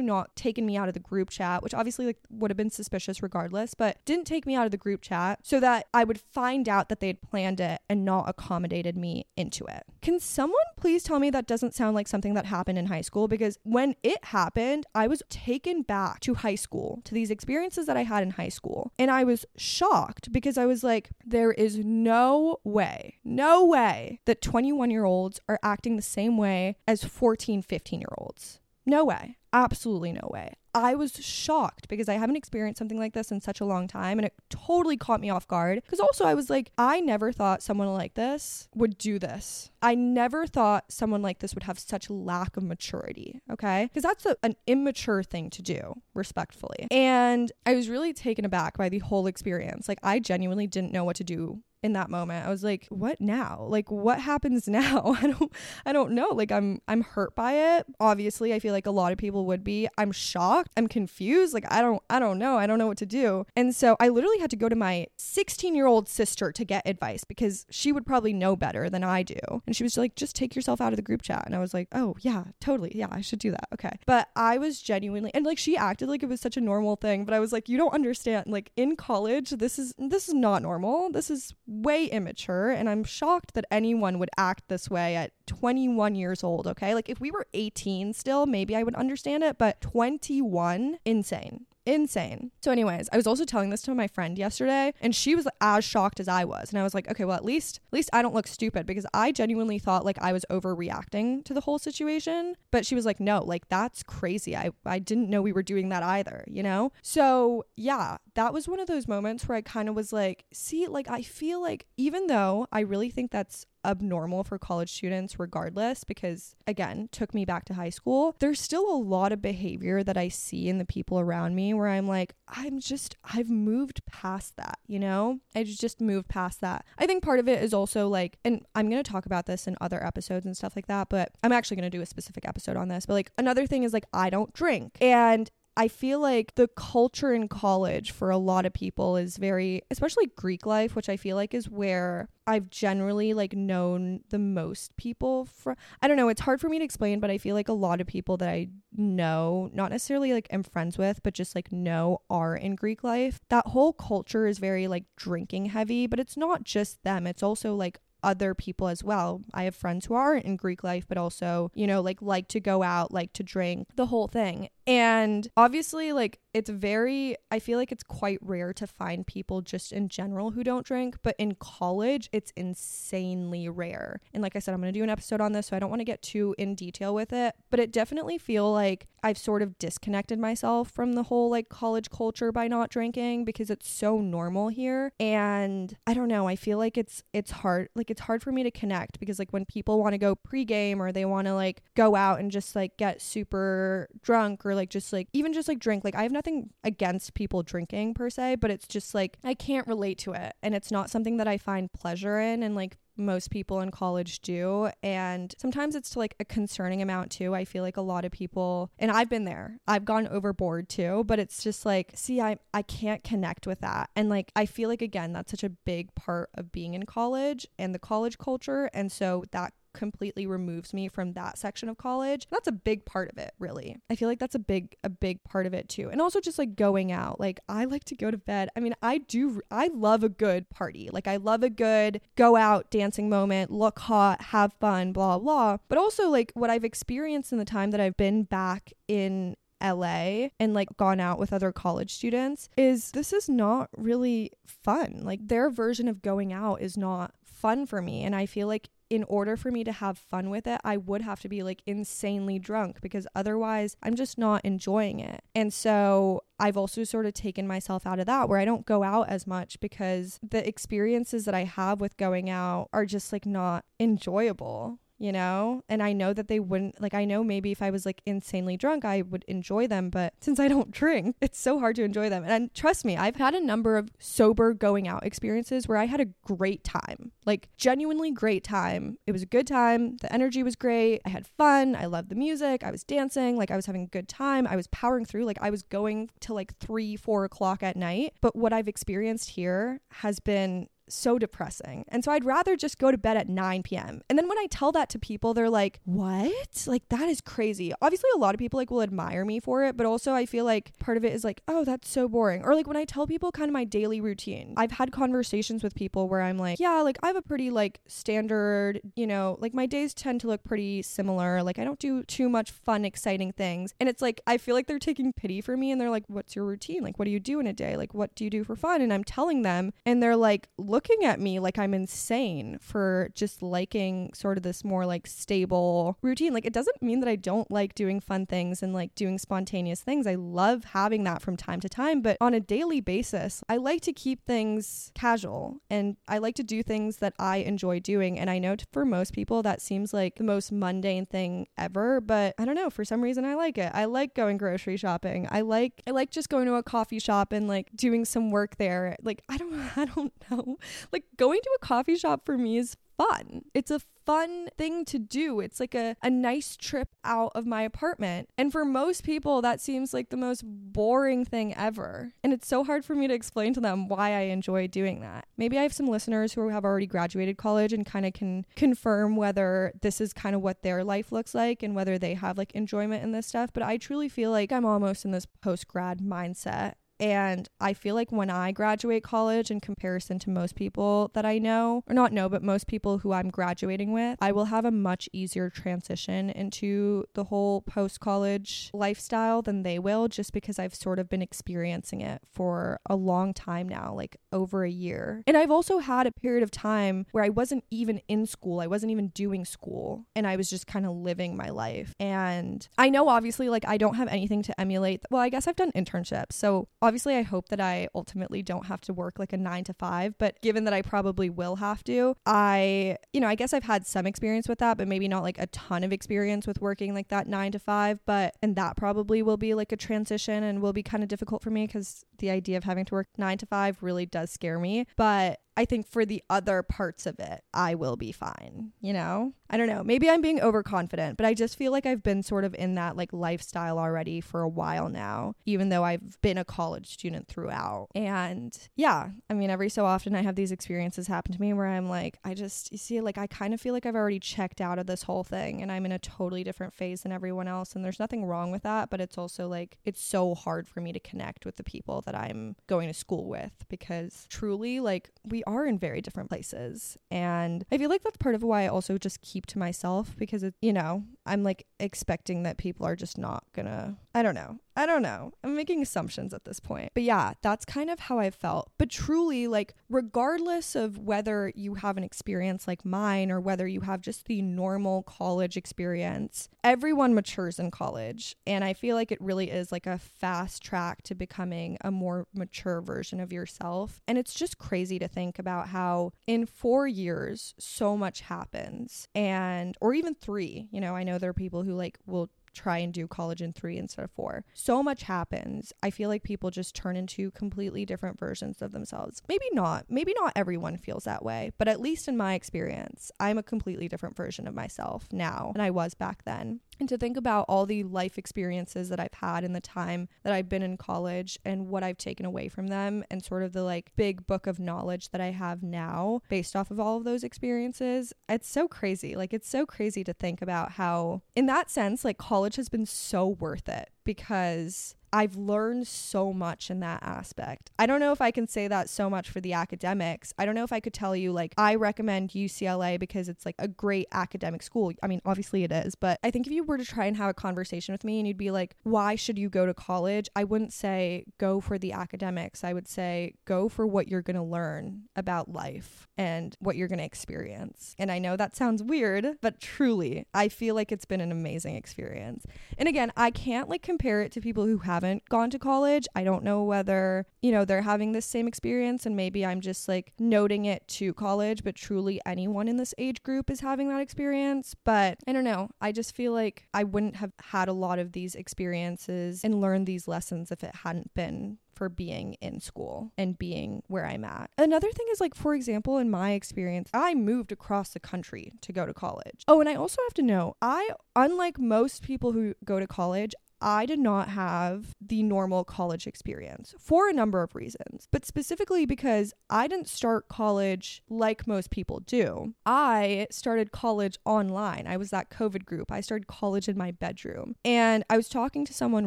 not 0.00 0.34
taken 0.34 0.66
me 0.66 0.76
out 0.76 0.88
of 0.88 0.94
the 0.94 1.00
group 1.00 1.30
chat, 1.30 1.62
which 1.62 1.74
obviously 1.74 2.06
like 2.06 2.18
would 2.30 2.50
have 2.50 2.56
been 2.56 2.70
suspicious 2.70 3.22
regardless, 3.22 3.74
but 3.74 4.04
didn't 4.04 4.26
take 4.26 4.44
me 4.44 4.56
out 4.56 4.64
of 4.64 4.72
the 4.72 4.76
group 4.76 5.00
chat 5.00 5.38
so 5.42 5.60
that 5.60 5.86
I 5.94 6.02
would 6.02 6.20
find 6.20 6.68
out 6.68 6.88
that 6.88 6.98
they 6.98 7.06
had 7.06 7.22
planned 7.22 7.60
it 7.60 7.80
and 7.88 8.04
not 8.04 8.28
accommodated 8.28 8.96
me 8.96 9.26
into 9.36 9.64
it. 9.66 9.84
Can 10.02 10.18
someone 10.18 10.58
please 10.76 11.04
tell 11.04 11.20
me 11.20 11.30
that 11.30 11.46
doesn't 11.46 11.74
sound 11.74 11.94
like 11.94 12.08
something 12.08 12.34
that 12.34 12.46
happened 12.46 12.78
in 12.78 12.86
high 12.86 13.02
school? 13.02 13.28
Because 13.28 13.58
when 13.62 13.94
it 14.02 14.24
happened, 14.26 14.84
I 14.94 15.06
was 15.06 15.22
taken 15.30 15.82
back 15.82 16.18
to 16.20 16.34
high 16.34 16.56
school, 16.56 17.00
to 17.04 17.13
these 17.14 17.30
experiences 17.30 17.86
that 17.86 17.96
I 17.96 18.02
had 18.02 18.22
in 18.22 18.30
high 18.30 18.48
school. 18.48 18.92
And 18.98 19.10
I 19.10 19.24
was 19.24 19.46
shocked 19.56 20.32
because 20.32 20.58
I 20.58 20.66
was 20.66 20.84
like, 20.84 21.10
there 21.24 21.52
is 21.52 21.78
no 21.78 22.58
way, 22.64 23.18
no 23.24 23.64
way 23.64 24.20
that 24.26 24.42
21 24.42 24.90
year 24.90 25.04
olds 25.04 25.40
are 25.48 25.58
acting 25.62 25.96
the 25.96 26.02
same 26.02 26.36
way 26.36 26.76
as 26.86 27.04
14, 27.04 27.62
15 27.62 28.00
year 28.00 28.14
olds. 28.18 28.60
No 28.84 29.04
way. 29.04 29.36
Absolutely 29.52 30.12
no 30.12 30.28
way. 30.32 30.54
I 30.74 30.94
was 30.94 31.12
shocked 31.12 31.88
because 31.88 32.08
I 32.08 32.14
haven't 32.14 32.36
experienced 32.36 32.78
something 32.78 32.98
like 32.98 33.12
this 33.12 33.30
in 33.30 33.40
such 33.40 33.60
a 33.60 33.64
long 33.64 33.86
time 33.86 34.18
and 34.18 34.26
it 34.26 34.34
totally 34.50 34.96
caught 34.96 35.20
me 35.20 35.30
off 35.30 35.46
guard. 35.46 35.80
Because 35.82 36.00
also, 36.00 36.24
I 36.24 36.34
was 36.34 36.50
like, 36.50 36.72
I 36.76 37.00
never 37.00 37.32
thought 37.32 37.62
someone 37.62 37.92
like 37.92 38.14
this 38.14 38.68
would 38.74 38.98
do 38.98 39.18
this. 39.18 39.70
I 39.82 39.94
never 39.94 40.46
thought 40.46 40.86
someone 40.90 41.22
like 41.22 41.38
this 41.38 41.54
would 41.54 41.64
have 41.64 41.78
such 41.78 42.10
lack 42.10 42.56
of 42.56 42.64
maturity. 42.64 43.40
Okay. 43.50 43.84
Because 43.86 44.02
that's 44.02 44.26
a, 44.26 44.36
an 44.42 44.56
immature 44.66 45.22
thing 45.22 45.50
to 45.50 45.62
do, 45.62 45.94
respectfully. 46.14 46.88
And 46.90 47.52
I 47.64 47.74
was 47.74 47.88
really 47.88 48.12
taken 48.12 48.44
aback 48.44 48.76
by 48.76 48.88
the 48.88 48.98
whole 48.98 49.26
experience. 49.26 49.88
Like, 49.88 50.00
I 50.02 50.18
genuinely 50.18 50.66
didn't 50.66 50.92
know 50.92 51.04
what 51.04 51.16
to 51.16 51.24
do 51.24 51.62
in 51.84 51.92
that 51.92 52.08
moment. 52.08 52.46
I 52.46 52.48
was 52.48 52.64
like, 52.64 52.86
what 52.88 53.20
now? 53.20 53.66
Like 53.68 53.90
what 53.90 54.18
happens 54.18 54.66
now? 54.68 55.14
I 55.20 55.26
don't 55.28 55.52
I 55.84 55.92
don't 55.92 56.12
know. 56.12 56.28
Like 56.28 56.50
I'm 56.50 56.80
I'm 56.88 57.02
hurt 57.02 57.36
by 57.36 57.76
it. 57.76 57.86
Obviously, 58.00 58.54
I 58.54 58.58
feel 58.58 58.72
like 58.72 58.86
a 58.86 58.90
lot 58.90 59.12
of 59.12 59.18
people 59.18 59.44
would 59.46 59.62
be. 59.62 59.86
I'm 59.98 60.10
shocked. 60.10 60.72
I'm 60.78 60.88
confused. 60.88 61.52
Like 61.52 61.70
I 61.70 61.82
don't 61.82 62.02
I 62.08 62.18
don't 62.18 62.38
know. 62.38 62.56
I 62.56 62.66
don't 62.66 62.78
know 62.78 62.86
what 62.86 62.96
to 62.98 63.06
do. 63.06 63.44
And 63.54 63.76
so 63.76 63.96
I 64.00 64.08
literally 64.08 64.38
had 64.38 64.50
to 64.50 64.56
go 64.56 64.70
to 64.70 64.74
my 64.74 65.06
16-year-old 65.18 66.08
sister 66.08 66.50
to 66.52 66.64
get 66.64 66.88
advice 66.88 67.24
because 67.24 67.66
she 67.70 67.92
would 67.92 68.06
probably 68.06 68.32
know 68.32 68.56
better 68.56 68.88
than 68.88 69.04
I 69.04 69.22
do. 69.22 69.62
And 69.66 69.76
she 69.76 69.84
was 69.84 69.98
like, 69.98 70.16
"Just 70.16 70.34
take 70.34 70.56
yourself 70.56 70.80
out 70.80 70.94
of 70.94 70.96
the 70.96 71.02
group 71.02 71.20
chat." 71.20 71.42
And 71.44 71.54
I 71.54 71.58
was 71.58 71.74
like, 71.74 71.88
"Oh, 71.92 72.16
yeah, 72.20 72.44
totally. 72.60 72.92
Yeah, 72.94 73.08
I 73.10 73.20
should 73.20 73.40
do 73.40 73.50
that." 73.50 73.68
Okay. 73.74 73.98
But 74.06 74.28
I 74.34 74.56
was 74.56 74.80
genuinely 74.80 75.30
and 75.34 75.44
like 75.44 75.58
she 75.58 75.76
acted 75.76 76.08
like 76.08 76.22
it 76.22 76.28
was 76.30 76.40
such 76.40 76.56
a 76.56 76.62
normal 76.62 76.96
thing, 76.96 77.26
but 77.26 77.34
I 77.34 77.40
was 77.40 77.52
like, 77.52 77.68
"You 77.68 77.76
don't 77.76 77.92
understand. 77.92 78.46
Like 78.46 78.72
in 78.74 78.96
college, 78.96 79.50
this 79.50 79.78
is 79.78 79.92
this 79.98 80.28
is 80.28 80.34
not 80.34 80.62
normal. 80.62 81.10
This 81.10 81.30
is 81.30 81.54
way 81.82 82.06
immature 82.06 82.70
and 82.70 82.88
I'm 82.88 83.04
shocked 83.04 83.54
that 83.54 83.64
anyone 83.70 84.18
would 84.18 84.30
act 84.36 84.68
this 84.68 84.88
way 84.90 85.16
at 85.16 85.32
21 85.46 86.14
years 86.14 86.44
old, 86.44 86.66
okay? 86.66 86.94
Like 86.94 87.08
if 87.08 87.20
we 87.20 87.30
were 87.30 87.46
18 87.54 88.12
still, 88.12 88.46
maybe 88.46 88.76
I 88.76 88.82
would 88.82 88.94
understand 88.94 89.42
it, 89.42 89.58
but 89.58 89.80
21, 89.80 90.98
insane 91.04 91.66
insane. 91.86 92.50
So, 92.60 92.70
anyways, 92.70 93.08
I 93.12 93.16
was 93.16 93.26
also 93.26 93.44
telling 93.44 93.70
this 93.70 93.82
to 93.82 93.94
my 93.94 94.06
friend 94.06 94.38
yesterday, 94.38 94.92
and 95.00 95.14
she 95.14 95.34
was 95.34 95.46
as 95.60 95.84
shocked 95.84 96.20
as 96.20 96.28
I 96.28 96.44
was. 96.44 96.70
And 96.70 96.78
I 96.78 96.82
was 96.82 96.94
like, 96.94 97.10
okay, 97.10 97.24
well, 97.24 97.36
at 97.36 97.44
least 97.44 97.80
at 97.86 97.92
least 97.92 98.10
I 98.12 98.22
don't 98.22 98.34
look 98.34 98.46
stupid 98.46 98.86
because 98.86 99.06
I 99.12 99.32
genuinely 99.32 99.78
thought 99.78 100.04
like 100.04 100.18
I 100.20 100.32
was 100.32 100.44
overreacting 100.50 101.44
to 101.44 101.54
the 101.54 101.60
whole 101.60 101.78
situation. 101.78 102.56
But 102.70 102.86
she 102.86 102.94
was 102.94 103.04
like, 103.04 103.20
no, 103.20 103.42
like 103.44 103.68
that's 103.68 104.02
crazy. 104.02 104.56
I 104.56 104.70
I 104.84 104.98
didn't 104.98 105.30
know 105.30 105.42
we 105.42 105.52
were 105.52 105.62
doing 105.62 105.88
that 105.90 106.02
either, 106.02 106.44
you 106.46 106.62
know? 106.62 106.92
So 107.02 107.64
yeah, 107.76 108.18
that 108.34 108.52
was 108.52 108.68
one 108.68 108.80
of 108.80 108.86
those 108.86 109.08
moments 109.08 109.48
where 109.48 109.56
I 109.56 109.62
kind 109.62 109.88
of 109.88 109.94
was 109.94 110.12
like, 110.12 110.44
see, 110.52 110.86
like 110.86 111.08
I 111.08 111.22
feel 111.22 111.60
like 111.60 111.86
even 111.96 112.26
though 112.26 112.66
I 112.72 112.80
really 112.80 113.10
think 113.10 113.30
that's 113.30 113.66
abnormal 113.84 114.44
for 114.44 114.58
college 114.58 114.92
students 114.92 115.38
regardless 115.38 116.04
because 116.04 116.56
again 116.66 117.08
took 117.12 117.34
me 117.34 117.44
back 117.44 117.64
to 117.64 117.74
high 117.74 117.90
school. 117.90 118.34
There's 118.38 118.60
still 118.60 118.90
a 118.90 118.96
lot 118.96 119.32
of 119.32 119.42
behavior 119.42 120.02
that 120.02 120.16
i 120.16 120.28
see 120.28 120.68
in 120.68 120.78
the 120.78 120.84
people 120.84 121.18
around 121.20 121.54
me 121.54 121.74
where 121.74 121.88
i'm 121.88 122.06
like 122.06 122.34
i'm 122.48 122.78
just 122.80 123.16
i've 123.34 123.50
moved 123.50 124.04
past 124.06 124.56
that 124.56 124.78
you 124.86 124.98
know? 124.98 125.40
I 125.54 125.64
just 125.64 126.00
moved 126.00 126.28
past 126.28 126.60
that. 126.60 126.84
I 126.98 127.06
think 127.06 127.22
part 127.22 127.38
of 127.38 127.48
it 127.48 127.62
is 127.62 127.72
also 127.72 128.08
like 128.08 128.38
and 128.44 128.64
i'm 128.74 128.88
going 128.90 129.02
to 129.02 129.10
talk 129.10 129.26
about 129.26 129.46
this 129.46 129.66
in 129.66 129.76
other 129.80 130.04
episodes 130.04 130.46
and 130.46 130.56
stuff 130.56 130.76
like 130.76 130.86
that 130.86 131.08
but 131.08 131.32
i'm 131.42 131.52
actually 131.52 131.76
going 131.76 131.90
to 131.90 131.96
do 131.96 132.02
a 132.02 132.06
specific 132.06 132.46
episode 132.46 132.76
on 132.76 132.88
this 132.88 133.06
but 133.06 133.14
like 133.14 133.30
another 133.38 133.66
thing 133.66 133.82
is 133.82 133.92
like 133.92 134.06
i 134.12 134.30
don't 134.30 134.52
drink. 134.52 134.96
And 135.00 135.50
I 135.76 135.88
feel 135.88 136.20
like 136.20 136.54
the 136.54 136.68
culture 136.68 137.32
in 137.32 137.48
college 137.48 138.12
for 138.12 138.30
a 138.30 138.38
lot 138.38 138.64
of 138.64 138.72
people 138.72 139.16
is 139.16 139.36
very, 139.36 139.82
especially 139.90 140.26
Greek 140.36 140.66
life, 140.66 140.94
which 140.94 141.08
I 141.08 141.16
feel 141.16 141.36
like 141.36 141.52
is 141.52 141.68
where 141.68 142.28
I've 142.46 142.70
generally 142.70 143.34
like 143.34 143.54
known 143.54 144.20
the 144.30 144.38
most 144.38 144.96
people 144.96 145.46
from. 145.46 145.76
I 146.00 146.06
don't 146.06 146.16
know, 146.16 146.28
it's 146.28 146.42
hard 146.42 146.60
for 146.60 146.68
me 146.68 146.78
to 146.78 146.84
explain, 146.84 147.18
but 147.18 147.30
I 147.30 147.38
feel 147.38 147.56
like 147.56 147.68
a 147.68 147.72
lot 147.72 148.00
of 148.00 148.06
people 148.06 148.36
that 148.36 148.48
I 148.48 148.68
know, 148.96 149.68
not 149.72 149.90
necessarily 149.90 150.32
like 150.32 150.46
am 150.52 150.62
friends 150.62 150.96
with, 150.96 151.22
but 151.24 151.34
just 151.34 151.56
like 151.56 151.72
know 151.72 152.20
are 152.30 152.54
in 152.54 152.76
Greek 152.76 153.02
life. 153.02 153.40
That 153.48 153.68
whole 153.68 153.92
culture 153.92 154.46
is 154.46 154.58
very 154.58 154.86
like 154.86 155.04
drinking 155.16 155.66
heavy, 155.66 156.06
but 156.06 156.20
it's 156.20 156.36
not 156.36 156.62
just 156.62 157.02
them. 157.02 157.26
It's 157.26 157.42
also 157.42 157.74
like 157.74 157.98
other 158.22 158.54
people 158.54 158.88
as 158.88 159.04
well. 159.04 159.42
I 159.52 159.64
have 159.64 159.76
friends 159.76 160.06
who 160.06 160.14
aren't 160.14 160.46
in 160.46 160.56
Greek 160.56 160.82
life, 160.82 161.04
but 161.06 161.18
also, 161.18 161.70
you 161.74 161.86
know, 161.86 162.00
like 162.00 162.22
like 162.22 162.48
to 162.48 162.60
go 162.60 162.82
out, 162.82 163.12
like 163.12 163.32
to 163.34 163.42
drink, 163.42 163.88
the 163.96 164.06
whole 164.06 164.28
thing. 164.28 164.70
And 164.86 165.48
obviously, 165.56 166.12
like, 166.12 166.40
it's 166.52 166.70
very, 166.70 167.36
I 167.50 167.58
feel 167.58 167.78
like 167.78 167.90
it's 167.90 168.04
quite 168.04 168.38
rare 168.40 168.72
to 168.74 168.86
find 168.86 169.26
people 169.26 169.60
just 169.60 169.92
in 169.92 170.08
general 170.08 170.52
who 170.52 170.62
don't 170.62 170.86
drink, 170.86 171.16
but 171.22 171.34
in 171.38 171.56
college, 171.56 172.28
it's 172.32 172.52
insanely 172.56 173.68
rare. 173.68 174.20
And 174.32 174.42
like 174.42 174.54
I 174.54 174.60
said, 174.60 174.72
I'm 174.72 174.80
going 174.80 174.92
to 174.92 174.98
do 174.98 175.02
an 175.02 175.10
episode 175.10 175.40
on 175.40 175.52
this, 175.52 175.66
so 175.66 175.76
I 175.76 175.80
don't 175.80 175.90
want 175.90 176.00
to 176.00 176.04
get 176.04 176.22
too 176.22 176.54
in 176.56 176.74
detail 176.76 177.12
with 177.12 177.32
it, 177.32 177.54
but 177.70 177.80
it 177.80 177.92
definitely 177.92 178.38
feel 178.38 178.72
like 178.72 179.08
I've 179.24 179.38
sort 179.38 179.62
of 179.62 179.78
disconnected 179.78 180.38
myself 180.38 180.90
from 180.90 181.14
the 181.14 181.24
whole 181.24 181.50
like 181.50 181.70
college 181.70 182.10
culture 182.10 182.52
by 182.52 182.68
not 182.68 182.90
drinking 182.90 183.46
because 183.46 183.70
it's 183.70 183.88
so 183.88 184.20
normal 184.20 184.68
here. 184.68 185.12
And 185.18 185.96
I 186.06 186.14
don't 186.14 186.28
know, 186.28 186.46
I 186.46 186.54
feel 186.56 186.78
like 186.78 186.96
it's, 186.96 187.24
it's 187.32 187.50
hard, 187.50 187.88
like, 187.96 188.10
it's 188.10 188.20
hard 188.20 188.42
for 188.42 188.52
me 188.52 188.62
to 188.62 188.70
connect 188.70 189.18
because 189.18 189.38
like 189.38 189.50
when 189.50 189.64
people 189.64 189.98
want 189.98 190.12
to 190.12 190.18
go 190.18 190.36
pregame 190.36 190.98
or 190.98 191.10
they 191.10 191.24
want 191.24 191.48
to 191.48 191.54
like 191.54 191.82
go 191.96 192.14
out 192.14 192.38
and 192.38 192.52
just 192.52 192.76
like 192.76 192.96
get 192.96 193.20
super 193.20 194.08
drunk 194.22 194.64
or 194.64 194.73
like 194.74 194.90
just 194.90 195.12
like 195.12 195.28
even 195.32 195.52
just 195.52 195.68
like 195.68 195.78
drink. 195.78 196.04
Like 196.04 196.14
I 196.14 196.22
have 196.22 196.32
nothing 196.32 196.70
against 196.82 197.34
people 197.34 197.62
drinking 197.62 198.14
per 198.14 198.30
se, 198.30 198.56
but 198.56 198.70
it's 198.70 198.86
just 198.86 199.14
like 199.14 199.38
I 199.44 199.54
can't 199.54 199.86
relate 199.86 200.18
to 200.18 200.32
it 200.32 200.54
and 200.62 200.74
it's 200.74 200.90
not 200.90 201.10
something 201.10 201.36
that 201.38 201.48
I 201.48 201.58
find 201.58 201.92
pleasure 201.92 202.40
in 202.40 202.62
and 202.62 202.74
like 202.74 202.98
most 203.16 203.50
people 203.50 203.80
in 203.80 203.90
college 203.90 204.40
do 204.40 204.90
and 205.02 205.54
sometimes 205.58 205.94
it's 205.94 206.10
to 206.10 206.18
like 206.18 206.34
a 206.40 206.44
concerning 206.44 207.00
amount 207.00 207.30
too 207.30 207.54
i 207.54 207.64
feel 207.64 207.82
like 207.82 207.96
a 207.96 208.02
lot 208.02 208.24
of 208.24 208.32
people 208.32 208.90
and 208.98 209.10
i've 209.10 209.28
been 209.28 209.44
there 209.44 209.78
i've 209.86 210.04
gone 210.04 210.26
overboard 210.28 210.88
too 210.88 211.22
but 211.24 211.38
it's 211.38 211.62
just 211.62 211.86
like 211.86 212.10
see 212.14 212.40
i 212.40 212.56
i 212.72 212.82
can't 212.82 213.22
connect 213.22 213.66
with 213.66 213.80
that 213.80 214.10
and 214.16 214.28
like 214.28 214.50
i 214.56 214.66
feel 214.66 214.88
like 214.88 215.02
again 215.02 215.32
that's 215.32 215.50
such 215.50 215.62
a 215.62 215.68
big 215.68 216.14
part 216.14 216.50
of 216.54 216.72
being 216.72 216.94
in 216.94 217.04
college 217.04 217.66
and 217.78 217.94
the 217.94 217.98
college 217.98 218.38
culture 218.38 218.90
and 218.92 219.12
so 219.12 219.44
that 219.52 219.72
completely 219.94 220.46
removes 220.46 220.92
me 220.92 221.08
from 221.08 221.32
that 221.32 221.56
section 221.56 221.88
of 221.88 221.96
college. 221.96 222.46
That's 222.50 222.68
a 222.68 222.72
big 222.72 223.04
part 223.04 223.30
of 223.30 223.38
it, 223.38 223.54
really. 223.58 223.96
I 224.10 224.16
feel 224.16 224.28
like 224.28 224.38
that's 224.38 224.54
a 224.54 224.58
big 224.60 224.96
a 225.02 225.08
big 225.08 225.42
part 225.44 225.66
of 225.66 225.72
it 225.72 225.88
too. 225.88 226.10
And 226.10 226.20
also 226.20 226.40
just 226.40 226.58
like 226.58 226.76
going 226.76 227.12
out. 227.12 227.40
Like 227.40 227.60
I 227.68 227.84
like 227.84 228.04
to 228.04 228.16
go 228.16 228.30
to 228.30 228.36
bed. 228.36 228.68
I 228.76 228.80
mean, 228.80 228.94
I 229.00 229.18
do 229.18 229.62
I 229.70 229.88
love 229.88 230.22
a 230.22 230.28
good 230.28 230.68
party. 230.70 231.08
Like 231.12 231.26
I 231.26 231.36
love 231.36 231.62
a 231.62 231.70
good 231.70 232.20
go 232.36 232.56
out 232.56 232.90
dancing 232.90 233.28
moment, 233.28 233.70
look 233.70 234.00
hot, 234.00 234.42
have 234.42 234.72
fun, 234.74 235.12
blah 235.12 235.38
blah. 235.38 235.78
But 235.88 235.98
also 235.98 236.28
like 236.28 236.52
what 236.54 236.70
I've 236.70 236.84
experienced 236.84 237.52
in 237.52 237.58
the 237.58 237.64
time 237.64 237.90
that 237.92 238.00
I've 238.00 238.16
been 238.16 238.42
back 238.42 238.92
in 239.08 239.56
LA 239.84 240.48
and 240.58 240.74
like 240.74 240.96
gone 240.96 241.20
out 241.20 241.38
with 241.38 241.52
other 241.52 241.72
college 241.72 242.14
students 242.14 242.68
is 242.76 243.10
this 243.10 243.32
is 243.32 243.48
not 243.48 243.90
really 243.96 244.52
fun. 244.66 245.20
Like 245.22 245.46
their 245.46 245.70
version 245.70 246.08
of 246.08 246.22
going 246.22 246.52
out 246.52 246.80
is 246.80 246.96
not 246.96 247.34
fun 247.44 247.86
for 247.86 248.00
me 248.00 248.24
and 248.24 248.34
I 248.34 248.46
feel 248.46 248.66
like 248.66 248.88
in 249.10 249.24
order 249.24 249.56
for 249.56 249.70
me 249.70 249.84
to 249.84 249.92
have 249.92 250.18
fun 250.18 250.50
with 250.50 250.66
it, 250.66 250.80
I 250.82 250.96
would 250.96 251.22
have 251.22 251.40
to 251.40 251.48
be 251.48 251.62
like 251.62 251.82
insanely 251.86 252.58
drunk 252.58 253.00
because 253.00 253.26
otherwise 253.34 253.96
I'm 254.02 254.16
just 254.16 254.38
not 254.38 254.64
enjoying 254.64 255.20
it. 255.20 255.42
And 255.54 255.72
so 255.72 256.42
I've 256.58 256.76
also 256.76 257.04
sort 257.04 257.26
of 257.26 257.34
taken 257.34 257.66
myself 257.66 258.06
out 258.06 258.18
of 258.18 258.26
that 258.26 258.48
where 258.48 258.58
I 258.58 258.64
don't 258.64 258.86
go 258.86 259.02
out 259.02 259.28
as 259.28 259.46
much 259.46 259.78
because 259.80 260.40
the 260.42 260.66
experiences 260.66 261.44
that 261.44 261.54
I 261.54 261.64
have 261.64 262.00
with 262.00 262.16
going 262.16 262.50
out 262.50 262.88
are 262.92 263.06
just 263.06 263.32
like 263.32 263.46
not 263.46 263.84
enjoyable 264.00 264.98
you 265.24 265.32
know? 265.32 265.82
And 265.88 266.02
I 266.02 266.12
know 266.12 266.34
that 266.34 266.48
they 266.48 266.60
wouldn't, 266.60 267.00
like, 267.00 267.14
I 267.14 267.24
know 267.24 267.42
maybe 267.42 267.72
if 267.72 267.80
I 267.80 267.90
was 267.90 268.04
like 268.04 268.20
insanely 268.26 268.76
drunk, 268.76 269.06
I 269.06 269.22
would 269.22 269.42
enjoy 269.48 269.86
them. 269.86 270.10
But 270.10 270.34
since 270.40 270.60
I 270.60 270.68
don't 270.68 270.90
drink, 270.90 271.36
it's 271.40 271.58
so 271.58 271.78
hard 271.78 271.96
to 271.96 272.04
enjoy 272.04 272.28
them. 272.28 272.44
And 272.46 272.72
trust 272.74 273.06
me, 273.06 273.16
I've 273.16 273.36
had 273.36 273.54
a 273.54 273.64
number 273.64 273.96
of 273.96 274.10
sober 274.18 274.74
going 274.74 275.08
out 275.08 275.24
experiences 275.24 275.88
where 275.88 275.96
I 275.96 276.04
had 276.04 276.20
a 276.20 276.26
great 276.44 276.84
time, 276.84 277.32
like, 277.46 277.70
genuinely 277.78 278.32
great 278.32 278.64
time. 278.64 279.16
It 279.26 279.32
was 279.32 279.42
a 279.42 279.46
good 279.46 279.66
time. 279.66 280.18
The 280.18 280.30
energy 280.30 280.62
was 280.62 280.76
great. 280.76 281.22
I 281.24 281.30
had 281.30 281.46
fun. 281.46 281.96
I 281.96 282.04
loved 282.04 282.28
the 282.28 282.34
music. 282.34 282.84
I 282.84 282.90
was 282.90 283.02
dancing. 283.02 283.56
Like, 283.56 283.70
I 283.70 283.76
was 283.76 283.86
having 283.86 284.02
a 284.02 284.08
good 284.08 284.28
time. 284.28 284.66
I 284.66 284.76
was 284.76 284.88
powering 284.88 285.24
through. 285.24 285.46
Like, 285.46 285.58
I 285.62 285.70
was 285.70 285.82
going 285.82 286.28
to 286.40 286.52
like 286.52 286.76
three, 286.78 287.16
four 287.16 287.44
o'clock 287.44 287.82
at 287.82 287.96
night. 287.96 288.34
But 288.42 288.54
what 288.54 288.74
I've 288.74 288.88
experienced 288.88 289.50
here 289.50 290.00
has 290.10 290.38
been 290.38 290.88
so 291.08 291.38
depressing. 291.38 292.04
And 292.08 292.24
so 292.24 292.32
I'd 292.32 292.44
rather 292.44 292.76
just 292.76 292.98
go 292.98 293.10
to 293.10 293.18
bed 293.18 293.36
at 293.36 293.48
9 293.48 293.82
p.m. 293.82 294.22
And 294.28 294.38
then 294.38 294.48
when 294.48 294.58
I 294.58 294.66
tell 294.70 294.92
that 294.92 295.08
to 295.10 295.18
people, 295.18 295.54
they're 295.54 295.70
like, 295.70 296.00
what? 296.04 296.84
Like, 296.86 297.08
that 297.08 297.28
is 297.28 297.40
crazy. 297.40 297.92
Obviously, 298.00 298.30
a 298.34 298.38
lot 298.38 298.54
of 298.54 298.58
people 298.58 298.78
like 298.78 298.90
will 298.90 299.02
admire 299.02 299.44
me 299.44 299.60
for 299.60 299.84
it, 299.84 299.96
but 299.96 300.06
also 300.06 300.32
I 300.32 300.46
feel 300.46 300.64
like 300.64 300.98
part 300.98 301.16
of 301.16 301.24
it 301.24 301.32
is 301.32 301.44
like, 301.44 301.62
oh, 301.68 301.84
that's 301.84 302.08
so 302.08 302.28
boring. 302.28 302.62
Or 302.62 302.74
like 302.74 302.86
when 302.86 302.96
I 302.96 303.04
tell 303.04 303.26
people 303.26 303.52
kind 303.52 303.68
of 303.68 303.72
my 303.72 303.84
daily 303.84 304.20
routine, 304.20 304.74
I've 304.76 304.92
had 304.92 305.12
conversations 305.12 305.82
with 305.82 305.94
people 305.94 306.28
where 306.28 306.40
I'm 306.40 306.58
like, 306.58 306.80
yeah, 306.80 307.00
like 307.00 307.18
I 307.22 307.28
have 307.28 307.36
a 307.36 307.42
pretty 307.42 307.70
like 307.70 308.00
standard, 308.06 309.00
you 309.16 309.26
know, 309.26 309.56
like 309.60 309.74
my 309.74 309.86
days 309.86 310.14
tend 310.14 310.40
to 310.42 310.46
look 310.46 310.64
pretty 310.64 311.02
similar. 311.02 311.62
Like 311.62 311.78
I 311.78 311.84
don't 311.84 311.98
do 311.98 312.22
too 312.24 312.48
much 312.48 312.70
fun, 312.70 313.04
exciting 313.04 313.52
things. 313.52 313.94
And 314.00 314.08
it's 314.08 314.22
like, 314.22 314.40
I 314.46 314.58
feel 314.58 314.74
like 314.74 314.86
they're 314.86 314.98
taking 314.98 315.32
pity 315.32 315.60
for 315.60 315.76
me 315.76 315.90
and 315.90 316.00
they're 316.00 316.10
like, 316.10 316.24
what's 316.28 316.56
your 316.56 316.64
routine? 316.64 317.02
Like, 317.02 317.18
what 317.18 317.26
do 317.26 317.30
you 317.30 317.40
do 317.40 317.60
in 317.60 317.66
a 317.66 317.72
day? 317.72 317.96
Like, 317.96 318.14
what 318.14 318.34
do 318.34 318.44
you 318.44 318.50
do 318.50 318.64
for 318.64 318.76
fun? 318.76 319.00
And 319.00 319.12
I'm 319.12 319.24
telling 319.24 319.62
them, 319.62 319.92
and 320.06 320.22
they're 320.22 320.36
like, 320.36 320.68
looking 320.94 321.24
at 321.24 321.40
me 321.40 321.58
like 321.58 321.76
I'm 321.76 321.92
insane 321.92 322.78
for 322.80 323.28
just 323.34 323.62
liking 323.64 324.32
sort 324.32 324.56
of 324.56 324.62
this 324.62 324.84
more 324.84 325.04
like 325.04 325.26
stable 325.26 326.16
routine. 326.22 326.54
Like 326.54 326.64
it 326.64 326.72
doesn't 326.72 327.02
mean 327.02 327.18
that 327.18 327.28
I 327.28 327.34
don't 327.34 327.68
like 327.68 327.96
doing 327.96 328.20
fun 328.20 328.46
things 328.46 328.80
and 328.80 328.94
like 328.94 329.12
doing 329.16 329.38
spontaneous 329.38 330.02
things. 330.02 330.24
I 330.24 330.36
love 330.36 330.84
having 330.84 331.24
that 331.24 331.42
from 331.42 331.56
time 331.56 331.80
to 331.80 331.88
time, 331.88 332.22
but 332.22 332.36
on 332.40 332.54
a 332.54 332.60
daily 332.60 333.00
basis, 333.00 333.64
I 333.68 333.76
like 333.76 334.02
to 334.02 334.12
keep 334.12 334.46
things 334.46 335.10
casual 335.14 335.80
and 335.90 336.16
I 336.28 336.38
like 336.38 336.54
to 336.54 336.62
do 336.62 336.84
things 336.84 337.16
that 337.16 337.34
I 337.40 337.56
enjoy 337.56 337.98
doing. 337.98 338.38
And 338.38 338.48
I 338.48 338.60
know 338.60 338.76
for 338.92 339.04
most 339.04 339.32
people 339.32 339.64
that 339.64 339.82
seems 339.82 340.14
like 340.14 340.36
the 340.36 340.44
most 340.44 340.70
mundane 340.70 341.26
thing 341.26 341.66
ever, 341.76 342.20
but 342.20 342.54
I 342.56 342.64
don't 342.64 342.76
know, 342.76 342.88
for 342.88 343.04
some 343.04 343.20
reason 343.20 343.44
I 343.44 343.56
like 343.56 343.78
it. 343.78 343.90
I 343.92 344.04
like 344.04 344.36
going 344.36 344.58
grocery 344.58 344.96
shopping. 344.96 345.48
I 345.50 345.62
like 345.62 346.04
I 346.06 346.12
like 346.12 346.30
just 346.30 346.48
going 346.48 346.66
to 346.66 346.74
a 346.74 346.84
coffee 346.84 347.18
shop 347.18 347.52
and 347.52 347.66
like 347.66 347.90
doing 347.96 348.24
some 348.24 348.52
work 348.52 348.76
there. 348.76 349.16
Like 349.24 349.42
I 349.48 349.56
don't 349.56 349.74
I 349.96 350.04
don't 350.04 350.32
know. 350.48 350.78
Like 351.12 351.24
going 351.36 351.60
to 351.62 351.70
a 351.76 351.84
coffee 351.84 352.16
shop 352.16 352.44
for 352.44 352.58
me 352.58 352.78
is 352.78 352.96
fun. 353.16 353.62
It's 353.74 353.90
a 353.90 354.00
fun 354.26 354.68
thing 354.78 355.04
to 355.04 355.18
do. 355.18 355.60
It's 355.60 355.80
like 355.80 355.94
a, 355.94 356.16
a 356.22 356.30
nice 356.30 356.76
trip 356.76 357.08
out 357.24 357.52
of 357.54 357.66
my 357.66 357.82
apartment. 357.82 358.48
And 358.56 358.72
for 358.72 358.84
most 358.84 359.22
people, 359.22 359.62
that 359.62 359.80
seems 359.80 360.14
like 360.14 360.30
the 360.30 360.36
most 360.36 360.62
boring 360.64 361.44
thing 361.44 361.76
ever. 361.76 362.32
And 362.42 362.52
it's 362.52 362.66
so 362.66 362.84
hard 362.84 363.04
for 363.04 363.14
me 363.14 363.28
to 363.28 363.34
explain 363.34 363.74
to 363.74 363.80
them 363.80 364.08
why 364.08 364.30
I 364.30 364.42
enjoy 364.42 364.86
doing 364.88 365.20
that. 365.20 365.46
Maybe 365.56 365.78
I 365.78 365.82
have 365.82 365.92
some 365.92 366.06
listeners 366.06 366.54
who 366.54 366.68
have 366.68 366.84
already 366.84 367.06
graduated 367.06 367.58
college 367.58 367.92
and 367.92 368.06
kind 368.06 368.26
of 368.26 368.32
can 368.32 368.64
confirm 368.76 369.36
whether 369.36 369.92
this 370.00 370.20
is 370.20 370.32
kind 370.32 370.54
of 370.54 370.62
what 370.62 370.82
their 370.82 371.04
life 371.04 371.32
looks 371.32 371.54
like 371.54 371.82
and 371.82 371.94
whether 371.94 372.18
they 372.18 372.34
have 372.34 372.58
like 372.58 372.72
enjoyment 372.72 373.22
in 373.22 373.32
this 373.32 373.46
stuff. 373.46 373.70
But 373.72 373.82
I 373.82 373.96
truly 373.96 374.28
feel 374.28 374.50
like 374.50 374.72
I'm 374.72 374.86
almost 374.86 375.24
in 375.24 375.30
this 375.30 375.46
post 375.60 375.86
grad 375.88 376.20
mindset 376.20 376.94
and 377.24 377.70
I 377.80 377.94
feel 377.94 378.14
like 378.14 378.30
when 378.32 378.50
I 378.50 378.70
graduate 378.70 379.22
college, 379.22 379.70
in 379.70 379.80
comparison 379.80 380.38
to 380.40 380.50
most 380.50 380.74
people 380.74 381.30
that 381.32 381.46
I 381.46 381.56
know, 381.56 382.04
or 382.06 382.12
not 382.12 382.34
know, 382.34 382.50
but 382.50 382.62
most 382.62 382.86
people 382.86 383.16
who 383.16 383.32
I'm 383.32 383.48
graduating 383.48 384.12
with, 384.12 384.36
I 384.42 384.52
will 384.52 384.66
have 384.66 384.84
a 384.84 384.90
much 384.90 385.26
easier 385.32 385.70
transition 385.70 386.50
into 386.50 387.24
the 387.32 387.44
whole 387.44 387.80
post 387.80 388.20
college 388.20 388.90
lifestyle 388.92 389.62
than 389.62 389.84
they 389.84 389.98
will, 389.98 390.28
just 390.28 390.52
because 390.52 390.78
I've 390.78 390.94
sort 390.94 391.18
of 391.18 391.30
been 391.30 391.40
experiencing 391.40 392.20
it 392.20 392.42
for 392.52 393.00
a 393.08 393.16
long 393.16 393.54
time 393.54 393.88
now, 393.88 394.12
like 394.14 394.36
over 394.52 394.84
a 394.84 394.90
year. 394.90 395.42
And 395.46 395.56
I've 395.56 395.70
also 395.70 396.00
had 396.00 396.26
a 396.26 396.32
period 396.32 396.62
of 396.62 396.70
time 396.70 397.24
where 397.32 397.42
I 397.42 397.48
wasn't 397.48 397.84
even 397.90 398.20
in 398.28 398.44
school, 398.44 398.80
I 398.80 398.86
wasn't 398.86 399.12
even 399.12 399.28
doing 399.28 399.64
school, 399.64 400.26
and 400.36 400.46
I 400.46 400.56
was 400.56 400.68
just 400.68 400.86
kind 400.86 401.06
of 401.06 401.12
living 401.16 401.56
my 401.56 401.70
life. 401.70 402.12
And 402.20 402.86
I 402.98 403.08
know, 403.08 403.28
obviously, 403.28 403.70
like 403.70 403.86
I 403.88 403.96
don't 403.96 404.16
have 404.16 404.28
anything 404.28 404.62
to 404.64 404.78
emulate. 404.78 405.22
Well, 405.30 405.40
I 405.40 405.48
guess 405.48 405.66
I've 405.66 405.76
done 405.76 405.92
internships. 405.92 406.52
So, 406.52 406.88
obviously, 407.00 407.13
I 407.36 407.42
hope 407.42 407.68
that 407.68 407.80
I 407.80 408.08
ultimately 408.14 408.62
don't 408.62 408.86
have 408.86 409.00
to 409.02 409.12
work 409.12 409.38
like 409.38 409.52
a 409.52 409.56
nine 409.56 409.84
to 409.84 409.94
five, 409.94 410.34
but 410.38 410.60
given 410.60 410.84
that 410.84 410.94
I 410.94 411.02
probably 411.02 411.50
will 411.50 411.76
have 411.76 412.02
to, 412.04 412.36
I, 412.46 413.18
you 413.32 413.40
know, 413.40 413.48
I 413.48 413.54
guess 413.54 413.72
I've 413.72 413.84
had 413.84 414.06
some 414.06 414.26
experience 414.26 414.68
with 414.68 414.78
that, 414.80 414.96
but 414.96 415.08
maybe 415.08 415.28
not 415.28 415.42
like 415.42 415.58
a 415.58 415.66
ton 415.68 416.04
of 416.04 416.12
experience 416.12 416.66
with 416.66 416.80
working 416.80 417.14
like 417.14 417.28
that 417.28 417.46
nine 417.46 417.72
to 417.72 417.78
five. 417.78 418.18
But, 418.26 418.56
and 418.62 418.76
that 418.76 418.96
probably 418.96 419.42
will 419.42 419.56
be 419.56 419.74
like 419.74 419.92
a 419.92 419.96
transition 419.96 420.62
and 420.62 420.82
will 420.82 420.92
be 420.92 421.02
kind 421.02 421.22
of 421.22 421.28
difficult 421.28 421.62
for 421.62 421.70
me 421.70 421.86
because 421.86 422.24
the 422.38 422.50
idea 422.50 422.76
of 422.76 422.84
having 422.84 423.04
to 423.06 423.14
work 423.14 423.28
nine 423.36 423.58
to 423.58 423.66
five 423.66 423.98
really 424.00 424.26
does 424.26 424.50
scare 424.50 424.78
me. 424.78 425.06
But 425.16 425.60
I 425.76 425.84
think 425.84 426.06
for 426.06 426.24
the 426.24 426.42
other 426.48 426.82
parts 426.82 427.26
of 427.26 427.40
it, 427.40 427.62
I 427.72 427.94
will 427.94 428.16
be 428.16 428.32
fine, 428.32 428.92
you 429.00 429.12
know? 429.12 429.54
I 429.70 429.76
don't 429.76 429.88
know. 429.88 430.04
Maybe 430.04 430.30
I'm 430.30 430.40
being 430.40 430.60
overconfident, 430.60 431.36
but 431.36 431.46
I 431.46 431.54
just 431.54 431.76
feel 431.76 431.90
like 431.90 432.06
I've 432.06 432.22
been 432.22 432.44
sort 432.44 432.64
of 432.64 432.74
in 432.74 432.94
that 432.94 433.16
like 433.16 433.32
lifestyle 433.32 433.98
already 433.98 434.40
for 434.40 434.60
a 434.60 434.68
while 434.68 435.08
now, 435.08 435.54
even 435.64 435.88
though 435.88 436.04
I've 436.04 436.40
been 436.42 436.58
a 436.58 436.64
college 436.64 437.08
student 437.08 437.48
throughout. 437.48 438.08
And 438.14 438.76
yeah, 438.94 439.30
I 439.50 439.54
mean, 439.54 439.70
every 439.70 439.88
so 439.88 440.04
often 440.04 440.36
I 440.36 440.42
have 440.42 440.54
these 440.54 440.70
experiences 440.70 441.26
happen 441.26 441.52
to 441.54 441.60
me 441.60 441.72
where 441.72 441.86
I'm 441.86 442.08
like, 442.08 442.38
I 442.44 442.54
just, 442.54 442.92
you 442.92 442.98
see, 442.98 443.20
like, 443.20 443.38
I 443.38 443.48
kind 443.48 443.74
of 443.74 443.80
feel 443.80 443.94
like 443.94 444.06
I've 444.06 444.14
already 444.14 444.38
checked 444.38 444.80
out 444.80 444.98
of 444.98 445.06
this 445.06 445.24
whole 445.24 445.42
thing 445.42 445.82
and 445.82 445.90
I'm 445.90 446.06
in 446.06 446.12
a 446.12 446.20
totally 446.20 446.62
different 446.62 446.94
phase 446.94 447.22
than 447.22 447.32
everyone 447.32 447.66
else. 447.66 447.94
And 447.94 448.04
there's 448.04 448.20
nothing 448.20 448.44
wrong 448.44 448.70
with 448.70 448.82
that, 448.84 449.10
but 449.10 449.20
it's 449.20 449.38
also 449.38 449.66
like, 449.66 449.96
it's 450.04 450.22
so 450.22 450.54
hard 450.54 450.88
for 450.88 451.00
me 451.00 451.12
to 451.12 451.20
connect 451.20 451.64
with 451.64 451.76
the 451.76 451.84
people 451.84 452.22
that 452.24 452.34
I'm 452.34 452.76
going 452.86 453.08
to 453.08 453.14
school 453.14 453.46
with 453.48 453.72
because 453.88 454.46
truly, 454.48 455.00
like, 455.00 455.30
we 455.46 455.62
are 455.64 455.86
in 455.86 455.98
very 455.98 456.20
different 456.20 456.48
places. 456.48 457.16
And 457.30 457.84
I 457.90 457.98
feel 457.98 458.10
like 458.10 458.22
that's 458.22 458.36
part 458.36 458.54
of 458.54 458.62
why 458.62 458.84
I 458.84 458.88
also 458.88 459.18
just 459.18 459.40
keep 459.42 459.66
to 459.66 459.78
myself 459.78 460.34
because 460.36 460.62
it, 460.62 460.74
you 460.80 460.92
know, 460.92 461.24
I'm 461.46 461.62
like 461.62 461.86
expecting 462.00 462.62
that 462.62 462.78
people 462.78 463.06
are 463.06 463.16
just 463.16 463.38
not 463.38 463.64
gonna, 463.72 464.16
I 464.34 464.42
don't 464.42 464.54
know. 464.54 464.78
I 464.96 465.06
don't 465.06 465.22
know. 465.22 465.52
I'm 465.64 465.74
making 465.74 466.02
assumptions 466.02 466.54
at 466.54 466.64
this 466.64 466.78
point. 466.78 467.10
But 467.14 467.24
yeah, 467.24 467.54
that's 467.62 467.84
kind 467.84 468.08
of 468.08 468.20
how 468.20 468.38
I 468.38 468.50
felt. 468.50 468.92
But 468.96 469.10
truly, 469.10 469.66
like, 469.66 469.94
regardless 470.08 470.94
of 470.94 471.18
whether 471.18 471.72
you 471.74 471.94
have 471.94 472.16
an 472.16 472.22
experience 472.22 472.86
like 472.86 473.04
mine 473.04 473.50
or 473.50 473.60
whether 473.60 473.88
you 473.88 474.02
have 474.02 474.20
just 474.20 474.46
the 474.46 474.62
normal 474.62 475.24
college 475.24 475.76
experience, 475.76 476.68
everyone 476.84 477.34
matures 477.34 477.80
in 477.80 477.90
college. 477.90 478.54
And 478.68 478.84
I 478.84 478.92
feel 478.92 479.16
like 479.16 479.32
it 479.32 479.40
really 479.40 479.68
is 479.68 479.90
like 479.90 480.06
a 480.06 480.18
fast 480.18 480.82
track 480.84 481.22
to 481.22 481.34
becoming 481.34 481.98
a 482.02 482.12
more 482.12 482.46
mature 482.54 483.00
version 483.00 483.40
of 483.40 483.52
yourself. 483.52 484.22
And 484.28 484.38
it's 484.38 484.54
just 484.54 484.78
crazy 484.78 485.18
to 485.18 485.26
think 485.26 485.58
about 485.58 485.88
how 485.88 486.30
in 486.46 486.66
four 486.66 487.08
years, 487.08 487.74
so 487.80 488.16
much 488.16 488.42
happens. 488.42 489.26
And, 489.34 489.96
or 490.00 490.14
even 490.14 490.36
three, 490.36 490.88
you 490.92 491.00
know, 491.00 491.16
I 491.16 491.24
know 491.24 491.33
there 491.38 491.50
are 491.50 491.54
people 491.54 491.82
who 491.82 491.94
like 491.94 492.18
will 492.26 492.50
try 492.74 492.98
and 492.98 493.14
do 493.14 493.26
college 493.26 493.62
in 493.62 493.72
three 493.72 493.96
instead 493.96 494.24
of 494.24 494.30
four. 494.32 494.64
So 494.74 495.02
much 495.02 495.22
happens. 495.22 495.92
I 496.02 496.10
feel 496.10 496.28
like 496.28 496.42
people 496.42 496.70
just 496.70 496.94
turn 496.94 497.16
into 497.16 497.50
completely 497.52 498.04
different 498.04 498.38
versions 498.38 498.82
of 498.82 498.92
themselves. 498.92 499.42
Maybe 499.48 499.66
not. 499.72 500.06
Maybe 500.08 500.34
not 500.38 500.52
everyone 500.56 500.98
feels 500.98 501.24
that 501.24 501.44
way, 501.44 501.72
but 501.78 501.88
at 501.88 502.00
least 502.00 502.28
in 502.28 502.36
my 502.36 502.54
experience, 502.54 503.30
I'm 503.38 503.58
a 503.58 503.62
completely 503.62 504.08
different 504.08 504.36
version 504.36 504.66
of 504.66 504.74
myself 504.74 505.28
now 505.32 505.70
than 505.72 505.82
I 505.82 505.90
was 505.90 506.14
back 506.14 506.44
then 506.44 506.80
and 507.00 507.08
to 507.08 507.18
think 507.18 507.36
about 507.36 507.66
all 507.68 507.86
the 507.86 508.04
life 508.04 508.38
experiences 508.38 509.08
that 509.08 509.20
I've 509.20 509.34
had 509.34 509.64
in 509.64 509.72
the 509.72 509.80
time 509.80 510.28
that 510.42 510.52
I've 510.52 510.68
been 510.68 510.82
in 510.82 510.96
college 510.96 511.58
and 511.64 511.88
what 511.88 512.02
I've 512.02 512.18
taken 512.18 512.46
away 512.46 512.68
from 512.68 512.88
them 512.88 513.24
and 513.30 513.42
sort 513.44 513.62
of 513.62 513.72
the 513.72 513.82
like 513.82 514.12
big 514.16 514.46
book 514.46 514.66
of 514.66 514.78
knowledge 514.78 515.30
that 515.30 515.40
I 515.40 515.50
have 515.50 515.82
now 515.82 516.40
based 516.48 516.76
off 516.76 516.90
of 516.90 517.00
all 517.00 517.18
of 517.18 517.24
those 517.24 517.44
experiences. 517.44 518.32
It's 518.48 518.68
so 518.68 518.88
crazy. 518.88 519.34
Like 519.36 519.52
it's 519.52 519.68
so 519.68 519.86
crazy 519.86 520.24
to 520.24 520.32
think 520.32 520.62
about 520.62 520.92
how 520.92 521.42
in 521.54 521.66
that 521.66 521.90
sense 521.90 522.24
like 522.24 522.38
college 522.38 522.76
has 522.76 522.88
been 522.88 523.06
so 523.06 523.46
worth 523.46 523.88
it 523.88 524.10
because 524.24 525.14
I've 525.34 525.56
learned 525.56 526.06
so 526.06 526.52
much 526.52 526.92
in 526.92 527.00
that 527.00 527.20
aspect. 527.24 527.90
I 527.98 528.06
don't 528.06 528.20
know 528.20 528.30
if 528.30 528.40
I 528.40 528.52
can 528.52 528.68
say 528.68 528.86
that 528.86 529.10
so 529.10 529.28
much 529.28 529.50
for 529.50 529.60
the 529.60 529.72
academics. 529.72 530.54
I 530.60 530.64
don't 530.64 530.76
know 530.76 530.84
if 530.84 530.92
I 530.92 531.00
could 531.00 531.12
tell 531.12 531.34
you, 531.34 531.50
like, 531.50 531.74
I 531.76 531.96
recommend 531.96 532.50
UCLA 532.50 533.18
because 533.18 533.48
it's 533.48 533.66
like 533.66 533.74
a 533.80 533.88
great 533.88 534.28
academic 534.30 534.80
school. 534.84 535.12
I 535.24 535.26
mean, 535.26 535.40
obviously 535.44 535.82
it 535.82 535.90
is, 535.90 536.14
but 536.14 536.38
I 536.44 536.52
think 536.52 536.68
if 536.68 536.72
you 536.72 536.84
were 536.84 536.98
to 536.98 537.04
try 537.04 537.24
and 537.26 537.36
have 537.36 537.50
a 537.50 537.54
conversation 537.54 538.12
with 538.12 538.22
me 538.22 538.38
and 538.38 538.46
you'd 538.46 538.56
be 538.56 538.70
like, 538.70 538.94
why 539.02 539.34
should 539.34 539.58
you 539.58 539.68
go 539.68 539.86
to 539.86 539.92
college? 539.92 540.48
I 540.54 540.62
wouldn't 540.62 540.92
say 540.92 541.46
go 541.58 541.80
for 541.80 541.98
the 541.98 542.12
academics. 542.12 542.84
I 542.84 542.92
would 542.92 543.08
say 543.08 543.54
go 543.64 543.88
for 543.88 544.06
what 544.06 544.28
you're 544.28 544.40
going 544.40 544.54
to 544.54 544.62
learn 544.62 545.24
about 545.34 545.68
life 545.68 546.28
and 546.38 546.76
what 546.78 546.94
you're 546.94 547.08
going 547.08 547.18
to 547.18 547.24
experience. 547.24 548.14
And 548.20 548.30
I 548.30 548.38
know 548.38 548.56
that 548.56 548.76
sounds 548.76 549.02
weird, 549.02 549.58
but 549.60 549.80
truly, 549.80 550.46
I 550.54 550.68
feel 550.68 550.94
like 550.94 551.10
it's 551.10 551.24
been 551.24 551.40
an 551.40 551.50
amazing 551.50 551.96
experience. 551.96 552.66
And 552.96 553.08
again, 553.08 553.32
I 553.36 553.50
can't 553.50 553.88
like 553.88 554.02
compare 554.02 554.40
it 554.40 554.52
to 554.52 554.60
people 554.60 554.86
who 554.86 554.98
haven't 555.24 555.48
gone 555.48 555.70
to 555.70 555.78
college. 555.78 556.26
I 556.34 556.44
don't 556.44 556.64
know 556.64 556.84
whether, 556.84 557.46
you 557.62 557.72
know, 557.72 557.84
they're 557.84 558.02
having 558.02 558.32
this 558.32 558.46
same 558.46 558.68
experience 558.68 559.26
and 559.26 559.34
maybe 559.34 559.64
I'm 559.64 559.80
just 559.80 560.08
like 560.08 560.32
noting 560.38 560.84
it 560.84 561.06
to 561.08 561.32
college, 561.34 561.82
but 561.82 561.94
truly 561.94 562.40
anyone 562.44 562.88
in 562.88 562.96
this 562.96 563.14
age 563.18 563.42
group 563.42 563.70
is 563.70 563.80
having 563.80 564.08
that 564.08 564.20
experience. 564.20 564.94
But 565.04 565.38
I 565.46 565.52
don't 565.52 565.64
know. 565.64 565.90
I 566.00 566.12
just 566.12 566.34
feel 566.34 566.52
like 566.52 566.86
I 566.92 567.04
wouldn't 567.04 567.36
have 567.36 567.52
had 567.60 567.88
a 567.88 567.92
lot 567.92 568.18
of 568.18 568.32
these 568.32 568.54
experiences 568.54 569.64
and 569.64 569.80
learned 569.80 570.06
these 570.06 570.28
lessons 570.28 570.70
if 570.70 570.84
it 570.84 570.94
hadn't 570.96 571.34
been 571.34 571.78
for 571.94 572.08
being 572.08 572.54
in 572.54 572.80
school 572.80 573.32
and 573.38 573.58
being 573.58 574.02
where 574.08 574.26
I'm 574.26 574.44
at. 574.44 574.70
Another 574.76 575.10
thing 575.10 575.26
is 575.30 575.40
like 575.40 575.54
for 575.54 575.74
example 575.74 576.18
in 576.18 576.28
my 576.28 576.52
experience, 576.52 577.08
I 577.14 577.34
moved 577.34 577.72
across 577.72 578.10
the 578.10 578.20
country 578.20 578.72
to 578.80 578.92
go 578.92 579.06
to 579.06 579.14
college. 579.14 579.62
Oh, 579.68 579.80
and 579.80 579.88
I 579.88 579.94
also 579.94 580.20
have 580.26 580.34
to 580.34 580.42
know, 580.42 580.76
I 580.82 581.10
unlike 581.36 581.78
most 581.78 582.22
people 582.22 582.52
who 582.52 582.74
go 582.84 582.98
to 582.98 583.06
college, 583.06 583.54
I 583.84 584.06
did 584.06 584.18
not 584.18 584.48
have 584.48 585.14
the 585.20 585.42
normal 585.42 585.84
college 585.84 586.26
experience 586.26 586.94
for 586.98 587.28
a 587.28 587.34
number 587.34 587.62
of 587.62 587.74
reasons, 587.74 588.26
but 588.30 588.46
specifically 588.46 589.04
because 589.04 589.52
I 589.68 589.86
didn't 589.86 590.08
start 590.08 590.48
college 590.48 591.22
like 591.28 591.66
most 591.66 591.90
people 591.90 592.20
do. 592.20 592.72
I 592.86 593.46
started 593.50 593.92
college 593.92 594.38
online. 594.46 595.06
I 595.06 595.18
was 595.18 595.28
that 595.30 595.50
COVID 595.50 595.84
group. 595.84 596.10
I 596.10 596.22
started 596.22 596.46
college 596.46 596.88
in 596.88 596.96
my 596.96 597.10
bedroom. 597.10 597.76
And 597.84 598.24
I 598.30 598.38
was 598.38 598.48
talking 598.48 598.86
to 598.86 598.94
someone 598.94 599.26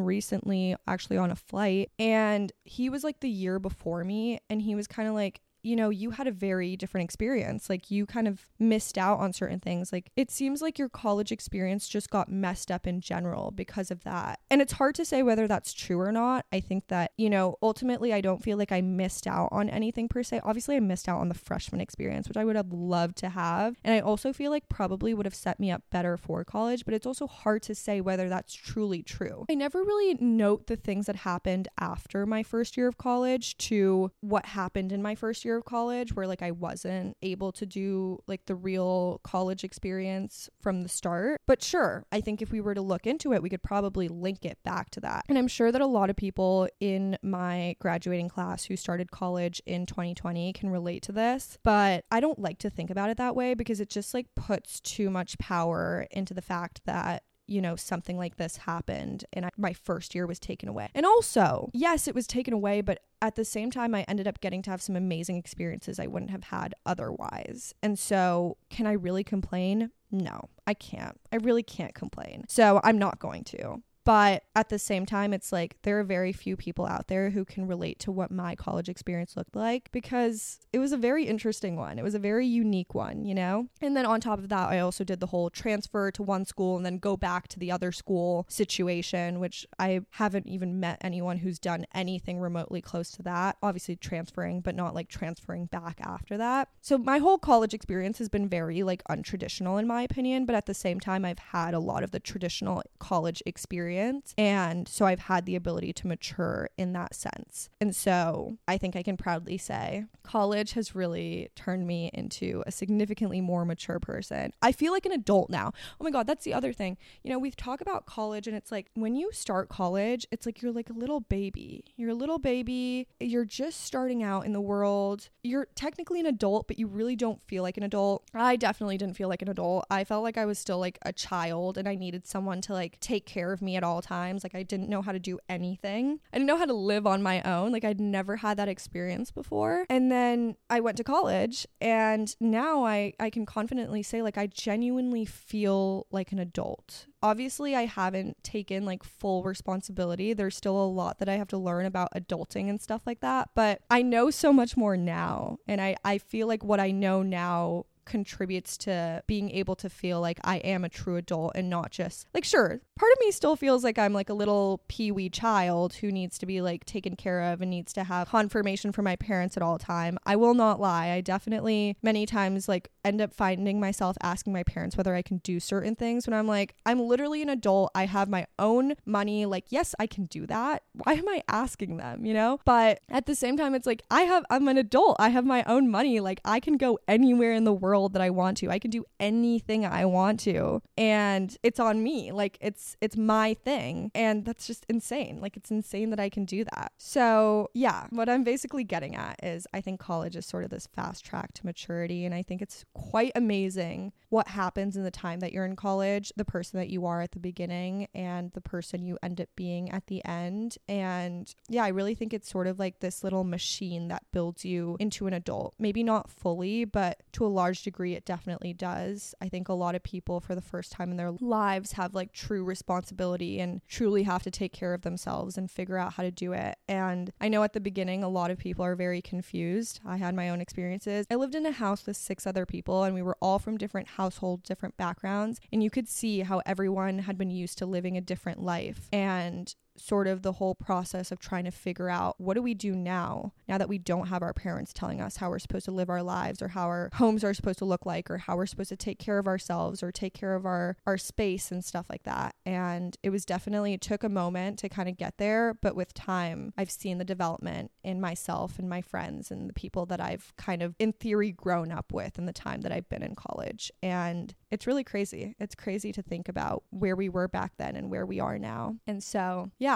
recently, 0.00 0.74
actually 0.88 1.18
on 1.18 1.30
a 1.30 1.36
flight, 1.36 1.92
and 1.96 2.52
he 2.64 2.90
was 2.90 3.04
like 3.04 3.20
the 3.20 3.30
year 3.30 3.60
before 3.60 4.02
me, 4.02 4.40
and 4.50 4.60
he 4.60 4.74
was 4.74 4.88
kind 4.88 5.08
of 5.08 5.14
like, 5.14 5.40
you 5.62 5.76
know, 5.76 5.90
you 5.90 6.10
had 6.10 6.26
a 6.26 6.32
very 6.32 6.76
different 6.76 7.04
experience. 7.04 7.68
Like 7.68 7.90
you 7.90 8.06
kind 8.06 8.28
of 8.28 8.46
missed 8.58 8.98
out 8.98 9.18
on 9.18 9.32
certain 9.32 9.60
things. 9.60 9.92
Like 9.92 10.10
it 10.16 10.30
seems 10.30 10.62
like 10.62 10.78
your 10.78 10.88
college 10.88 11.32
experience 11.32 11.88
just 11.88 12.10
got 12.10 12.30
messed 12.30 12.70
up 12.70 12.86
in 12.86 13.00
general 13.00 13.50
because 13.50 13.90
of 13.90 14.04
that. 14.04 14.40
And 14.50 14.62
it's 14.62 14.74
hard 14.74 14.94
to 14.96 15.04
say 15.04 15.22
whether 15.22 15.46
that's 15.46 15.72
true 15.72 16.00
or 16.00 16.12
not. 16.12 16.46
I 16.52 16.60
think 16.60 16.88
that, 16.88 17.12
you 17.16 17.30
know, 17.30 17.56
ultimately 17.62 18.12
I 18.12 18.20
don't 18.20 18.42
feel 18.42 18.58
like 18.58 18.72
I 18.72 18.80
missed 18.80 19.26
out 19.26 19.48
on 19.52 19.68
anything 19.68 20.08
per 20.08 20.22
se. 20.22 20.40
Obviously, 20.44 20.76
I 20.76 20.80
missed 20.80 21.08
out 21.08 21.20
on 21.20 21.28
the 21.28 21.34
freshman 21.34 21.80
experience, 21.80 22.28
which 22.28 22.36
I 22.36 22.44
would 22.44 22.56
have 22.56 22.72
loved 22.72 23.16
to 23.18 23.28
have. 23.28 23.76
And 23.84 23.94
I 23.94 24.00
also 24.00 24.32
feel 24.32 24.50
like 24.50 24.68
probably 24.68 25.14
would 25.14 25.26
have 25.26 25.34
set 25.34 25.60
me 25.60 25.70
up 25.70 25.82
better 25.90 26.16
for 26.16 26.44
college, 26.44 26.84
but 26.84 26.94
it's 26.94 27.06
also 27.06 27.26
hard 27.26 27.62
to 27.64 27.74
say 27.74 28.00
whether 28.00 28.28
that's 28.28 28.54
truly 28.54 29.02
true. 29.02 29.46
I 29.50 29.54
never 29.54 29.82
really 29.82 30.14
note 30.20 30.66
the 30.66 30.76
things 30.76 31.06
that 31.06 31.16
happened 31.16 31.68
after 31.78 32.26
my 32.26 32.42
first 32.42 32.76
year 32.76 32.88
of 32.88 32.98
college 32.98 33.56
to 33.58 34.10
what 34.20 34.46
happened 34.46 34.92
in 34.92 35.02
my 35.02 35.14
first 35.14 35.44
year 35.44 35.47
year 35.48 35.56
of 35.58 35.64
college 35.64 36.14
where 36.14 36.26
like 36.26 36.42
I 36.42 36.52
wasn't 36.52 37.16
able 37.22 37.50
to 37.52 37.66
do 37.66 38.18
like 38.28 38.46
the 38.46 38.54
real 38.54 39.20
college 39.24 39.64
experience 39.64 40.48
from 40.60 40.82
the 40.82 40.88
start. 40.88 41.40
But 41.46 41.62
sure, 41.62 42.04
I 42.12 42.20
think 42.20 42.42
if 42.42 42.52
we 42.52 42.60
were 42.60 42.74
to 42.74 42.82
look 42.82 43.06
into 43.06 43.32
it, 43.32 43.42
we 43.42 43.48
could 43.48 43.62
probably 43.62 44.06
link 44.06 44.44
it 44.44 44.58
back 44.64 44.90
to 44.90 45.00
that. 45.00 45.24
And 45.28 45.38
I'm 45.38 45.48
sure 45.48 45.72
that 45.72 45.80
a 45.80 45.86
lot 45.86 46.10
of 46.10 46.16
people 46.16 46.68
in 46.78 47.18
my 47.22 47.74
graduating 47.80 48.28
class 48.28 48.64
who 48.64 48.76
started 48.76 49.10
college 49.10 49.60
in 49.66 49.86
2020 49.86 50.52
can 50.52 50.70
relate 50.70 51.02
to 51.04 51.12
this, 51.12 51.58
but 51.64 52.04
I 52.10 52.20
don't 52.20 52.38
like 52.38 52.58
to 52.58 52.70
think 52.70 52.90
about 52.90 53.10
it 53.10 53.16
that 53.16 53.34
way 53.34 53.54
because 53.54 53.80
it 53.80 53.88
just 53.88 54.12
like 54.12 54.26
puts 54.36 54.80
too 54.80 55.10
much 55.10 55.38
power 55.38 56.06
into 56.10 56.34
the 56.34 56.42
fact 56.42 56.82
that 56.84 57.22
you 57.48 57.60
know, 57.60 57.76
something 57.76 58.16
like 58.16 58.36
this 58.36 58.58
happened 58.58 59.24
and 59.32 59.46
I, 59.46 59.50
my 59.56 59.72
first 59.72 60.14
year 60.14 60.26
was 60.26 60.38
taken 60.38 60.68
away. 60.68 60.88
And 60.94 61.06
also, 61.06 61.70
yes, 61.72 62.06
it 62.06 62.14
was 62.14 62.26
taken 62.26 62.54
away, 62.54 62.80
but 62.80 63.00
at 63.20 63.34
the 63.34 63.44
same 63.44 63.70
time, 63.70 63.94
I 63.94 64.04
ended 64.06 64.28
up 64.28 64.40
getting 64.40 64.62
to 64.62 64.70
have 64.70 64.82
some 64.82 64.94
amazing 64.94 65.36
experiences 65.36 65.98
I 65.98 66.06
wouldn't 66.06 66.30
have 66.30 66.44
had 66.44 66.74
otherwise. 66.86 67.74
And 67.82 67.98
so, 67.98 68.58
can 68.70 68.86
I 68.86 68.92
really 68.92 69.24
complain? 69.24 69.90
No, 70.10 70.48
I 70.66 70.74
can't. 70.74 71.18
I 71.32 71.36
really 71.36 71.62
can't 71.64 71.94
complain. 71.94 72.44
So, 72.48 72.80
I'm 72.84 72.98
not 72.98 73.18
going 73.18 73.44
to. 73.44 73.82
But 74.08 74.44
at 74.56 74.70
the 74.70 74.78
same 74.78 75.04
time, 75.04 75.34
it's 75.34 75.52
like 75.52 75.76
there 75.82 76.00
are 76.00 76.02
very 76.02 76.32
few 76.32 76.56
people 76.56 76.86
out 76.86 77.08
there 77.08 77.28
who 77.28 77.44
can 77.44 77.66
relate 77.68 77.98
to 77.98 78.10
what 78.10 78.30
my 78.30 78.54
college 78.54 78.88
experience 78.88 79.36
looked 79.36 79.54
like 79.54 79.92
because 79.92 80.60
it 80.72 80.78
was 80.78 80.92
a 80.92 80.96
very 80.96 81.26
interesting 81.26 81.76
one. 81.76 81.98
It 81.98 82.02
was 82.02 82.14
a 82.14 82.18
very 82.18 82.46
unique 82.46 82.94
one, 82.94 83.26
you 83.26 83.34
know? 83.34 83.66
And 83.82 83.94
then 83.94 84.06
on 84.06 84.22
top 84.22 84.38
of 84.38 84.48
that, 84.48 84.70
I 84.70 84.78
also 84.78 85.04
did 85.04 85.20
the 85.20 85.26
whole 85.26 85.50
transfer 85.50 86.10
to 86.12 86.22
one 86.22 86.46
school 86.46 86.78
and 86.78 86.86
then 86.86 86.96
go 86.96 87.18
back 87.18 87.48
to 87.48 87.58
the 87.58 87.70
other 87.70 87.92
school 87.92 88.46
situation, 88.48 89.40
which 89.40 89.66
I 89.78 90.00
haven't 90.12 90.46
even 90.46 90.80
met 90.80 90.96
anyone 91.02 91.36
who's 91.36 91.58
done 91.58 91.84
anything 91.94 92.38
remotely 92.38 92.80
close 92.80 93.10
to 93.10 93.22
that. 93.24 93.58
Obviously, 93.62 93.96
transferring, 93.96 94.62
but 94.62 94.74
not 94.74 94.94
like 94.94 95.10
transferring 95.10 95.66
back 95.66 96.00
after 96.02 96.38
that. 96.38 96.70
So 96.80 96.96
my 96.96 97.18
whole 97.18 97.36
college 97.36 97.74
experience 97.74 98.16
has 98.20 98.30
been 98.30 98.48
very 98.48 98.82
like 98.82 99.04
untraditional 99.10 99.78
in 99.78 99.86
my 99.86 100.00
opinion, 100.00 100.46
but 100.46 100.54
at 100.54 100.64
the 100.64 100.72
same 100.72 100.98
time, 100.98 101.26
I've 101.26 101.38
had 101.38 101.74
a 101.74 101.78
lot 101.78 102.02
of 102.02 102.10
the 102.10 102.20
traditional 102.20 102.82
college 102.98 103.42
experience 103.44 103.97
experience. 103.98 104.34
And 104.38 104.88
so 104.88 105.06
I've 105.06 105.20
had 105.20 105.46
the 105.46 105.56
ability 105.56 105.92
to 105.94 106.06
mature 106.06 106.70
in 106.76 106.92
that 106.92 107.14
sense. 107.14 107.68
And 107.80 107.94
so 107.94 108.58
I 108.66 108.78
think 108.78 108.96
I 108.96 109.02
can 109.02 109.16
proudly 109.16 109.58
say 109.58 110.04
college 110.22 110.72
has 110.72 110.94
really 110.94 111.50
turned 111.54 111.86
me 111.86 112.10
into 112.12 112.62
a 112.66 112.72
significantly 112.72 113.40
more 113.40 113.64
mature 113.64 113.98
person. 113.98 114.52
I 114.60 114.72
feel 114.72 114.92
like 114.92 115.06
an 115.06 115.12
adult 115.12 115.48
now. 115.48 115.72
Oh 115.98 116.04
my 116.04 116.10
God, 116.10 116.26
that's 116.26 116.44
the 116.44 116.52
other 116.54 116.72
thing. 116.72 116.98
You 117.22 117.30
know, 117.30 117.38
we 117.38 117.50
talk 117.50 117.80
about 117.80 118.04
college 118.04 118.46
and 118.46 118.54
it's 118.54 118.70
like 118.70 118.90
when 118.94 119.16
you 119.16 119.30
start 119.32 119.70
college, 119.70 120.26
it's 120.30 120.44
like 120.44 120.60
you're 120.60 120.72
like 120.72 120.90
a 120.90 120.94
little 120.94 121.20
baby. 121.20 121.84
You're 121.96 122.10
a 122.10 122.14
little 122.14 122.38
baby. 122.38 123.08
You're 123.20 123.46
just 123.46 123.84
starting 123.84 124.22
out 124.22 124.44
in 124.44 124.52
the 124.52 124.60
world. 124.60 125.30
You're 125.42 125.68
technically 125.74 126.20
an 126.20 126.26
adult, 126.26 126.68
but 126.68 126.78
you 126.78 126.86
really 126.86 127.16
don't 127.16 127.40
feel 127.46 127.62
like 127.62 127.78
an 127.78 127.82
adult. 127.82 128.24
I 128.34 128.56
definitely 128.56 128.98
didn't 128.98 129.16
feel 129.16 129.28
like 129.28 129.40
an 129.40 129.48
adult. 129.48 129.86
I 129.90 130.04
felt 130.04 130.22
like 130.22 130.36
I 130.36 130.44
was 130.44 130.58
still 130.58 130.78
like 130.78 130.98
a 131.02 131.12
child 131.12 131.78
and 131.78 131.88
I 131.88 131.94
needed 131.94 132.26
someone 132.26 132.60
to 132.62 132.74
like 132.74 133.00
take 133.00 133.24
care 133.24 133.52
of 133.52 133.62
me 133.62 133.76
at 133.78 133.84
all 133.84 134.02
times. 134.02 134.42
Like 134.44 134.54
I 134.54 134.62
didn't 134.62 134.90
know 134.90 135.00
how 135.00 135.12
to 135.12 135.18
do 135.18 135.38
anything. 135.48 136.20
I 136.32 136.36
didn't 136.36 136.48
know 136.48 136.58
how 136.58 136.66
to 136.66 136.74
live 136.74 137.06
on 137.06 137.22
my 137.22 137.40
own. 137.42 137.72
Like 137.72 137.84
I'd 137.84 138.00
never 138.00 138.36
had 138.36 138.58
that 138.58 138.68
experience 138.68 139.30
before. 139.30 139.86
And 139.88 140.12
then 140.12 140.56
I 140.68 140.80
went 140.80 140.98
to 140.98 141.04
college 141.04 141.66
and 141.80 142.34
now 142.40 142.84
I 142.84 143.14
I 143.18 143.30
can 143.30 143.46
confidently 143.46 144.02
say 144.02 144.20
like 144.20 144.36
I 144.36 144.48
genuinely 144.48 145.24
feel 145.24 146.06
like 146.10 146.32
an 146.32 146.38
adult. 146.38 147.06
Obviously, 147.22 147.74
I 147.74 147.86
haven't 147.86 148.42
taken 148.44 148.84
like 148.84 149.02
full 149.02 149.42
responsibility. 149.42 150.34
There's 150.34 150.56
still 150.56 150.80
a 150.80 150.86
lot 150.86 151.18
that 151.18 151.28
I 151.28 151.34
have 151.34 151.48
to 151.48 151.58
learn 151.58 151.86
about 151.86 152.12
adulting 152.14 152.68
and 152.68 152.80
stuff 152.80 153.02
like 153.06 153.20
that, 153.20 153.50
but 153.54 153.80
I 153.90 154.02
know 154.02 154.30
so 154.30 154.52
much 154.52 154.76
more 154.76 154.96
now. 154.96 155.58
And 155.66 155.80
I 155.80 155.96
I 156.04 156.18
feel 156.18 156.46
like 156.46 156.64
what 156.64 156.80
I 156.80 156.90
know 156.90 157.22
now 157.22 157.84
contributes 158.08 158.76
to 158.78 159.22
being 159.26 159.50
able 159.50 159.76
to 159.76 159.88
feel 159.88 160.20
like 160.20 160.40
I 160.42 160.56
am 160.58 160.84
a 160.84 160.88
true 160.88 161.16
adult 161.16 161.52
and 161.54 161.70
not 161.70 161.90
just 161.90 162.26
like 162.34 162.44
sure 162.44 162.80
part 162.98 163.12
of 163.12 163.20
me 163.20 163.30
still 163.30 163.56
feels 163.56 163.84
like 163.84 163.98
I'm 163.98 164.12
like 164.12 164.28
a 164.28 164.34
little 164.34 164.82
peewee 164.88 165.30
child 165.30 165.94
who 165.94 166.10
needs 166.10 166.36
to 166.38 166.46
be 166.46 166.60
like 166.60 166.84
taken 166.84 167.14
care 167.14 167.52
of 167.52 167.62
and 167.62 167.70
needs 167.70 167.92
to 167.92 168.04
have 168.04 168.28
confirmation 168.28 168.92
from 168.92 169.04
my 169.04 169.16
parents 169.16 169.56
at 169.56 169.62
all 169.62 169.78
time. 169.78 170.18
I 170.26 170.36
will 170.36 170.54
not 170.54 170.80
lie. 170.80 171.10
I 171.10 171.20
definitely 171.20 171.96
many 172.02 172.26
times 172.26 172.68
like 172.68 172.90
end 173.04 173.20
up 173.20 173.32
finding 173.32 173.80
myself 173.80 174.16
asking 174.20 174.52
my 174.52 174.64
parents 174.64 174.96
whether 174.96 175.14
I 175.14 175.22
can 175.22 175.38
do 175.38 175.60
certain 175.60 175.94
things 175.94 176.26
when 176.26 176.34
I'm 176.34 176.48
like 176.48 176.74
I'm 176.84 176.98
literally 176.98 177.40
an 177.40 177.48
adult. 177.48 177.92
I 177.94 178.06
have 178.06 178.28
my 178.28 178.46
own 178.58 178.94
money. 179.06 179.46
Like 179.46 179.66
yes, 179.68 179.94
I 179.98 180.06
can 180.06 180.26
do 180.26 180.46
that. 180.46 180.82
Why 180.92 181.14
am 181.14 181.28
I 181.28 181.42
asking 181.48 181.98
them, 181.98 182.26
you 182.26 182.34
know? 182.34 182.58
But 182.64 183.00
at 183.08 183.26
the 183.26 183.36
same 183.36 183.56
time 183.56 183.74
it's 183.74 183.86
like 183.86 184.02
I 184.10 184.22
have 184.22 184.44
I'm 184.50 184.66
an 184.66 184.76
adult. 184.76 185.16
I 185.20 185.28
have 185.28 185.46
my 185.46 185.62
own 185.64 185.88
money. 185.88 186.18
Like 186.18 186.40
I 186.44 186.58
can 186.58 186.76
go 186.76 186.98
anywhere 187.06 187.52
in 187.52 187.62
the 187.64 187.72
world 187.72 187.97
world 187.98 188.12
that 188.12 188.22
I 188.22 188.30
want 188.30 188.58
to. 188.58 188.70
I 188.70 188.78
can 188.78 188.90
do 188.90 189.04
anything 189.18 189.84
I 189.84 190.04
want 190.04 190.38
to 190.40 190.82
and 190.96 191.56
it's 191.64 191.80
on 191.80 192.02
me. 192.02 192.30
Like 192.30 192.56
it's 192.60 192.96
it's 193.00 193.16
my 193.16 193.54
thing 193.54 194.12
and 194.14 194.44
that's 194.44 194.66
just 194.66 194.86
insane. 194.88 195.40
Like 195.40 195.56
it's 195.56 195.70
insane 195.70 196.10
that 196.10 196.20
I 196.20 196.28
can 196.28 196.44
do 196.44 196.64
that. 196.64 196.92
So, 196.96 197.70
yeah, 197.74 198.06
what 198.10 198.28
I'm 198.28 198.44
basically 198.44 198.84
getting 198.84 199.16
at 199.16 199.42
is 199.42 199.66
I 199.72 199.80
think 199.80 199.98
college 199.98 200.36
is 200.36 200.46
sort 200.46 200.64
of 200.64 200.70
this 200.70 200.86
fast 200.86 201.24
track 201.24 201.52
to 201.54 201.66
maturity 201.66 202.24
and 202.24 202.34
I 202.34 202.42
think 202.42 202.62
it's 202.62 202.84
quite 202.94 203.32
amazing 203.34 204.12
what 204.30 204.48
happens 204.48 204.96
in 204.96 205.04
the 205.04 205.10
time 205.10 205.40
that 205.40 205.52
you're 205.52 205.64
in 205.64 205.74
college, 205.74 206.32
the 206.36 206.44
person 206.44 206.78
that 206.78 206.90
you 206.90 207.06
are 207.06 207.22
at 207.22 207.32
the 207.32 207.38
beginning 207.38 208.08
and 208.14 208.52
the 208.52 208.60
person 208.60 209.02
you 209.02 209.18
end 209.22 209.40
up 209.40 209.48
being 209.56 209.90
at 209.90 210.06
the 210.06 210.24
end. 210.24 210.76
And 210.86 211.52
yeah, 211.68 211.84
I 211.84 211.88
really 211.88 212.14
think 212.14 212.34
it's 212.34 212.50
sort 212.50 212.66
of 212.66 212.78
like 212.78 213.00
this 213.00 213.24
little 213.24 213.44
machine 213.44 214.08
that 214.08 214.22
builds 214.32 214.64
you 214.64 214.96
into 215.00 215.26
an 215.26 215.32
adult. 215.32 215.74
Maybe 215.78 216.02
not 216.02 216.30
fully, 216.30 216.84
but 216.84 217.22
to 217.32 217.46
a 217.46 217.48
large 217.48 217.82
degree, 217.88 218.14
it 218.14 218.24
definitely 218.24 218.72
does. 218.72 219.34
I 219.40 219.48
think 219.48 219.68
a 219.68 219.72
lot 219.72 219.94
of 219.94 220.02
people, 220.02 220.40
for 220.40 220.54
the 220.54 220.60
first 220.60 220.92
time 220.92 221.10
in 221.10 221.16
their 221.16 221.32
lives, 221.40 221.92
have 221.92 222.14
like 222.14 222.32
true 222.32 222.64
responsibility 222.64 223.60
and 223.60 223.80
truly 223.88 224.24
have 224.24 224.42
to 224.42 224.50
take 224.50 224.72
care 224.72 224.94
of 224.94 225.02
themselves 225.02 225.56
and 225.56 225.70
figure 225.70 225.96
out 225.96 226.14
how 226.14 226.22
to 226.22 226.30
do 226.30 226.52
it. 226.52 226.76
And 226.88 227.32
I 227.40 227.48
know 227.48 227.62
at 227.62 227.72
the 227.72 227.80
beginning, 227.80 228.22
a 228.22 228.28
lot 228.28 228.50
of 228.50 228.58
people 228.58 228.84
are 228.84 228.94
very 228.94 229.22
confused. 229.22 230.00
I 230.04 230.16
had 230.18 230.34
my 230.34 230.50
own 230.50 230.60
experiences. 230.60 231.26
I 231.30 231.36
lived 231.36 231.54
in 231.54 231.66
a 231.66 231.72
house 231.72 232.06
with 232.06 232.16
six 232.16 232.46
other 232.46 232.66
people, 232.66 233.04
and 233.04 233.14
we 233.14 233.22
were 233.22 233.36
all 233.40 233.58
from 233.58 233.78
different 233.78 234.08
households, 234.08 234.68
different 234.68 234.96
backgrounds, 234.96 235.60
and 235.72 235.82
you 235.82 235.90
could 235.90 236.08
see 236.08 236.40
how 236.40 236.62
everyone 236.66 237.20
had 237.20 237.38
been 237.38 237.50
used 237.50 237.78
to 237.78 237.86
living 237.86 238.16
a 238.16 238.20
different 238.20 238.62
life. 238.62 239.08
And 239.12 239.74
sort 240.00 240.26
of 240.26 240.42
the 240.42 240.52
whole 240.52 240.74
process 240.74 241.30
of 241.32 241.38
trying 241.38 241.64
to 241.64 241.70
figure 241.70 242.08
out 242.08 242.34
what 242.38 242.54
do 242.54 242.62
we 242.62 242.74
do 242.74 242.94
now, 242.94 243.52
now 243.68 243.78
that 243.78 243.88
we 243.88 243.98
don't 243.98 244.28
have 244.28 244.42
our 244.42 244.52
parents 244.52 244.92
telling 244.92 245.20
us 245.20 245.36
how 245.36 245.50
we're 245.50 245.58
supposed 245.58 245.84
to 245.84 245.90
live 245.90 246.10
our 246.10 246.22
lives 246.22 246.62
or 246.62 246.68
how 246.68 246.86
our 246.86 247.10
homes 247.14 247.44
are 247.44 247.54
supposed 247.54 247.78
to 247.78 247.84
look 247.84 248.06
like 248.06 248.30
or 248.30 248.38
how 248.38 248.56
we're 248.56 248.66
supposed 248.66 248.88
to 248.88 248.96
take 248.96 249.18
care 249.18 249.38
of 249.38 249.46
ourselves 249.46 250.02
or 250.02 250.12
take 250.12 250.34
care 250.34 250.54
of 250.54 250.66
our, 250.66 250.96
our 251.06 251.18
space 251.18 251.70
and 251.70 251.84
stuff 251.84 252.06
like 252.08 252.22
that. 252.24 252.54
And 252.64 253.16
it 253.22 253.30
was 253.30 253.44
definitely, 253.44 253.94
it 253.94 254.00
took 254.00 254.22
a 254.22 254.28
moment 254.28 254.78
to 254.80 254.88
kind 254.88 255.08
of 255.08 255.16
get 255.16 255.38
there, 255.38 255.74
but 255.80 255.96
with 255.96 256.14
time, 256.14 256.72
I've 256.76 256.90
seen 256.90 257.18
the 257.18 257.24
development 257.24 257.90
in 258.02 258.20
myself 258.20 258.78
and 258.78 258.88
my 258.88 259.00
friends 259.00 259.50
and 259.50 259.68
the 259.68 259.74
people 259.74 260.06
that 260.06 260.20
I've 260.20 260.52
kind 260.56 260.82
of, 260.82 260.94
in 260.98 261.12
theory, 261.12 261.52
grown 261.52 261.90
up 261.90 262.12
with 262.12 262.38
in 262.38 262.46
the 262.46 262.52
time 262.52 262.82
that 262.82 262.92
I've 262.92 263.08
been 263.08 263.22
in 263.22 263.34
college. 263.34 263.90
And 264.02 264.54
it's 264.70 264.86
really 264.86 265.04
crazy. 265.04 265.56
It's 265.58 265.74
crazy 265.74 266.12
to 266.12 266.22
think 266.22 266.48
about 266.48 266.84
where 266.90 267.16
we 267.16 267.28
were 267.28 267.48
back 267.48 267.72
then 267.78 267.96
and 267.96 268.10
where 268.10 268.26
we 268.26 268.40
are 268.40 268.58
now. 268.58 268.96
And 269.06 269.22
so, 269.22 269.70
yeah, 269.78 269.87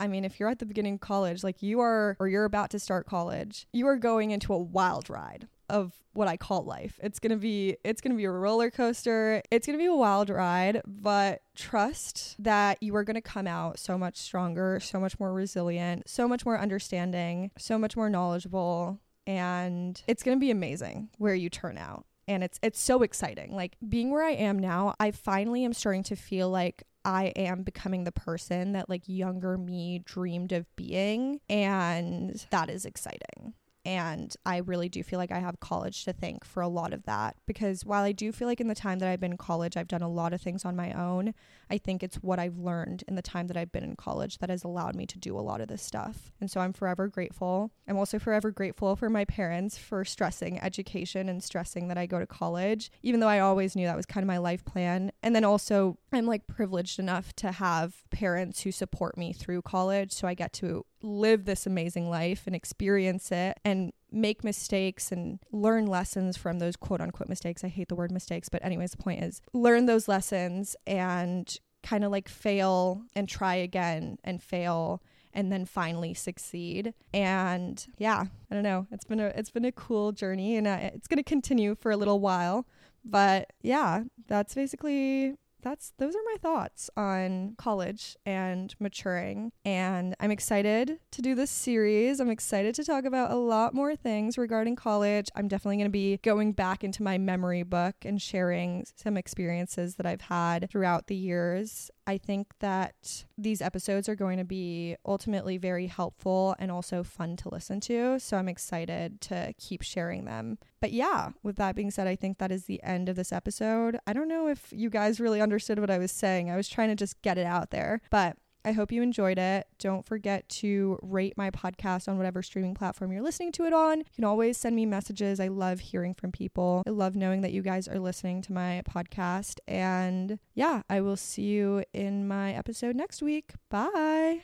I 0.00 0.08
mean, 0.08 0.24
if 0.24 0.38
you're 0.38 0.48
at 0.48 0.58
the 0.58 0.66
beginning 0.66 0.94
of 0.94 1.00
college, 1.00 1.44
like 1.44 1.62
you 1.62 1.80
are, 1.80 2.16
or 2.18 2.28
you're 2.28 2.44
about 2.44 2.70
to 2.70 2.78
start 2.78 3.06
college, 3.06 3.66
you 3.72 3.86
are 3.86 3.96
going 3.96 4.32
into 4.32 4.52
a 4.52 4.58
wild 4.58 5.08
ride 5.08 5.48
of 5.68 5.92
what 6.12 6.28
I 6.28 6.36
call 6.36 6.64
life. 6.64 6.98
It's 7.02 7.18
going 7.18 7.30
to 7.30 7.36
be 7.36 7.76
it's 7.84 8.00
going 8.00 8.12
to 8.12 8.16
be 8.16 8.24
a 8.24 8.30
roller 8.30 8.70
coaster. 8.70 9.42
It's 9.50 9.66
going 9.66 9.78
to 9.78 9.82
be 9.82 9.86
a 9.86 9.94
wild 9.94 10.30
ride, 10.30 10.82
but 10.86 11.40
trust 11.56 12.36
that 12.38 12.82
you 12.82 12.94
are 12.96 13.04
going 13.04 13.14
to 13.14 13.20
come 13.20 13.46
out 13.46 13.78
so 13.78 13.96
much 13.96 14.16
stronger, 14.16 14.78
so 14.80 15.00
much 15.00 15.18
more 15.18 15.32
resilient, 15.32 16.08
so 16.08 16.28
much 16.28 16.44
more 16.44 16.58
understanding, 16.58 17.50
so 17.58 17.78
much 17.78 17.96
more 17.96 18.10
knowledgeable, 18.10 19.00
and 19.26 20.02
it's 20.06 20.22
going 20.22 20.36
to 20.36 20.40
be 20.40 20.50
amazing 20.50 21.08
where 21.18 21.34
you 21.34 21.48
turn 21.48 21.78
out 21.78 22.04
and 22.28 22.44
it's 22.44 22.58
it's 22.62 22.80
so 22.80 23.02
exciting. 23.02 23.54
Like 23.54 23.76
being 23.86 24.10
where 24.10 24.24
I 24.24 24.32
am 24.32 24.58
now, 24.58 24.94
I 25.00 25.10
finally 25.10 25.64
am 25.64 25.72
starting 25.72 26.02
to 26.04 26.16
feel 26.16 26.48
like 26.50 26.84
I 27.04 27.26
am 27.36 27.62
becoming 27.62 28.04
the 28.04 28.12
person 28.12 28.72
that 28.72 28.88
like 28.88 29.02
younger 29.06 29.58
me 29.58 30.00
dreamed 30.04 30.52
of 30.52 30.64
being 30.76 31.40
and 31.48 32.46
that 32.50 32.70
is 32.70 32.84
exciting. 32.84 33.54
And 33.84 34.34
I 34.46 34.58
really 34.58 34.88
do 34.88 35.02
feel 35.02 35.18
like 35.18 35.32
I 35.32 35.40
have 35.40 35.60
college 35.60 36.04
to 36.04 36.12
thank 36.12 36.44
for 36.44 36.62
a 36.62 36.68
lot 36.68 36.94
of 36.94 37.04
that 37.04 37.36
because 37.46 37.84
while 37.84 38.02
I 38.02 38.12
do 38.12 38.32
feel 38.32 38.48
like 38.48 38.60
in 38.60 38.68
the 38.68 38.74
time 38.74 38.98
that 39.00 39.08
I've 39.08 39.20
been 39.20 39.32
in 39.32 39.38
college, 39.38 39.76
I've 39.76 39.88
done 39.88 40.02
a 40.02 40.08
lot 40.08 40.32
of 40.32 40.40
things 40.40 40.64
on 40.64 40.74
my 40.74 40.92
own, 40.92 41.34
I 41.70 41.76
think 41.76 42.02
it's 42.02 42.16
what 42.16 42.38
I've 42.38 42.56
learned 42.56 43.04
in 43.06 43.14
the 43.14 43.22
time 43.22 43.46
that 43.48 43.56
I've 43.56 43.72
been 43.72 43.84
in 43.84 43.96
college 43.96 44.38
that 44.38 44.48
has 44.48 44.64
allowed 44.64 44.94
me 44.94 45.06
to 45.06 45.18
do 45.18 45.38
a 45.38 45.40
lot 45.40 45.60
of 45.60 45.68
this 45.68 45.82
stuff. 45.82 46.32
And 46.40 46.50
so 46.50 46.60
I'm 46.60 46.72
forever 46.72 47.08
grateful. 47.08 47.72
I'm 47.86 47.98
also 47.98 48.18
forever 48.18 48.50
grateful 48.50 48.96
for 48.96 49.10
my 49.10 49.26
parents 49.26 49.76
for 49.76 50.04
stressing 50.04 50.60
education 50.60 51.28
and 51.28 51.42
stressing 51.42 51.88
that 51.88 51.98
I 51.98 52.06
go 52.06 52.18
to 52.18 52.26
college, 52.26 52.90
even 53.02 53.20
though 53.20 53.28
I 53.28 53.40
always 53.40 53.76
knew 53.76 53.86
that 53.86 53.96
was 53.96 54.06
kind 54.06 54.24
of 54.24 54.28
my 54.28 54.38
life 54.38 54.64
plan. 54.64 55.12
And 55.22 55.36
then 55.36 55.44
also, 55.44 55.98
I'm 56.12 56.26
like 56.26 56.46
privileged 56.46 56.98
enough 56.98 57.34
to 57.36 57.52
have 57.52 58.02
parents 58.10 58.62
who 58.62 58.72
support 58.72 59.18
me 59.18 59.32
through 59.32 59.62
college. 59.62 60.12
So 60.12 60.26
I 60.26 60.34
get 60.34 60.52
to 60.54 60.86
live 61.02 61.44
this 61.44 61.66
amazing 61.66 62.08
life 62.08 62.44
and 62.46 62.56
experience 62.56 63.30
it 63.30 63.58
and 63.64 63.73
make 64.14 64.44
mistakes 64.44 65.12
and 65.12 65.38
learn 65.52 65.86
lessons 65.86 66.36
from 66.36 66.58
those 66.58 66.76
quote 66.76 67.00
unquote 67.00 67.28
mistakes. 67.28 67.64
I 67.64 67.68
hate 67.68 67.88
the 67.88 67.94
word 67.94 68.12
mistakes, 68.12 68.48
but, 68.48 68.64
anyways, 68.64 68.92
the 68.92 69.02
point 69.02 69.22
is 69.22 69.40
learn 69.52 69.86
those 69.86 70.08
lessons 70.08 70.76
and 70.86 71.58
kind 71.82 72.04
of 72.04 72.10
like 72.10 72.28
fail 72.28 73.02
and 73.14 73.28
try 73.28 73.54
again 73.56 74.18
and 74.24 74.42
fail 74.42 75.02
and 75.34 75.50
then 75.52 75.66
finally 75.66 76.14
succeed. 76.14 76.94
And 77.12 77.84
yeah, 77.98 78.24
I 78.50 78.54
don't 78.54 78.62
know. 78.62 78.86
It's 78.90 79.04
been 79.04 79.20
a 79.20 79.26
it's 79.26 79.50
been 79.50 79.64
a 79.64 79.72
cool 79.72 80.12
journey 80.12 80.56
and 80.56 80.66
uh, 80.66 80.78
it's 80.80 81.08
going 81.08 81.18
to 81.18 81.24
continue 81.24 81.74
for 81.74 81.90
a 81.90 81.96
little 81.96 82.20
while. 82.20 82.66
But 83.04 83.52
yeah, 83.60 84.04
that's 84.28 84.54
basically 84.54 85.34
that's 85.64 85.92
those 85.98 86.14
are 86.14 86.22
my 86.26 86.36
thoughts 86.40 86.90
on 86.96 87.54
college 87.58 88.16
and 88.24 88.74
maturing. 88.78 89.50
And 89.64 90.14
i'm 90.20 90.30
excited 90.30 90.98
to 91.10 91.22
do 91.22 91.34
this 91.34 91.50
series. 91.50 92.20
I'm 92.20 92.30
excited 92.30 92.74
to 92.76 92.84
talk 92.84 93.04
about 93.04 93.32
a 93.32 93.36
lot 93.36 93.74
more 93.74 93.96
things 93.96 94.38
regarding 94.38 94.76
college. 94.76 95.28
I'm 95.34 95.48
definitely 95.48 95.78
going 95.78 95.86
to 95.86 95.90
be 95.90 96.18
going 96.18 96.52
back 96.52 96.84
into 96.84 97.02
my 97.02 97.18
memory 97.18 97.62
book 97.62 97.96
and 98.04 98.20
sharing 98.20 98.84
some 98.96 99.16
experiences 99.16 99.96
that 99.96 100.06
i've 100.06 100.20
had 100.22 100.68
throughout 100.70 101.06
the 101.06 101.14
years 101.14 101.90
I 102.06 102.18
think 102.18 102.48
that 102.60 103.24
these 103.38 103.62
episodes 103.62 104.08
are 104.08 104.14
going 104.14 104.38
to 104.38 104.44
be 104.44 104.96
ultimately 105.06 105.56
very 105.56 105.86
helpful 105.86 106.54
and 106.58 106.70
also 106.70 107.02
fun 107.02 107.36
to 107.36 107.48
listen 107.48 107.80
to. 107.80 108.18
So 108.20 108.36
I'm 108.36 108.48
excited 108.48 109.20
to 109.22 109.54
keep 109.58 109.82
sharing 109.82 110.24
them. 110.24 110.58
But 110.80 110.92
yeah, 110.92 111.30
with 111.42 111.56
that 111.56 111.74
being 111.74 111.90
said, 111.90 112.06
I 112.06 112.16
think 112.16 112.38
that 112.38 112.52
is 112.52 112.66
the 112.66 112.82
end 112.82 113.08
of 113.08 113.16
this 113.16 113.32
episode. 113.32 113.98
I 114.06 114.12
don't 114.12 114.28
know 114.28 114.48
if 114.48 114.68
you 114.70 114.90
guys 114.90 115.20
really 115.20 115.40
understood 115.40 115.78
what 115.78 115.90
I 115.90 115.98
was 115.98 116.12
saying. 116.12 116.50
I 116.50 116.56
was 116.56 116.68
trying 116.68 116.88
to 116.88 116.94
just 116.94 117.20
get 117.22 117.38
it 117.38 117.46
out 117.46 117.70
there. 117.70 118.02
But 118.10 118.36
I 118.64 118.72
hope 118.72 118.92
you 118.92 119.02
enjoyed 119.02 119.38
it. 119.38 119.66
Don't 119.78 120.04
forget 120.04 120.48
to 120.48 120.98
rate 121.02 121.36
my 121.36 121.50
podcast 121.50 122.08
on 122.08 122.16
whatever 122.16 122.42
streaming 122.42 122.74
platform 122.74 123.12
you're 123.12 123.22
listening 123.22 123.52
to 123.52 123.64
it 123.64 123.72
on. 123.72 123.98
You 123.98 124.04
can 124.14 124.24
always 124.24 124.56
send 124.56 124.74
me 124.76 124.86
messages. 124.86 125.40
I 125.40 125.48
love 125.48 125.80
hearing 125.80 126.14
from 126.14 126.32
people. 126.32 126.82
I 126.86 126.90
love 126.90 127.14
knowing 127.16 127.42
that 127.42 127.52
you 127.52 127.62
guys 127.62 127.88
are 127.88 127.98
listening 127.98 128.42
to 128.42 128.52
my 128.52 128.82
podcast. 128.88 129.58
And 129.68 130.38
yeah, 130.54 130.82
I 130.88 131.00
will 131.00 131.16
see 131.16 131.42
you 131.42 131.84
in 131.92 132.26
my 132.26 132.52
episode 132.54 132.96
next 132.96 133.22
week. 133.22 133.52
Bye. 133.70 134.42